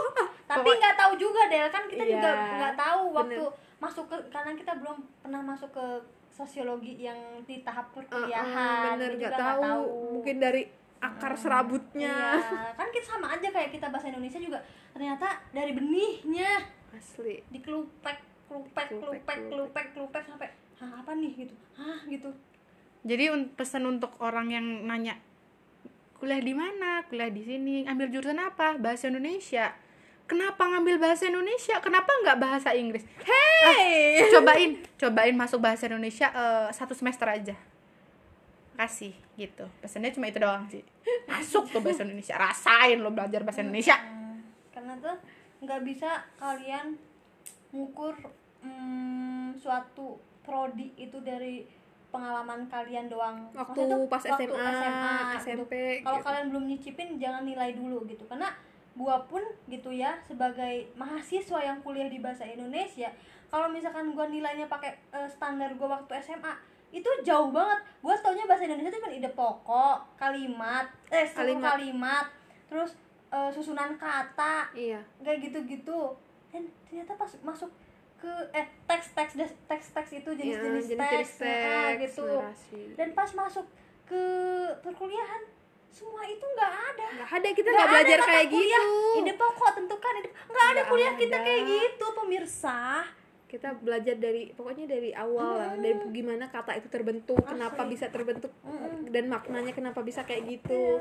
tapi 0.49 0.69
nggak 0.71 0.95
tahu 0.95 1.13
juga 1.17 1.43
Del 1.45 1.67
kan 1.67 1.83
kita 1.85 1.99
Iya, 2.01 2.13
juga 2.13 2.29
nggak 2.53 2.75
tahu 2.77 3.01
waktu 3.11 3.43
bener. 3.43 3.51
masuk 3.77 4.05
ke 4.07 4.17
karena 4.31 4.55
kita 4.55 4.71
belum 4.77 4.97
pernah 5.19 5.41
masuk 5.43 5.67
ke 5.69 5.85
sosiologi 6.37 7.01
yang 7.01 7.17
di 7.43 7.65
tahap 7.65 7.89
Uh, 7.89 7.89
uh, 7.89 7.93
perkuliahan 7.97 8.93
bener 8.93 9.11
nggak 9.17 9.31
juga 9.33 9.57
tahu. 9.57 9.83
mungkin 10.13 10.35
dari 10.37 10.63
akar 10.97 11.33
serabutnya. 11.33 12.13
iya 12.37 12.73
kan 12.73 12.87
kita 12.89 13.05
sama 13.07 13.33
aja 13.33 13.49
kayak 13.49 13.69
kita 13.69 13.89
bahasa 13.89 14.07
Indonesia 14.07 14.37
juga. 14.37 14.59
Ternyata 14.93 15.41
dari 15.49 15.73
benihnya. 15.73 16.61
Asli. 16.89 17.41
Dikelupek 17.49 18.17
kelupek 18.47 18.87
Kelupek, 18.87 19.21
kelupek. 19.25 19.37
kelupek 19.49 19.85
kelupek 19.93 20.23
sampai 20.23 20.49
hah 20.77 21.01
apa 21.01 21.11
nih? 21.13 21.33
Gitu. 21.35 21.53
Hah 21.73 21.99
gitu. 22.05 22.29
Jadi 23.01 23.23
un- 23.29 23.49
pesan 23.51 23.85
untuk 23.85 24.13
orang 24.19 24.49
yang 24.49 24.65
nanya 24.83 25.17
kuliah 26.17 26.41
di 26.41 26.53
mana? 26.53 27.05
Kuliah 27.05 27.29
di 27.29 27.41
sini. 27.41 27.75
Ambil 27.83 28.09
jurusan 28.09 28.37
apa? 28.37 28.77
Bahasa 28.77 29.07
Indonesia 29.07 29.73
kenapa 30.27 30.61
ngambil 30.67 30.99
bahasa 30.99 31.25
Indonesia? 31.31 31.79
Kenapa 31.79 32.11
nggak 32.11 32.37
bahasa 32.37 32.69
Inggris? 32.75 33.07
Hey! 33.23 34.27
Cobain 34.29 34.71
cobain 34.99 35.35
masuk 35.35 35.63
bahasa 35.63 35.87
Indonesia 35.87 36.27
eh, 36.29 36.69
satu 36.75 36.93
semester 36.93 37.25
aja. 37.25 37.55
Kasih 38.77 39.15
gitu. 39.39 39.65
Pesannya 39.81 40.13
cuma 40.13 40.29
itu 40.29 40.37
doang 40.37 40.67
sih. 40.69 40.83
Masuk 41.31 41.71
tuh 41.71 41.81
bahasa 41.81 42.03
Indonesia. 42.05 42.35
Rasain 42.37 42.99
lo 42.99 43.09
belajar 43.09 43.41
bahasa 43.41 43.63
Indonesia. 43.63 43.95
Hmm, 43.97 44.43
karena 44.75 44.93
tuh 45.01 45.17
nggak 45.63 45.81
bisa 45.81 46.21
kalian 46.37 46.93
ngukur 47.73 48.13
hmm, 48.61 49.57
suatu 49.57 50.21
prodi 50.45 50.93
itu 50.99 51.17
dari 51.23 51.65
pengalaman 52.11 52.67
kalian 52.71 53.07
doang. 53.09 53.49
Waktu 53.51 53.83
Maksudnya 53.83 53.95
tuh 53.95 54.09
pas 54.11 54.23
waktu 54.23 54.43
SMA, 54.47 55.15
gitu. 55.17 55.37
SMP 55.43 55.73
kalau 56.05 56.19
gitu. 56.19 56.27
kalian 56.27 56.45
belum 56.51 56.63
nyicipin 56.69 57.09
jangan 57.19 57.43
nilai 57.43 57.75
dulu 57.75 58.07
gitu. 58.07 58.23
Karena 58.29 58.51
gua 58.97 59.21
pun 59.23 59.39
gitu 59.65 59.89
ya 59.89 60.17
sebagai 60.19 60.89
mahasiswa 60.93 61.59
yang 61.59 61.77
kuliah 61.79 62.05
di 62.05 62.17
bahasa 62.17 62.43
Indonesia 62.43 63.07
kalau 63.47 63.69
misalkan 63.69 64.11
gua 64.11 64.25
nilainya 64.25 64.65
pakai 64.65 64.91
eh, 65.09 65.29
standar 65.29 65.69
gua 65.73 65.95
waktu 65.95 66.17
SMA 66.19 66.53
itu 66.89 67.05
jauh 67.21 67.51
banget 67.51 67.77
gua 67.99 68.17
taunya 68.17 68.43
bahasa 68.43 68.65
Indonesia 68.65 68.89
itu 68.89 68.97
cuma 68.97 69.11
ide 69.11 69.29
pokok 69.29 69.97
kalimat 70.15 70.89
eh 71.07 71.23
Kalimat. 71.23 71.63
kalimat, 71.71 72.25
terus 72.65 72.91
eh, 73.27 73.49
susunan 73.49 73.93
kata 73.95 74.73
iya 74.73 74.97
kayak 75.19 75.39
gitu-gitu 75.43 76.17
dan 76.47 76.63
ternyata 76.83 77.13
pas 77.13 77.31
masuk 77.41 77.69
ke 78.17 78.31
eh 78.49 78.65
teks 78.83 79.13
teks 79.13 79.37
teks 79.67 79.85
teks 79.93 80.09
itu 80.15 80.29
Iya, 80.33 80.57
jenis-jenis 80.57 80.85
jenis-jenis 80.89 80.97
teks, 80.97 81.31
ah, 81.37 81.93
teks, 81.93 81.99
gitu 82.01 82.23
narasi. 82.25 82.81
dan 82.97 83.09
pas 83.13 83.29
masuk 83.31 83.65
ke 84.03 84.23
perkuliahan 84.81 85.43
semua 85.89 86.23
itu 86.23 86.45
nggak 86.45 86.73
ada 86.85 87.05
nggak 87.15 87.29
ada 87.31 87.47
kita 87.51 87.69
Nggak 87.69 87.87
belajar 87.89 88.19
kayak 88.21 88.47
kuliah, 88.47 88.81
gitu 88.81 89.19
ide 89.19 89.33
pokok 89.33 89.69
tentukan 89.73 90.13
ide 90.15 90.29
nggak 90.29 90.65
ada 90.65 90.73
Nggak 90.73 90.85
kuliah 90.87 91.13
kita 91.15 91.33
ada. 91.33 91.43
kayak 91.43 91.61
gitu 91.65 92.05
pemirsa 92.13 92.79
kita 93.47 93.69
belajar 93.77 94.15
dari 94.15 94.51
pokoknya 94.51 94.85
dari 94.85 95.09
awal 95.11 95.51
lah 95.55 95.71
Mm-mm. 95.71 95.81
dari 95.81 95.95
gimana 96.11 96.45
kata 96.45 96.75
itu 96.75 96.87
terbentuk 96.87 97.39
Asli. 97.39 97.49
kenapa 97.49 97.81
bisa 97.83 98.05
terbentuk 98.07 98.51
Mm-mm. 98.61 99.07
dan 99.07 99.23
maknanya 99.25 99.71
kenapa 99.71 99.99
bisa 100.01 100.21
kayak 100.21 100.43
gitu 100.45 100.99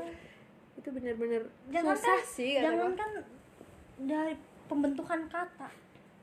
itu 0.75 0.87
benar-benar 0.87 1.43
susah 1.67 1.99
kan- 2.15 2.23
sih 2.25 2.55
jangan 2.55 2.95
kan 2.95 3.11
dari 3.99 4.33
pembentukan 4.65 5.27
kata 5.27 5.67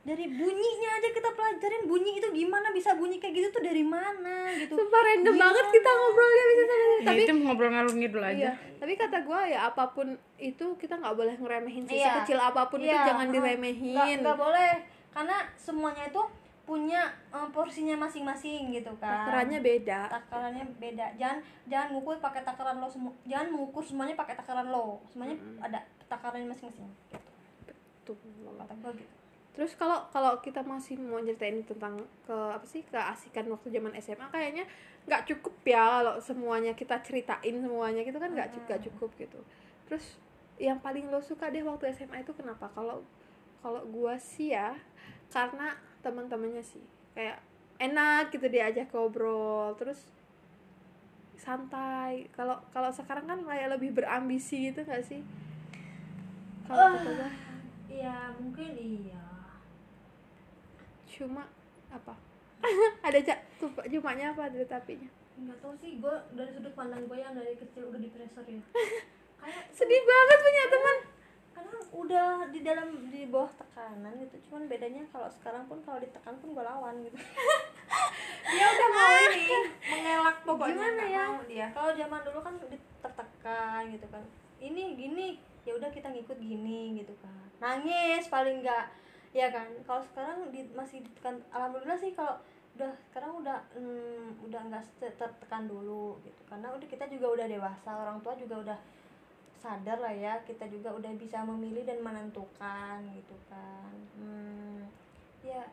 dari 0.05 0.29
bunyinya 0.29 0.91
aja 1.01 1.09
kita 1.11 1.33
pelajarin 1.33 1.89
bunyi 1.89 2.21
itu 2.21 2.29
gimana 2.29 2.69
bisa 2.77 2.93
bunyi 2.93 3.17
kayak 3.17 3.41
gitu 3.41 3.49
tuh 3.57 3.63
dari 3.65 3.81
mana 3.81 4.53
gitu. 4.53 4.77
Sumpah 4.77 5.01
random 5.01 5.33
Gimana? 5.33 5.45
banget 5.49 5.67
kita 5.73 5.91
ngobrolnya 5.91 6.45
bisa 6.45 6.63
sama 6.63 6.85
Ya, 6.85 7.01
tapi 7.03 7.21
itu 7.25 7.33
ngobrol 7.41 7.71
ngalur 7.73 7.95
ngidul 7.97 8.23
aja. 8.23 8.37
iya 8.37 8.53
tapi 8.77 8.93
kata 9.01 9.19
gue 9.25 9.41
ya 9.49 9.59
apa 9.65 9.85
pun 9.97 10.07
itu 10.37 10.67
kita 10.77 11.01
nggak 11.01 11.17
boleh 11.17 11.35
ngeremehin 11.41 11.89
sih 11.89 11.97
Iya. 11.97 12.21
sekecil 12.21 12.37
apa 12.37 12.69
pun 12.69 12.85
itu 12.85 12.93
Iya, 12.93 13.09
jangan 13.09 13.27
uh, 13.27 13.33
diremehin. 13.33 13.97
Nggak 13.97 14.07
nggak 14.21 14.39
boleh 14.39 14.71
karena 15.09 15.37
semuanya 15.57 16.05
itu 16.05 16.23
punya 16.65 17.03
eh, 17.33 17.49
porsinya 17.49 17.97
masing-masing 17.97 18.73
gitu 18.73 18.93
kan. 19.01 19.29
Takarannya 19.29 19.61
beda. 19.65 20.01
Takarannya 20.13 20.65
beda. 20.77 21.17
Jangan 21.17 21.39
jangan 21.65 21.89
ngukur 21.93 22.21
pakai 22.21 22.45
takaran 22.45 22.77
lo 22.77 22.89
semua 22.89 23.13
jangan 23.25 23.57
mengukur 23.57 23.81
semuanya 23.81 24.13
pakai 24.13 24.37
takaran 24.37 24.69
lo. 24.69 25.01
Semuanya 25.09 25.37
ada 25.65 25.81
takarannya 26.05 26.53
masing-masing. 26.53 26.85
Gitu. 27.09 27.73
Tuh 28.05 28.17
kata 28.61 28.77
gue 28.77 28.93
gitu 29.01 29.24
terus 29.55 29.79
kalau 29.79 30.03
kalau 30.11 30.43
kita 30.43 30.67
masih 30.67 30.99
mau 30.99 31.23
ceritain 31.23 31.63
tentang 31.63 32.03
ke 32.27 32.35
apa 32.35 32.67
sih 32.67 32.83
keasikan 32.91 33.47
waktu 33.55 33.71
zaman 33.71 33.95
SMA 34.03 34.27
kayaknya 34.35 34.67
nggak 35.07 35.23
cukup 35.31 35.55
ya 35.63 36.03
kalau 36.03 36.15
semuanya 36.19 36.73
kita 36.75 36.99
ceritain 37.07 37.63
semuanya 37.63 38.03
gitu 38.03 38.19
kan 38.19 38.35
nggak 38.35 38.51
nggak 38.67 38.83
cukup 38.91 39.15
gitu. 39.15 39.39
Terus 39.87 40.19
yang 40.59 40.83
paling 40.83 41.07
lo 41.07 41.23
suka 41.23 41.55
deh 41.55 41.63
waktu 41.63 41.95
SMA 41.95 42.27
itu 42.27 42.35
kenapa? 42.35 42.67
Kalau 42.75 43.07
kalau 43.63 43.87
gua 43.95 44.19
sih 44.19 44.51
ya 44.51 44.75
karena 45.31 45.79
teman-temannya 46.03 46.65
sih. 46.67 46.83
Kayak 47.15 47.39
enak 47.79 48.35
gitu 48.35 48.51
diajak 48.51 48.91
ngobrol 48.91 49.77
terus 49.79 50.11
santai. 51.39 52.27
Kalau 52.35 52.59
kalau 52.75 52.91
sekarang 52.91 53.31
kan 53.31 53.39
kayak 53.47 53.77
lebih 53.79 53.95
berambisi 53.95 54.73
gitu 54.73 54.83
gak 54.83 55.05
sih? 55.05 55.23
Kalau 56.67 56.97
gua. 56.97 57.29
Iya 57.85 58.35
mungkin 58.41 58.75
iya 58.75 59.24
cuma 61.15 61.47
apa? 61.95 62.15
Ada 63.07 63.19
cak 63.23 63.39
tuh 63.61 63.71
cumanya 63.87 64.35
apa 64.35 64.51
ada 64.51 64.65
tapinya? 64.67 65.07
Nggak 65.39 65.59
tahu 65.63 65.75
sih 65.79 66.01
gue 66.01 66.15
dari 66.35 66.51
sudut 66.51 66.75
pandang 66.75 67.05
gue 67.07 67.19
yang 67.19 67.37
dari 67.37 67.55
kecil 67.55 67.93
udah 67.93 68.01
di 68.01 68.11
pressure 68.11 68.47
ya. 68.47 68.61
Kayak 69.45 69.65
sedih 69.77 70.03
banget 70.03 70.39
punya 70.41 70.65
teman. 70.73 70.99
karena 71.55 71.79
udah 71.95 72.31
di 72.51 72.61
dalam 72.67 72.89
di 73.15 73.31
bawah 73.31 73.47
tekanan 73.55 74.19
gitu. 74.27 74.51
Cuman 74.51 74.67
bedanya 74.67 75.07
kalau 75.15 75.31
sekarang 75.31 75.71
pun 75.71 75.79
kalau 75.87 76.03
ditekan 76.03 76.35
pun 76.43 76.51
gue 76.51 76.65
lawan 76.67 76.99
gitu. 77.07 77.15
Dia 78.51 78.67
udah 78.75 78.89
mau 78.91 79.15
ini 79.31 79.47
mengelak 79.87 80.37
pokoknya 80.43 80.75
gimana 80.75 80.95
nggak 80.99 81.11
ya? 81.15 81.25
mau 81.31 81.43
dia. 81.47 81.67
Kalau 81.73 81.91
zaman 81.95 82.21
dulu 82.27 82.41
kan 82.43 82.55
ditertekan 82.59 83.81
gitu 83.95 84.07
kan. 84.11 84.23
Ini 84.59 84.83
gini 84.99 85.27
ya 85.65 85.73
udah 85.79 85.89
kita 85.95 86.11
ngikut 86.11 86.39
gini 86.43 87.01
gitu 87.01 87.15
kan. 87.23 87.47
Nangis 87.63 88.27
paling 88.29 88.61
enggak 88.61 88.91
ya 89.35 89.51
kan? 89.51 89.67
Kalau 89.83 90.03
sekarang 90.07 90.49
di, 90.55 90.63
masih 90.73 91.03
ditekan 91.03 91.43
alhamdulillah 91.51 91.99
sih 91.99 92.15
kalau 92.15 92.39
udah 92.79 92.91
sekarang 93.11 93.43
udah 93.43 93.59
hmm, 93.75 94.39
udah 94.47 94.61
nggak 94.71 94.83
tertekan 95.19 95.67
dulu 95.67 96.17
gitu. 96.23 96.41
Karena 96.47 96.71
udah 96.71 96.87
kita 96.87 97.11
juga 97.11 97.35
udah 97.35 97.47
dewasa 97.51 97.91
orang 97.91 98.23
tua 98.23 98.39
juga 98.39 98.63
udah 98.63 98.79
sadar 99.59 99.97
lah 99.97 100.13
ya 100.13 100.37
kita 100.45 100.69
juga 100.69 100.93
udah 100.93 101.09
bisa 101.17 101.41
memilih 101.43 101.83
dan 101.83 101.99
menentukan 101.99 103.03
gitu 103.11 103.37
kan. 103.51 103.95
Hmm, 104.15 104.87
ya 105.43 105.67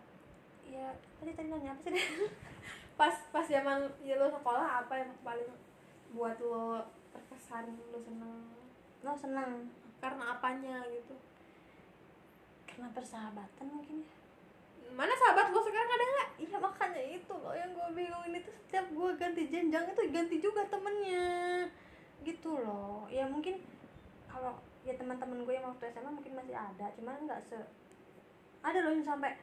ya 0.66 0.90
tadi 1.22 1.32
tadi 1.38 1.48
nanya 1.54 1.78
apa 1.78 1.82
sih? 1.86 1.94
Pas 3.00 3.16
pas 3.34 3.46
zaman 3.46 3.90
ya 4.06 4.18
lo 4.18 4.30
sekolah 4.30 4.86
apa 4.86 4.94
yang 4.94 5.10
paling 5.26 5.50
buat 6.14 6.38
lo 6.38 6.86
terkesan 7.14 7.74
lo 7.94 7.98
seneng? 7.98 8.46
Lo 9.02 9.14
senang 9.18 9.70
karena 10.02 10.38
apanya 10.38 10.86
gitu 10.90 11.14
karena 12.82 12.98
persahabatan 12.98 13.66
mungkin 13.70 14.02
ya. 14.02 14.16
Mana 14.98 15.14
sahabat 15.14 15.54
lo 15.54 15.62
sekarang 15.62 15.86
ada 15.86 16.02
nggak? 16.02 16.30
Iya 16.42 16.58
makanya 16.58 17.04
itu 17.14 17.34
loh 17.38 17.54
yang 17.54 17.70
gue 17.78 17.88
bingungin 17.94 18.42
itu 18.42 18.50
setiap 18.50 18.90
gue 18.90 19.10
ganti 19.22 19.44
jenjang 19.54 19.86
itu 19.86 20.02
ganti 20.10 20.36
juga 20.42 20.66
temennya. 20.66 21.70
Gitu 22.26 22.50
loh. 22.50 23.06
Ya 23.14 23.30
mungkin 23.30 23.62
kalau 24.26 24.58
ya 24.82 24.98
teman-teman 24.98 25.46
gue 25.46 25.54
yang 25.54 25.70
waktu 25.70 25.94
SMA 25.94 26.10
mungkin 26.10 26.34
masih 26.34 26.58
ada 26.58 26.90
cuman 26.98 27.22
nggak 27.30 27.46
se 27.46 27.62
ada 28.66 28.82
loh 28.82 28.98
yang 28.98 29.06
sampai 29.06 29.38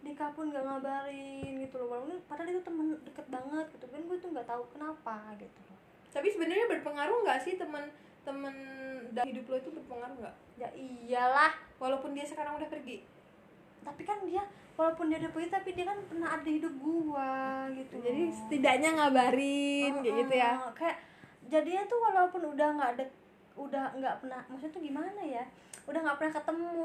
nikah 0.00 0.32
pun 0.32 0.48
nggak 0.48 0.64
ngabarin 0.64 1.60
gitu 1.60 1.76
loh. 1.84 1.88
Walaupun 1.92 2.16
padahal 2.32 2.48
itu 2.48 2.64
temen 2.64 2.96
deket 3.04 3.28
banget 3.28 3.66
gitu 3.76 3.86
kan 3.92 4.00
gue 4.08 4.16
tuh 4.16 4.28
nggak 4.32 4.48
tahu 4.48 4.64
kenapa 4.72 5.36
gitu 5.36 5.60
loh. 5.68 5.76
Tapi 6.08 6.32
sebenarnya 6.32 6.64
berpengaruh 6.64 7.28
nggak 7.28 7.44
sih 7.44 7.60
teman 7.60 7.92
teman 8.30 8.54
dalam 9.10 9.26
hidup 9.26 9.44
lo 9.50 9.56
itu 9.58 9.70
berpengaruh 9.74 10.16
nggak? 10.22 10.36
Ya 10.54 10.68
iyalah. 10.78 11.52
Walaupun 11.82 12.14
dia 12.14 12.22
sekarang 12.22 12.54
udah 12.62 12.70
pergi. 12.70 13.02
Tapi 13.82 14.02
kan 14.06 14.22
dia 14.22 14.46
walaupun 14.78 15.10
dia 15.10 15.18
udah 15.20 15.32
pergi 15.34 15.48
tapi 15.50 15.74
dia 15.74 15.84
kan 15.90 15.98
pernah 16.06 16.28
ada 16.38 16.46
hidup 16.46 16.74
gua 16.78 17.66
gitu. 17.74 17.98
Jadi 17.98 18.22
setidaknya 18.30 18.90
ngabarin 18.94 19.92
kayak 19.98 20.16
gitu 20.24 20.34
ya. 20.38 20.52
Kayak 20.78 20.96
jadinya 21.50 21.82
tuh 21.90 21.98
walaupun 21.98 22.42
udah 22.54 22.68
nggak 22.78 22.90
ada 22.96 23.04
udah 23.58 23.84
nggak 23.98 24.14
pernah 24.22 24.40
maksudnya 24.46 24.72
tuh 24.78 24.82
gimana 24.84 25.20
ya? 25.26 25.44
Udah 25.90 26.00
nggak 26.06 26.16
pernah 26.22 26.34
ketemu 26.38 26.78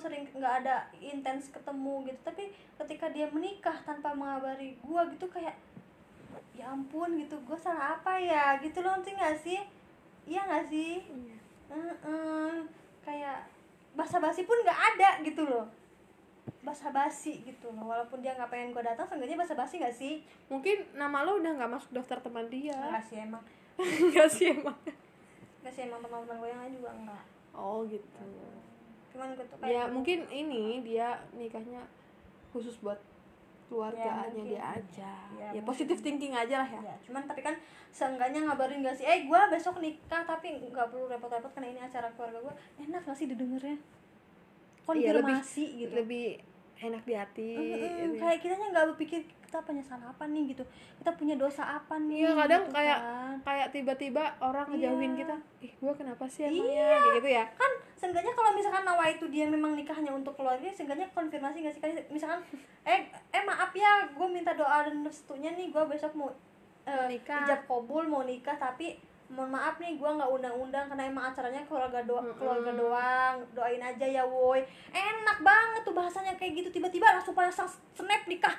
sering 0.00 0.24
nggak 0.32 0.54
ada 0.64 0.76
intens 0.96 1.52
ketemu 1.52 1.94
gitu. 2.08 2.20
Tapi 2.24 2.44
ketika 2.80 3.06
dia 3.12 3.26
menikah 3.28 3.76
tanpa 3.84 4.16
mengabari 4.16 4.80
gua 4.80 5.04
gitu 5.12 5.28
kayak 5.28 5.54
ya 6.56 6.72
ampun 6.72 7.20
gitu 7.20 7.36
gua 7.44 7.58
salah 7.60 8.00
apa 8.00 8.16
ya? 8.16 8.56
Gitu 8.64 8.80
loh 8.80 8.96
ngerti 8.96 9.12
nggak 9.12 9.36
sih 9.44 9.60
iya 10.26 10.42
nggak 10.44 10.66
sih? 10.68 11.06
Heeh, 11.70 12.54
kayak 13.06 13.46
basa-basi 13.96 14.44
pun 14.44 14.58
nggak 14.60 14.80
ada 14.94 15.10
gitu 15.24 15.46
loh. 15.46 15.66
Basa-basi 16.60 17.46
gitu 17.46 17.70
loh. 17.72 17.88
Walaupun 17.88 18.20
dia 18.20 18.34
nggak 18.34 18.50
pengen 18.50 18.74
gua 18.74 18.84
datang 18.84 19.06
seenggaknya 19.06 19.40
basa-basi 19.40 19.78
nggak 19.78 19.96
sih? 19.96 20.20
Mungkin 20.52 20.98
nama 20.98 21.22
lo 21.22 21.38
udah 21.38 21.56
nggak 21.56 21.72
masuk 21.72 21.90
daftar 21.94 22.18
teman 22.20 22.50
dia. 22.50 22.76
Nggak 22.76 23.06
sih 23.06 23.18
emang. 23.22 23.44
Nggak 24.12 24.28
sih 24.32 24.46
emang. 24.56 24.76
Nggak 25.60 25.72
sih 25.72 25.82
emang 25.84 26.00
teman-teman 26.00 26.36
gue 26.40 26.48
yang 26.48 26.60
lain 26.64 26.74
juga 26.80 26.90
enggak 26.96 27.24
oh 27.56 27.80
gitu. 27.88 28.28
Cuman 29.16 29.32
gue 29.34 29.46
tuh 29.48 29.56
kayak 29.58 29.72
ya 29.72 29.82
mungkin 29.88 30.28
ini 30.28 30.84
dia 30.84 31.16
nikahnya 31.32 31.80
khusus 32.52 32.76
buat 32.84 33.00
keluarganya 33.66 34.30
mungkin. 34.30 34.46
dia 34.48 34.62
aja. 34.72 35.12
Ya, 35.32 35.48
ya, 35.50 35.60
positive 35.60 35.98
thinking 35.98 36.30
aja 36.30 36.56
lah 36.58 36.68
ya. 36.68 36.80
Ya 36.80 36.94
cuman 37.00 37.22
tapi 37.24 37.40
kan 37.40 37.54
seenggaknya 37.88 38.42
ngabarin 38.42 38.80
gak 38.80 38.94
sih 38.94 39.04
eh 39.04 39.24
gue 39.24 39.40
besok 39.48 39.78
nikah 39.78 40.22
tapi 40.22 40.48
nggak 40.62 40.86
perlu 40.86 41.06
repot-repot 41.06 41.50
karena 41.50 41.68
ini 41.68 41.80
acara 41.80 42.06
keluarga 42.10 42.38
gue 42.40 42.54
enak 42.80 43.02
gak 43.02 43.14
sih 43.14 43.26
didengarnya 43.26 43.74
Iya, 43.74 43.82
lebih- 45.12 45.42
konfirmasi 45.42 45.64
gitu. 45.76 45.92
lebih 45.92 46.26
enak 46.78 47.02
di 47.02 47.14
hati 47.14 47.50
gitu 47.56 48.14
ya. 48.14 48.20
kayak 48.20 48.38
kitanya 48.38 48.66
nggak 48.68 48.86
berpikir 48.90 49.18
kita 49.40 49.58
punya 49.60 49.80
salah 49.80 50.08
apa 50.08 50.24
nih 50.26 50.52
gitu 50.52 50.60
kita 50.98 51.10
punya 51.14 51.34
dosa 51.34 51.64
apa 51.64 51.96
nih 51.98 52.20
Iya, 52.20 52.32
kadang 52.36 52.62
gitu 52.62 52.74
kayak- 52.74 53.00
kan. 53.00 53.34
kayak 53.42 53.68
tiba-tiba 53.70 54.24
orang 54.38 54.66
ngejauhin 54.68 55.12
Iya. 55.12 55.18
kita 55.18 55.36
ih 55.62 55.72
gua 55.78 55.92
kenapa 55.94 56.24
sih 56.26 56.42
emangnya 56.44 56.68
Iya. 56.68 56.88
kayak 56.94 57.14
gitu 57.14 57.28
ya 57.32 57.44
kan 57.50 57.72
seenggaknya 57.94 58.32
kalau 58.32 58.50
misalkan 58.52 58.84
Nawa 58.84 59.04
itu 59.08 59.24
dia 59.26 59.44
memang 59.46 59.72
nikahnya 59.72 60.10
untuk 60.10 60.36
keluarga 60.36 60.68
seenggaknya 60.68 61.08
konfirmasi 61.10 61.56
gak 61.60 61.72
sih 61.72 61.80
kayak 61.80 62.04
misalkan 62.08 62.44
eh 62.82 63.00
eh 63.32 63.42
maaf 63.42 63.72
ya 63.72 63.90
gue 64.06 64.28
minta 64.28 64.52
doa 64.52 64.84
dan 64.84 65.00
restunya 65.00 65.48
nih 65.50 65.68
gue 65.68 65.82
besok 65.86 66.12
mau 66.12 66.28
eh, 66.84 67.06
Nikah. 67.08 67.42
ijab 67.42 67.60
kabul 67.64 68.04
mau 68.04 68.22
nikah 68.22 68.54
tapi 68.54 69.00
mohon 69.26 69.50
maaf 69.50 69.74
nih 69.82 69.98
gue 69.98 70.06
nggak 70.06 70.30
undang-undang 70.30 70.86
karena 70.86 71.10
emang 71.10 71.34
acaranya 71.34 71.62
keluarga 71.66 71.98
doa 72.06 72.22
Mm-mm. 72.22 72.38
keluarga 72.38 72.70
doang. 72.72 73.34
Doain 73.52 73.82
aja 73.82 74.06
ya 74.06 74.22
woi. 74.22 74.62
Enak 74.94 75.38
banget 75.42 75.82
tuh 75.82 75.94
bahasanya 75.94 76.38
kayak 76.38 76.62
gitu. 76.62 76.68
Tiba-tiba 76.78 77.10
langsung 77.10 77.34
pada 77.34 77.50
sang 77.50 77.66
snap 77.66 78.22
nikah. 78.30 78.54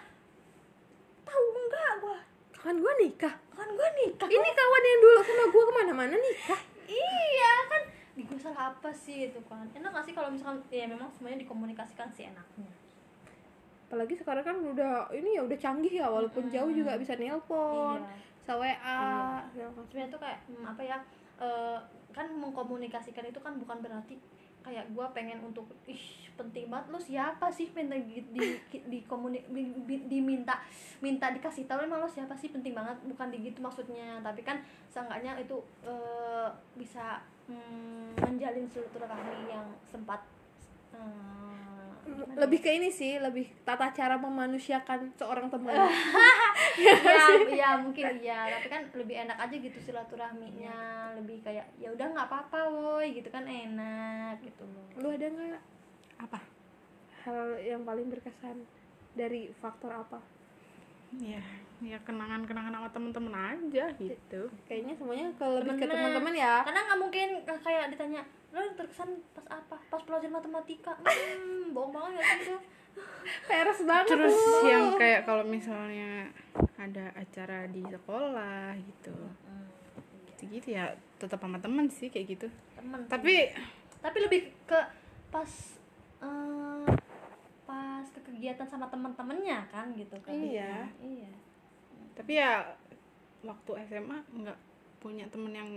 Tahu 1.24 1.44
nggak 1.56 1.92
gue 2.04 2.20
kan 2.58 2.76
gua 2.84 2.94
nikah. 3.00 3.32
Kan 3.56 3.70
gue 3.70 3.90
nikah 4.04 4.28
ini 4.28 4.50
kawan 4.52 4.84
yang 4.84 5.00
dulu 5.00 5.20
sama 5.24 5.46
gua 5.48 5.64
ke 5.64 5.74
mana-mana 5.78 6.16
nikah? 6.20 6.62
Iya 6.90 7.54
kan. 7.72 7.84
Di 8.18 8.22
gue 8.28 8.40
salah 8.42 8.76
apa 8.76 8.90
sih 8.92 9.32
itu 9.32 9.40
kan 9.48 9.64
enak 9.72 9.94
gak 9.94 10.04
sih 10.04 10.14
kalau 10.18 10.28
misalkan 10.28 10.60
ya 10.68 10.84
memang 10.84 11.08
semuanya 11.16 11.48
dikomunikasikan 11.48 12.12
sih 12.12 12.28
enaknya. 12.28 12.68
Apalagi 13.88 14.20
sekarang 14.20 14.44
kan 14.44 14.58
udah 14.60 15.08
ini 15.16 15.40
ya 15.40 15.48
udah 15.48 15.56
canggih 15.56 16.04
ya 16.04 16.12
walaupun 16.12 16.52
Mm-mm. 16.52 16.56
jauh 16.60 16.72
juga 16.76 17.00
bisa 17.00 17.16
nelpon. 17.16 18.04
Iya 18.04 18.27
WA 18.54 18.72
Iya. 18.72 19.44
segala 19.50 19.70
macam. 19.70 19.84
sebenarnya 19.84 20.10
tuh 20.10 20.22
kayak 20.22 20.40
hmm, 20.46 20.64
apa 20.64 20.82
ya 20.82 20.98
eh, 21.38 21.80
kan 22.12 22.28
mengkomunikasikan 22.32 23.26
itu 23.26 23.38
kan 23.38 23.58
bukan 23.58 23.78
berarti 23.78 24.16
kayak 24.60 24.92
gua 24.92 25.08
pengen 25.10 25.40
untuk 25.42 25.64
ih 25.86 26.02
penting 26.36 26.68
banget 26.68 26.88
lo 26.90 27.00
siapa 27.00 27.48
sih 27.48 27.72
minta 27.72 27.96
di 27.96 28.20
di, 28.30 28.60
di, 28.84 29.00
komuni- 29.04 29.48
di- 29.48 29.80
di- 29.86 30.06
diminta 30.08 30.60
minta 31.00 31.32
dikasih 31.32 31.64
tahu 31.66 31.82
emang 31.82 31.98
lo 31.98 32.10
siapa 32.10 32.36
sih 32.36 32.52
penting 32.52 32.76
banget 32.76 33.00
bukan 33.06 33.32
di 33.32 33.42
gitu 33.42 33.60
maksudnya 33.60 34.20
tapi 34.20 34.44
kan 34.44 34.60
seenggaknya 34.88 35.40
itu 35.40 35.56
eh, 35.82 36.48
bisa 36.76 37.24
mm, 37.48 38.20
menjalin 38.20 38.68
silaturahmi 38.68 39.48
yang 39.48 39.66
sempat 39.82 40.20
ya? 40.92 41.77
Lebih 42.38 42.60
ke 42.62 42.70
ini 42.70 42.90
sih 42.94 43.18
lebih 43.18 43.50
tata 43.66 43.90
cara 43.92 44.16
memanusiakan 44.18 45.14
seorang 45.18 45.48
teman. 45.52 45.76
Ya, 46.78 46.94
ya 47.50 47.70
mungkin 47.82 48.22
iya. 48.22 48.54
Tapi 48.54 48.70
kan 48.70 48.86
lebih 48.94 49.18
enak 49.26 49.50
aja 49.50 49.56
gitu 49.58 49.78
silaturahminya. 49.82 51.10
Lebih 51.18 51.42
kayak 51.42 51.66
ya 51.82 51.90
udah 51.90 52.14
nggak 52.14 52.28
apa-apa 52.30 52.70
woi 52.70 53.18
gitu 53.18 53.34
kan 53.34 53.50
enak 53.50 54.38
gitu. 54.46 54.62
Loh 55.02 55.10
lu 55.10 55.18
ada 55.18 55.26
nggak? 55.26 55.64
Apa? 56.22 56.40
Hal 57.26 57.58
yang 57.66 57.82
paling 57.82 58.14
berkesan 58.14 58.62
dari 59.18 59.50
faktor 59.58 59.90
apa? 59.90 60.22
Ya 61.18 61.42
ya 61.78 61.98
kenangan-kenangan 62.02 62.74
sama 62.74 62.90
temen-temen 62.90 63.34
aja 63.34 63.86
gitu. 63.96 64.42
Kayaknya 64.66 64.94
semuanya 64.98 65.26
ke 65.32 65.46
lebih 65.46 65.78
ke 65.78 65.86
Temen-temen. 65.86 65.94
teman-teman 65.94 66.34
ya. 66.34 66.56
Karena 66.66 66.82
nggak 66.84 67.00
mungkin 67.00 67.28
kayak 67.46 67.86
ditanya 67.94 68.22
lo 68.50 68.60
terkesan 68.74 69.10
pas 69.32 69.46
apa? 69.52 69.78
Pas 69.88 70.02
pelajaran 70.02 70.34
matematika? 70.34 70.98
Hmm 70.98 71.70
bohong 71.78 71.92
banget 71.92 72.12
gak 72.16 72.26
sih 72.26 72.38
itu 72.44 72.56
peres 73.50 73.80
banget 73.86 74.10
terus 74.10 74.34
yang 74.66 74.98
kayak 74.98 75.22
kalau 75.24 75.46
misalnya 75.46 76.34
ada 76.76 77.14
acara 77.14 77.70
di 77.70 77.86
sekolah 77.86 78.74
gitu. 78.74 79.14
Gitu-gitu 80.34 80.74
ya 80.74 80.90
tetap 81.18 81.38
sama 81.38 81.58
temen 81.58 81.86
sih 81.88 82.10
kayak 82.10 82.26
gitu. 82.32 82.48
Temen 82.74 83.06
sih. 83.06 83.10
tapi 83.10 83.34
tapi 83.98 84.18
lebih 84.20 84.42
ke 84.66 84.80
pas 85.28 85.52
eh, 86.22 86.86
pas 87.64 88.06
ke 88.08 88.20
kegiatan 88.24 88.66
sama 88.66 88.88
teman-temannya 88.88 89.60
kan 89.68 89.94
gitu 89.94 90.16
kan 90.22 90.34
Iya. 90.34 90.90
iya 90.98 91.30
tapi 92.18 92.42
ya 92.42 92.66
waktu 93.46 93.72
SMA 93.86 94.18
nggak 94.26 94.58
punya 94.98 95.30
temen 95.30 95.54
yang 95.54 95.70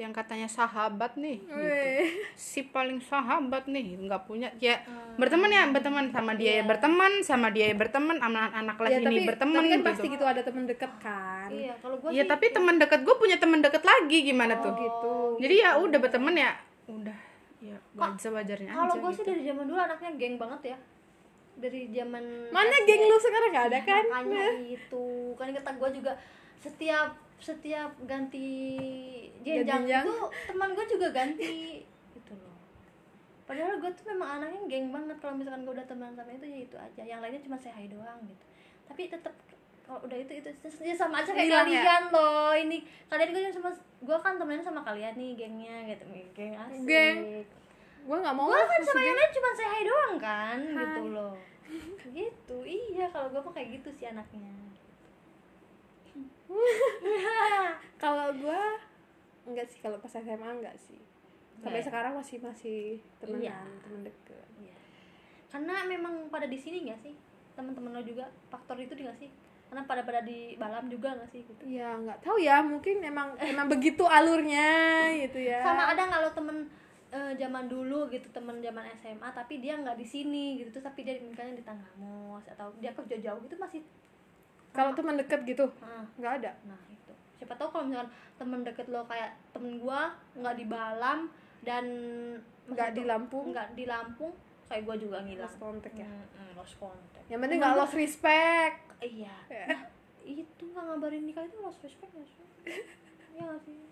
yang 0.00 0.08
katanya 0.10 0.48
sahabat 0.48 1.20
nih 1.20 1.38
gitu. 1.44 1.62
Si 2.32 2.64
paling 2.64 2.98
sahabat 2.98 3.68
nih 3.68 3.94
nggak 4.08 4.24
punya. 4.24 4.48
Ya 4.56 4.82
berteman 5.20 5.52
ya 5.52 5.68
berteman 5.68 6.08
sama 6.08 6.32
dia 6.32 6.58
ya 6.58 6.64
berteman 6.64 7.12
sama 7.20 7.48
dia 7.52 7.70
ya 7.70 7.76
berteman 7.76 8.16
sama 8.16 8.50
anak 8.56 8.74
kelas 8.80 8.90
ya 8.90 8.98
ini 8.98 9.06
tapi, 9.06 9.20
berteman 9.28 9.62
tapi 9.62 9.68
kan 9.70 9.78
gitu. 9.78 9.88
pasti 9.92 10.06
gitu 10.08 10.24
ada 10.24 10.40
temen 10.42 10.64
deket 10.64 10.92
kan? 10.98 11.48
Iya 11.52 11.74
kalau 11.78 11.96
gue 12.00 12.10
ya 12.10 12.24
tapi 12.24 12.46
teman 12.50 12.76
dekat 12.80 13.00
gue 13.04 13.14
punya 13.20 13.36
teman 13.36 13.60
dekat 13.60 13.84
lagi 13.84 14.18
gimana 14.24 14.58
tuh? 14.64 14.72
Gitu. 14.74 15.14
Jadi 15.44 15.54
ya 15.60 15.70
udah 15.78 15.98
berteman 16.00 16.34
ya 16.34 16.52
udah. 16.88 17.18
Ya 17.62 17.78
wajar 17.94 18.30
wajarnya 18.34 18.74
kalau 18.74 18.94
gue 18.98 19.10
sih 19.14 19.22
gitu. 19.22 19.30
dari 19.30 19.42
zaman 19.46 19.64
dulu 19.70 19.78
anaknya 19.78 20.10
geng 20.18 20.34
banget 20.34 20.74
ya 20.74 20.76
dari 21.62 21.86
zaman 21.94 22.50
mana 22.50 22.74
SD. 22.82 22.86
geng 22.90 23.02
lu 23.06 23.16
sekarang? 23.22 23.50
Gak 23.54 23.66
ada 23.70 23.80
kan? 23.86 24.04
Makanya 24.10 24.50
itu. 24.66 25.06
Kan 25.38 25.54
kata 25.54 25.70
gue 25.78 25.90
juga 26.02 26.12
setiap 26.58 27.14
setiap 27.42 27.90
ganti 28.06 28.46
jenjang 29.42 29.82
jenjang. 29.82 30.04
itu 30.06 30.14
teman 30.46 30.74
gue 30.74 30.86
juga 30.86 31.08
ganti 31.14 31.82
gitu 32.14 32.32
loh. 32.38 32.54
Padahal 33.46 33.78
gue 33.78 33.90
tuh 33.94 34.06
memang 34.10 34.42
anaknya 34.42 34.60
geng 34.66 34.90
banget. 34.90 35.16
Kalau 35.22 35.34
misalkan 35.38 35.62
gue 35.62 35.74
udah 35.78 35.86
teman 35.86 36.10
sama 36.18 36.30
itu 36.34 36.46
ya 36.46 36.58
itu 36.66 36.76
aja. 36.78 37.02
Yang 37.06 37.20
lainnya 37.22 37.42
cuma 37.46 37.56
say 37.58 37.70
hi 37.70 37.86
doang 37.86 38.20
gitu. 38.26 38.44
Tapi 38.90 39.02
tetap 39.06 39.34
kalau 39.82 39.98
udah 40.06 40.18
itu 40.18 40.32
itu 40.38 40.48
ya 40.82 40.94
sama 40.94 41.22
aja 41.22 41.34
kayak 41.34 41.46
Hilang 41.50 41.66
ya? 41.70 41.82
kalian 41.82 42.04
loh. 42.10 42.52
Ini 42.54 42.76
kalian 43.06 43.28
gue 43.30 43.42
sama 43.54 43.70
gue 44.02 44.16
kan 44.18 44.34
temenan 44.38 44.62
sama 44.62 44.80
kalian 44.82 45.14
nih 45.14 45.30
gengnya 45.38 45.76
gitu. 45.94 46.04
Geng 46.34 46.54
asik. 46.58 46.86
Geng. 46.90 47.18
gue 48.02 48.18
nggak 48.18 48.34
mau 48.34 48.50
gue 48.50 48.58
kan 48.66 48.82
sama 48.82 48.98
yang 48.98 49.14
lain 49.14 49.30
cuma 49.30 49.48
say 49.54 49.68
hi 49.70 49.82
doang 49.86 50.14
kan 50.18 50.58
gitu 50.58 51.02
loh 51.14 51.34
gitu 52.04 52.56
iya 52.62 53.08
kalau 53.08 53.28
gue 53.28 53.40
mah 53.40 53.52
kayak 53.52 53.68
gitu 53.76 53.88
sih 53.94 54.06
anaknya. 54.06 54.52
Kalau 57.96 58.28
gue 58.34 58.62
enggak 59.42 59.66
sih 59.66 59.80
kalau 59.80 59.96
pas 59.98 60.12
SMA 60.12 60.44
enggak 60.52 60.76
sih. 60.78 61.00
Sampai 61.58 61.68
Enggak 61.72 61.80
ya? 61.80 61.86
sekarang 61.88 62.12
masih 62.14 62.36
masih 62.38 62.80
temenan 63.18 63.42
Iya. 63.42 63.58
temen 63.80 64.00
deket. 64.04 64.46
Iya. 64.58 64.76
karena 65.48 65.84
memang 65.84 66.14
pada 66.28 66.44
di 66.44 66.56
sini 66.56 66.88
nggak 66.88 67.00
sih? 67.00 67.14
Teman-teman 67.52 67.92
lo 67.92 68.02
juga 68.02 68.24
faktor 68.48 68.76
itu 68.76 68.92
nggak 68.92 69.18
sih? 69.18 69.28
Karena 69.68 69.84
pada 69.84 70.00
pada 70.02 70.20
di 70.20 70.56
balam 70.56 70.88
juga 70.88 71.12
nggak 71.12 71.28
sih 71.28 71.44
gitu? 71.44 71.62
Ya 71.64 71.92
nggak 71.94 72.20
tahu 72.20 72.36
ya 72.36 72.60
mungkin 72.60 73.00
emang 73.00 73.32
emang 73.38 73.68
begitu 73.68 74.04
alurnya 74.04 74.68
gitu 75.20 75.40
ya. 75.40 75.60
Sama 75.60 75.92
ada 75.92 76.02
nggak 76.04 76.20
lo 76.20 76.30
temen 76.32 76.56
eh, 77.12 77.32
zaman 77.36 77.68
dulu 77.68 78.08
gitu 78.08 78.24
temen 78.32 78.64
zaman 78.64 78.88
SMA 78.96 79.28
tapi 79.36 79.60
dia 79.60 79.76
nggak 79.76 80.00
di 80.00 80.06
sini 80.08 80.56
gitu. 80.58 80.72
Terus 80.72 80.88
tapi 80.88 81.04
dia 81.04 81.20
misalnya 81.20 81.60
di 81.60 81.64
Tanggamus 81.64 82.44
atau 82.56 82.72
dia 82.80 82.96
kerja 82.96 83.16
jauh 83.20 83.40
gitu 83.44 83.60
masih 83.60 83.84
kalau 84.72 84.96
teman 84.96 85.20
deket 85.20 85.44
gitu? 85.44 85.68
Ah, 85.84 86.08
nggak 86.16 86.32
ada? 86.42 86.56
Nah 86.64 86.80
itu. 86.88 87.12
Siapa 87.36 87.52
tahu 87.60 87.68
kalau 87.68 87.84
misalkan 87.84 88.08
temen 88.40 88.60
deket 88.64 88.88
lo 88.88 89.04
kayak 89.04 89.36
temen 89.52 89.76
gua 89.84 90.16
nggak 90.32 90.56
di 90.56 90.64
Balam 90.64 91.28
dan 91.60 91.84
nggak 92.72 92.96
di 92.96 93.02
Lampung? 93.04 93.52
nggak 93.52 93.76
di 93.76 93.84
Lampung 93.84 94.32
kayak 94.72 94.82
gua 94.88 94.96
juga 94.96 95.20
ngilang. 95.20 95.44
Lost 95.44 95.60
contact 95.60 95.96
ya? 96.00 96.08
Mm, 96.08 96.24
mm, 96.24 96.50
lost 96.56 96.74
contact. 96.80 97.24
Yang 97.28 97.40
penting 97.44 97.58
nggak 97.60 97.76
lost 97.76 97.94
respect. 97.94 98.76
Iya. 99.04 99.36
Ya. 99.52 99.66
Nah, 100.22 100.30
itu 100.38 100.62
nggak 100.70 100.84
ngabarin 100.86 101.26
nikah 101.26 101.42
itu 101.42 101.58
lost 101.60 101.82
respect 101.82 102.14
nggak 102.14 102.30
sih? 102.30 102.46
Nggak 103.34 103.58
sih 103.66 103.91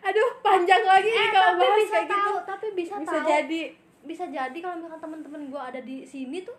aduh 0.00 0.30
panjang 0.40 0.82
lagi 0.82 1.08
nih 1.08 1.20
eh, 1.20 1.30
kalau 1.30 1.52
bahas 1.54 1.76
bisa 1.78 1.92
kayak 1.94 2.08
tahu 2.08 2.18
gitu 2.30 2.40
tapi 2.46 2.66
bisa, 2.72 2.94
bisa 2.96 3.16
tahu. 3.16 3.28
jadi. 3.28 3.62
Bisa 4.00 4.24
jadi 4.26 4.58
kalau 4.58 4.74
misalkan 4.76 5.00
teman-teman 5.00 5.40
gua 5.46 5.62
ada 5.66 5.80
di 5.80 6.02
sini 6.02 6.40
tuh 6.40 6.56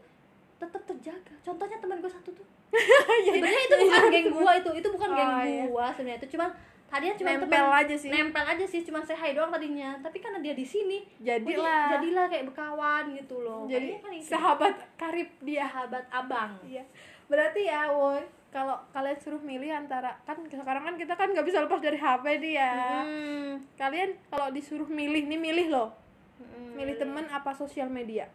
tetap 0.58 0.82
terjaga. 0.84 1.34
Contohnya 1.42 1.78
teman 1.78 1.98
gua 1.98 2.08
satu 2.08 2.30
tuh. 2.32 2.46
Sebenarnya 3.26 3.62
itu 3.64 3.76
bukan 3.82 4.04
geng 4.08 4.28
gua 4.32 4.52
itu 4.56 4.70
itu 4.72 4.88
bukan 4.88 5.10
geng 5.12 5.26
Oh, 5.28 5.42
iya. 5.42 5.64
gua 5.66 5.86
sebenarnya. 5.90 6.22
Itu 6.22 6.30
cuman 6.32 6.50
tadinya 6.86 7.16
cuma 7.16 7.30
nempel 7.34 7.50
teman 7.50 7.80
aja 7.82 7.96
sih. 7.96 8.10
nempel 8.10 8.46
aja 8.46 8.66
sih 8.68 8.82
cuma 8.84 9.00
say 9.02 9.16
hi 9.16 9.34
doang 9.34 9.50
tadinya. 9.50 9.98
Tapi 10.00 10.18
karena 10.20 10.38
dia 10.38 10.54
di 10.54 10.62
sini 10.64 11.02
jadilah. 11.18 11.66
jadi- 11.90 11.92
jadilah 11.98 12.26
kayak 12.30 12.46
berkawan 12.48 13.04
gitu 13.12 13.36
loh. 13.42 13.66
Jadi 13.66 13.98
kan 13.98 14.12
sahabat 14.22 14.74
karib 14.96 15.30
dia. 15.42 15.66
Sahabat 15.66 16.06
abang. 16.10 16.54
Iya. 16.62 16.86
Berarti 17.26 17.64
ya, 17.64 17.88
woi, 17.88 18.22
kalau 18.52 18.76
kalian 18.92 19.16
suruh 19.16 19.40
milih 19.40 19.72
antara 19.72 20.12
kan 20.22 20.36
sekarang 20.44 20.84
kan 20.84 20.96
kita 20.96 21.16
kan 21.16 21.32
nggak 21.32 21.44
bisa 21.44 21.64
lepas 21.64 21.80
dari 21.80 21.96
HP 21.96 22.26
nih 22.38 22.54
ya. 22.54 22.74
Hmm. 23.02 23.52
Kalian 23.74 24.12
kalau 24.28 24.52
disuruh 24.52 24.86
milih 24.86 25.24
nih 25.26 25.40
milih 25.40 25.68
loh. 25.70 25.90
Hmm. 26.38 26.76
Milih 26.76 26.96
temen 26.96 27.26
apa 27.28 27.52
sosial 27.52 27.88
media? 27.88 28.28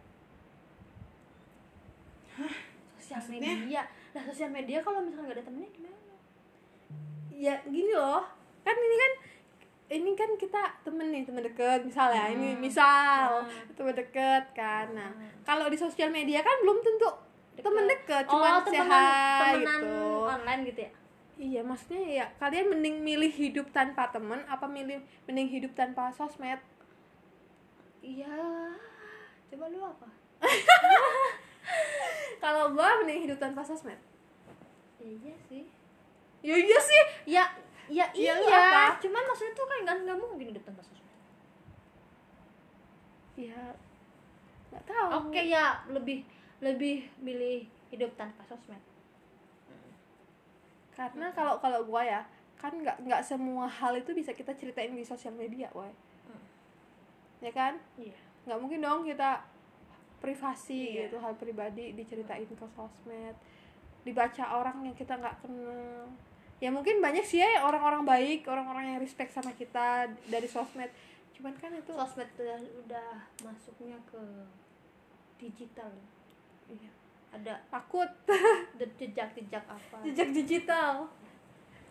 sosial 2.96 3.20
Maksudnya? 3.22 3.52
media 3.56 3.82
nah 4.12 4.22
sosial 4.24 4.50
media 4.50 4.78
kalau 4.80 5.00
misalkan 5.00 5.24
nggak 5.26 5.36
ada 5.36 5.46
temennya 5.46 5.70
gimana 5.70 5.94
Ya 7.30 7.60
gini 7.62 7.92
loh. 7.92 8.24
Kan 8.62 8.72
ini 8.74 8.96
kan 8.96 9.12
ini 9.86 10.10
kan 10.12 10.30
kita 10.34 10.62
temen 10.82 11.12
nih 11.12 11.22
temen 11.22 11.44
deket 11.44 11.84
misalnya 11.84 12.26
ini 12.28 12.56
misal 12.58 13.44
Hmm. 13.44 13.70
temen 13.72 13.94
deket 13.94 14.50
kan 14.50 14.88
nah 14.90 15.12
Hmm. 15.12 15.30
kalau 15.44 15.68
di 15.68 15.76
sosial 15.76 16.08
media 16.08 16.40
kan 16.40 16.56
belum 16.58 16.80
tentu 16.80 17.06
temen 17.56 17.84
deket 17.88 18.24
cuma 18.28 18.60
oh 18.60 18.64
sehat 18.68 19.40
temenan 19.40 19.80
gitu. 19.80 19.96
online 20.28 20.62
gitu 20.68 20.80
ya? 20.84 20.92
Iya 21.36 21.60
maksudnya 21.64 22.02
ya 22.04 22.26
kalian 22.40 22.72
mending 22.72 22.96
milih 23.04 23.28
hidup 23.28 23.68
tanpa 23.68 24.08
temen 24.08 24.40
apa 24.48 24.64
milih 24.64 25.04
mending 25.28 25.48
hidup 25.48 25.72
tanpa 25.76 26.08
sosmed? 26.16 26.60
Iya. 28.00 28.36
Coba 29.52 29.64
lu 29.68 29.80
apa? 29.84 30.08
Kalau 32.42 32.72
gua 32.72 33.04
mending 33.04 33.28
hidup 33.28 33.36
tanpa 33.40 33.60
sosmed. 33.64 34.00
Iya 35.00 35.34
sih. 35.48 35.64
Ya 36.40 36.56
iya 36.56 36.78
sih. 36.80 37.02
Ya 37.28 37.44
ya 37.86 38.02
Iya, 38.10 38.34
iya, 38.34 38.58
apa? 38.58 38.98
cuman 38.98 39.22
maksudnya 39.30 39.54
tuh 39.54 39.66
kan 39.70 39.78
nggak 39.86 39.96
nggak 40.02 40.18
mungkin 40.18 40.46
hidup 40.50 40.64
tanpa 40.64 40.82
sosmed. 40.84 41.14
Ya 43.36 43.60
nggak 44.72 44.84
tahu. 44.88 45.08
Oke 45.28 45.40
ya 45.52 45.84
lebih 45.92 46.24
lebih 46.66 47.06
milih 47.22 47.70
hidup 47.94 48.10
tanpa 48.18 48.42
sosmed. 48.50 48.82
Karena 50.98 51.30
kalau 51.30 51.62
kalau 51.62 51.86
gua 51.86 52.02
ya 52.02 52.20
kan 52.58 52.72
nggak 52.74 53.04
nggak 53.06 53.22
semua 53.22 53.68
hal 53.70 53.94
itu 53.94 54.10
bisa 54.16 54.34
kita 54.34 54.50
ceritain 54.58 54.90
di 54.90 55.06
sosial 55.06 55.36
media 55.38 55.70
woy. 55.76 55.92
Hmm. 56.26 56.42
ya 57.44 57.52
kan? 57.54 57.78
Iya. 57.94 58.18
Nggak 58.48 58.58
mungkin 58.58 58.80
dong 58.82 59.06
kita 59.06 59.44
privasi 60.18 60.96
Iya. 60.96 61.06
gitu 61.06 61.20
hal 61.22 61.36
pribadi 61.38 61.92
diceritain 61.92 62.48
ke 62.48 62.66
sosmed 62.74 63.36
dibaca 64.02 64.44
orang 64.56 64.86
yang 64.86 64.96
kita 64.96 65.14
nggak 65.14 65.44
kenal. 65.44 66.08
Ya 66.56 66.72
mungkin 66.72 67.04
banyak 67.04 67.22
sih 67.26 67.44
ya 67.44 67.60
orang-orang 67.68 68.02
baik 68.08 68.48
orang-orang 68.48 68.96
yang 68.96 68.98
respect 69.02 69.30
sama 69.36 69.52
kita 69.52 70.08
dari 70.32 70.48
sosmed. 70.48 70.88
Cuman 71.36 71.52
kan 71.60 71.68
itu 71.76 71.92
sosmed 71.92 72.30
udah, 72.40 72.58
udah 72.86 73.10
masuknya 73.44 74.00
ke 74.08 74.22
digital 75.36 75.92
iya. 76.70 76.90
ada 77.32 77.54
takut. 77.68 78.08
Jejak-jejak 78.80 79.64
apa? 79.66 79.96
Jejak 80.02 80.30
digital. 80.32 81.06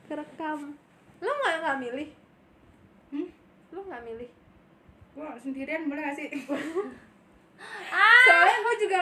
Kerekam. 0.05 0.75
Lo 1.21 1.31
nggak 1.31 1.55
nggak 1.61 1.77
milih? 1.81 2.09
Hmm? 3.13 3.27
lo 3.73 3.79
nggak 3.83 4.03
milih? 4.07 4.29
Gua 5.15 5.35
sendirian 5.39 5.87
boleh 5.87 6.03
gak 6.11 6.17
sih? 6.17 6.29
Ah! 7.87 8.27
Soalnya 8.27 8.57
gua 8.67 8.75
juga 8.75 8.99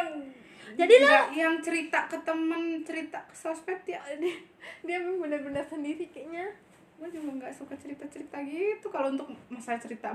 Jadi 0.78 0.94
lo- 1.02 1.34
yang 1.34 1.58
cerita 1.58 2.06
ke 2.06 2.18
temen 2.22 2.86
cerita 2.86 3.18
ke 3.26 3.34
sosmed 3.34 3.82
ya. 3.86 3.98
Dia 4.22 4.38
dia 4.86 4.98
benar-benar 5.02 5.66
sendiri 5.66 6.06
kayaknya. 6.14 6.54
Gue 7.02 7.10
juga 7.10 7.42
nggak 7.42 7.54
suka 7.54 7.74
cerita 7.82 8.06
cerita 8.14 8.38
gitu. 8.46 8.94
Kalau 8.94 9.10
untuk 9.10 9.34
masalah 9.50 9.82
cerita 9.82 10.14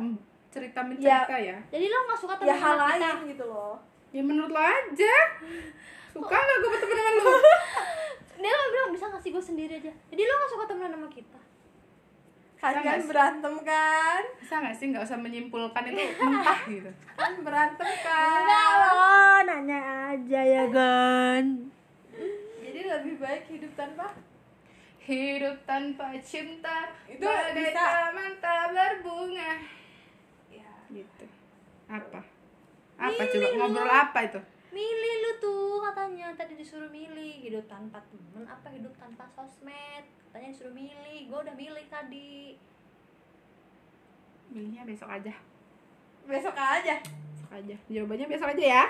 cerita 0.49 0.81
mencerita 0.81 1.37
ya. 1.37 1.57
jadi 1.69 1.85
lo 1.93 1.99
nggak 2.09 2.21
suka 2.21 2.35
ya 2.41 2.57
temen 2.57 2.63
hal 2.65 2.77
lain 2.81 3.17
gitu 3.29 3.45
loh 3.45 3.77
ya 4.15 4.23
menurut 4.25 4.51
lo 4.53 4.61
aja. 4.63 5.17
Suka 6.13 6.37
nggak 6.37 6.57
gue 6.63 6.71
berteman 6.73 6.97
dengan 6.97 7.15
lo 7.21 7.33
dia 8.43 8.55
lo 8.55 8.65
bilang 8.71 8.91
bisa 8.95 9.05
nggak 9.11 9.23
sih 9.23 9.31
gue 9.35 9.45
sendiri 9.45 9.73
aja? 9.83 9.93
Jadi 9.93 10.23
lo 10.23 10.35
nggak 10.39 10.51
suka 10.53 10.65
temenan 10.71 10.93
sama 10.97 11.09
kita? 11.11 11.41
Kalian 12.59 12.99
sih? 12.99 13.07
berantem 13.07 13.55
kan? 13.63 14.23
Bisa 14.43 14.55
nggak 14.59 14.75
sih? 14.75 14.87
Nggak 14.91 15.05
usah 15.07 15.19
menyimpulkan 15.19 15.83
itu 15.91 16.03
mentah 16.19 16.61
gitu. 16.67 16.91
Kan 17.15 17.33
berantem 17.43 17.91
kan? 18.03 18.43
Lo 18.83 19.43
nanya 19.47 19.81
aja 20.15 20.41
ya 20.43 20.65
kan 20.71 21.69
jadi 22.79 22.95
lebih 22.95 23.15
baik 23.19 23.45
hidup 23.51 23.73
tanpa? 23.75 24.15
Hidup 25.03 25.57
tanpa 25.67 26.15
cinta. 26.23 26.95
Itu 27.11 27.27
bagai 27.27 27.75
bisa. 27.75 27.81
taman 27.81 28.33
tak 28.39 28.65
berbunga. 28.71 29.53
Ya. 30.47 30.71
Gitu. 30.87 31.27
Apa 31.91 32.38
apa 32.99 33.23
Milih 33.23 33.31
coba? 33.31 33.57
ngobrol 33.63 33.91
apa 33.95 34.19
itu? 34.27 34.41
Milih 34.75 35.15
lu 35.23 35.33
tuh 35.39 35.79
katanya. 35.87 36.35
Tadi 36.35 36.53
disuruh 36.59 36.91
milih 36.91 37.47
hidup 37.47 37.65
tanpa 37.71 38.03
temen 38.11 38.45
apa 38.45 38.69
hidup 38.75 38.91
tanpa 38.99 39.25
sosmed? 39.31 40.05
Katanya 40.29 40.49
disuruh 40.51 40.75
milih 40.75 41.31
gue 41.31 41.39
udah 41.39 41.55
milih 41.55 41.87
tadi. 41.87 42.59
Milihnya 44.51 44.83
besok 44.83 45.09
aja. 45.09 45.33
Besok 46.27 46.57
aja? 46.59 46.95
Besok 47.01 47.51
aja. 47.55 47.77
Jawabannya 47.87 48.27
besok 48.27 48.51
aja 48.53 48.65
ya. 48.83 48.85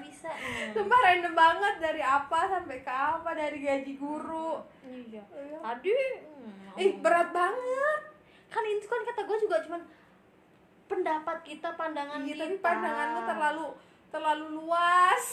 Bisa 0.00 0.30
nih 0.30 0.72
sumpah 0.74 0.98
random 1.04 1.34
banget 1.36 1.74
dari 1.82 2.00
apa 2.00 2.38
sampai 2.48 2.80
ke 2.80 2.92
apa 2.94 3.30
dari 3.34 3.58
gaji 3.60 3.92
guru. 3.98 4.62
Iya. 4.86 5.22
Tadi 5.60 5.90
hmm, 5.90 6.80
ih 6.80 6.90
berat 7.02 7.34
banget. 7.34 8.00
Kan 8.48 8.62
itu 8.62 8.86
kan 8.86 9.02
kata 9.02 9.26
gue 9.26 9.38
juga 9.42 9.58
cuman 9.66 9.82
pendapat 10.84 11.36
kita 11.44 11.68
pandangan 11.74 12.20
Iya, 12.22 12.34
kita 12.34 12.44
tapi 12.44 12.56
pandangan 12.60 13.06
lu 13.12 13.20
terlalu 13.24 13.66
terlalu 14.12 14.46
luas. 14.62 15.24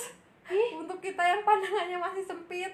Untuk 0.51 0.99
kita 0.99 1.21
yang 1.23 1.41
pandangannya 1.47 1.97
masih 2.01 2.23
sempit. 2.25 2.73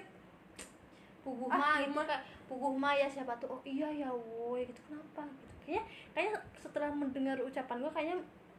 Puguh 1.22 1.46
Ah, 1.52 1.76
mah 1.76 1.76
itu 1.84 1.92
kayak 1.92 2.22
puguh 2.48 2.72
mah 2.74 2.96
ya 2.96 3.06
siapa 3.06 3.36
tuh? 3.36 3.52
Oh 3.52 3.60
iya 3.62 3.86
ya 3.92 4.08
woi 4.08 4.64
gitu 4.64 4.80
kenapa? 4.88 5.28
Gitu. 5.28 5.44
Kayaknya 5.68 5.82
kayaknya 6.16 6.32
setelah 6.56 6.90
mendengar 6.90 7.36
ucapan 7.44 7.76
gue 7.84 7.92
kayaknya 7.92 8.16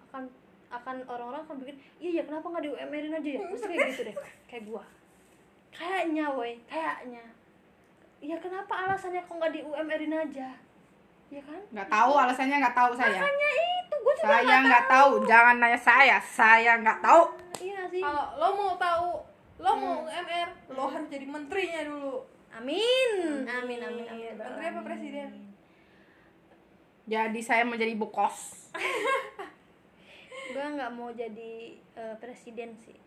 akan 0.09 0.23
akan 0.69 0.95
orang-orang 1.09 1.41
akan 1.49 1.57
bikin 1.65 1.81
iya 1.97 2.21
ya 2.21 2.23
kenapa 2.29 2.45
nggak 2.45 2.63
di 2.63 2.71
UMR-in 2.77 3.17
aja 3.17 3.29
ya? 3.33 3.39
Pasti 3.49 3.65
kayak 3.65 3.89
gitu 3.89 4.01
deh 4.05 4.15
kayak 4.45 4.63
gua. 4.69 4.83
Kayaknya 5.73 6.25
woi 6.29 6.53
kayaknya. 6.69 7.25
Ya 8.21 8.37
kenapa 8.37 8.73
alasannya 8.85 9.25
kok 9.25 9.33
nggak 9.33 9.53
di 9.57 9.61
UMR-in 9.65 10.13
aja 10.13 10.49
ya 11.29 11.41
kan? 11.45 11.61
Nggak 11.69 11.89
tahu 11.89 12.11
alasannya 12.17 12.57
nggak 12.61 12.77
tahu 12.77 12.91
saya. 12.97 13.21
Makanya 13.21 13.49
itu 13.53 13.95
gue 13.95 14.13
juga 14.17 14.25
saya 14.25 14.55
nggak 14.65 14.85
tahu. 14.89 15.09
jangan 15.29 15.55
nanya 15.61 15.79
saya 15.79 16.17
saya 16.21 16.71
nggak 16.81 16.99
tahu. 17.01 17.21
Iya 17.61 17.81
sih? 17.89 18.01
Kalau 18.01 18.25
lo 18.37 18.47
mau 18.57 18.73
tahu 18.77 19.09
lo 19.59 19.71
mau 19.75 19.95
Hmm. 20.01 20.07
UMR 20.09 20.49
lo 20.73 20.83
harus 20.89 21.07
jadi 21.11 21.25
menterinya 21.27 21.81
dulu. 21.85 22.25
Amin. 22.49 23.45
Amin. 23.45 23.79
Amin 23.85 24.05
amin 24.09 24.33
menteri 24.33 24.65
apa 24.73 24.81
presiden? 24.81 25.29
Jadi 27.09 27.39
saya 27.41 27.65
menjadi 27.65 27.93
bokos 27.97 28.69
gue 30.49 30.65
nggak 30.65 30.91
mau 30.97 31.13
jadi 31.13 31.77
eh, 31.77 32.15
presiden 32.17 32.73
sih. 32.81 32.97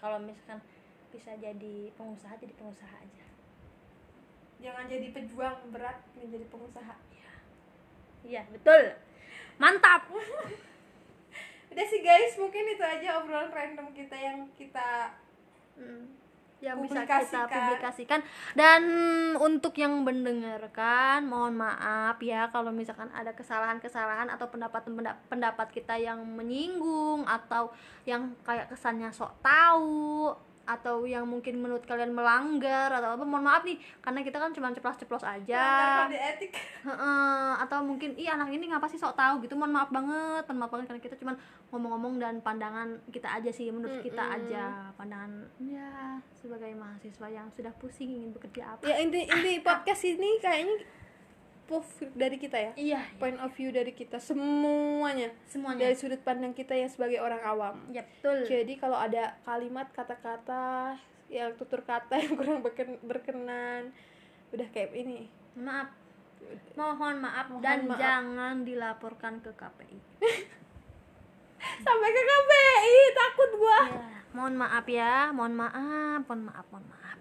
Kalau 0.00 0.16
misalkan 0.20 0.60
bisa 1.12 1.36
jadi 1.36 1.92
pengusaha 1.96 2.32
jadi 2.40 2.52
pengusaha 2.56 2.96
aja. 2.96 3.26
Jangan 4.60 4.88
jadi 4.88 5.12
pejuang 5.12 5.68
berat 5.68 6.00
menjadi 6.16 6.48
pengusaha 6.48 6.96
iya 8.26 8.42
betul. 8.50 8.98
Mantap. 9.56 10.10
Udah 11.72 11.86
sih 11.86 12.00
guys 12.02 12.34
mungkin 12.36 12.66
itu 12.66 12.82
aja 12.82 13.22
obrolan 13.22 13.52
random 13.54 13.94
kita 13.94 14.16
yang 14.16 14.48
kita 14.58 15.14
yang 16.56 16.80
bisa 16.80 17.04
kita 17.04 17.20
Publikasikan. 17.20 17.48
publikasikan. 17.52 18.20
Dan 18.56 18.82
untuk 19.36 19.76
yang 19.76 19.92
mendengarkan 20.00 21.28
mohon 21.28 21.52
maaf 21.52 22.16
ya 22.24 22.48
kalau 22.48 22.72
misalkan 22.72 23.12
ada 23.12 23.36
kesalahan-kesalahan 23.36 24.32
atau 24.32 24.48
pendapat 24.48 24.82
pendapat 25.28 25.68
kita 25.68 26.00
yang 26.00 26.24
menyinggung 26.24 27.28
atau 27.28 27.70
yang 28.08 28.32
kayak 28.40 28.72
kesannya 28.72 29.12
sok 29.12 29.36
tahu 29.44 30.32
atau 30.66 31.06
yang 31.06 31.22
mungkin 31.24 31.62
menurut 31.62 31.86
kalian 31.86 32.10
melanggar 32.10 32.90
atau 32.90 33.14
apa 33.14 33.22
mohon 33.22 33.46
maaf 33.46 33.62
nih 33.62 33.78
karena 34.02 34.20
kita 34.26 34.42
kan 34.42 34.50
cuma 34.50 34.74
ceplos-ceplos 34.74 35.22
aja. 35.22 36.10
Etik. 36.10 36.58
Atau 37.62 37.86
mungkin 37.86 38.18
ih 38.18 38.26
anak 38.26 38.50
ini 38.50 38.68
ngapa 38.74 38.90
sih 38.90 38.98
sok 38.98 39.14
tahu? 39.14 39.46
Gitu 39.46 39.54
mohon 39.54 39.70
maaf 39.70 39.94
banget 39.94 40.42
mohon 40.50 40.58
maaf 40.60 40.70
banget 40.74 40.86
karena 40.90 41.02
kita 41.06 41.16
cuma 41.22 41.38
ngomong-ngomong 41.70 42.18
dan 42.18 42.34
pandangan 42.42 42.98
kita 43.14 43.30
aja 43.30 43.50
sih 43.54 43.70
menurut 43.70 44.02
kita 44.02 44.20
aja. 44.20 44.90
Pandangan 44.98 45.46
ya 45.62 46.18
sebagai 46.34 46.74
mahasiswa 46.74 47.26
yang 47.30 47.46
sudah 47.54 47.70
pusing 47.78 48.10
ingin 48.10 48.34
bekerja 48.34 48.74
apa. 48.74 48.82
Ya 48.84 48.98
inti 48.98 49.22
inti 49.24 49.62
podcast 49.62 50.02
ini 50.02 50.42
kayaknya 50.42 50.82
proof 51.66 51.84
dari 52.12 52.36
kita 52.36 52.56
ya? 52.56 52.72
Iya 52.74 53.00
point 53.16 53.36
of 53.36 53.50
view 53.52 53.68
dari 53.68 53.90
kita 53.90 54.16
semuanya. 54.16 55.34
Semuanya. 55.44 55.82
Dari 55.82 55.94
sudut 55.94 56.18
pandang 56.20 56.50
kita 56.50 56.72
yang 56.72 56.86
sebagai 56.86 57.18
orang 57.18 57.42
awam. 57.42 57.76
Ya 57.90 58.02
betul. 58.02 58.46
Jadi 58.46 58.74
kalau 58.76 58.94
ada 58.94 59.34
kalimat 59.42 59.90
kata-kata 59.90 60.94
yang 61.26 61.50
tutur 61.54 61.82
kata 61.82 62.14
yang 62.22 62.34
kurang 62.34 62.62
berken- 62.62 63.02
berkenan 63.02 63.90
udah 64.50 64.66
kayak 64.70 64.94
ini. 64.94 65.26
Maaf. 65.54 65.90
Mohon 66.72 67.18
maaf 67.18 67.46
Mohon 67.48 67.60
dan 67.60 67.78
maaf. 67.84 67.98
jangan 67.98 68.54
dilaporkan 68.62 69.34
ke 69.40 69.50
KPI 69.50 69.98
sampai 71.82 72.08
ke 72.08 72.22
KPI 72.22 72.96
takut 73.12 73.50
gua. 73.56 73.80
Ya, 73.82 74.06
mohon 74.30 74.54
maaf 74.54 74.86
ya 74.86 75.32
mohon 75.32 75.54
maaf 75.56 76.22
mohon 76.22 76.42
maaf 76.44 76.66
mohon 76.70 76.86
maaf. 76.86 77.18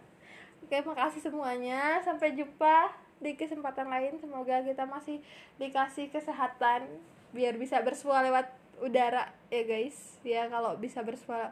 Oke 0.62 0.78
makasih 0.84 1.22
semuanya. 1.24 1.98
Sampai 2.00 2.34
jumpa 2.34 2.92
di 3.20 3.34
kesempatan 3.34 3.88
lain 3.88 4.20
semoga 4.20 4.60
kita 4.62 4.84
masih 4.84 5.24
dikasih 5.56 6.12
kesehatan 6.12 6.86
biar 7.32 7.56
bisa 7.56 7.80
bersua 7.82 8.24
lewat 8.24 8.48
udara 8.80 9.32
ya 9.48 9.64
guys. 9.64 10.20
Ya 10.22 10.48
kalau 10.48 10.76
bisa 10.76 11.04
bersua 11.04 11.52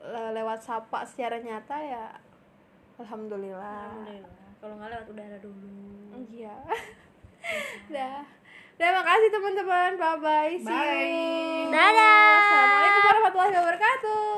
le- 0.00 0.32
lewat 0.32 0.64
sapa 0.64 1.04
secara 1.04 1.36
nyata 1.40 1.76
ya 1.76 2.16
alhamdulillah. 2.96 3.92
Alhamdulillah. 3.92 4.56
Kalau 4.60 4.74
nggak 4.76 4.90
lewat 4.92 5.06
udara 5.08 5.36
dulu. 5.40 5.68
Iya. 6.32 6.56
Dah. 7.94 8.24
Terima 8.76 9.04
kasih 9.04 9.28
teman-teman. 9.28 9.90
Bye 9.96 10.16
bye 10.20 10.54
see 10.56 10.64
you. 10.64 10.72
Bye. 10.72 11.68
Dadah. 11.70 12.32
assalamualaikum 12.40 13.02
warahmatullahi 13.04 13.54
wabarakatuh 13.56 14.28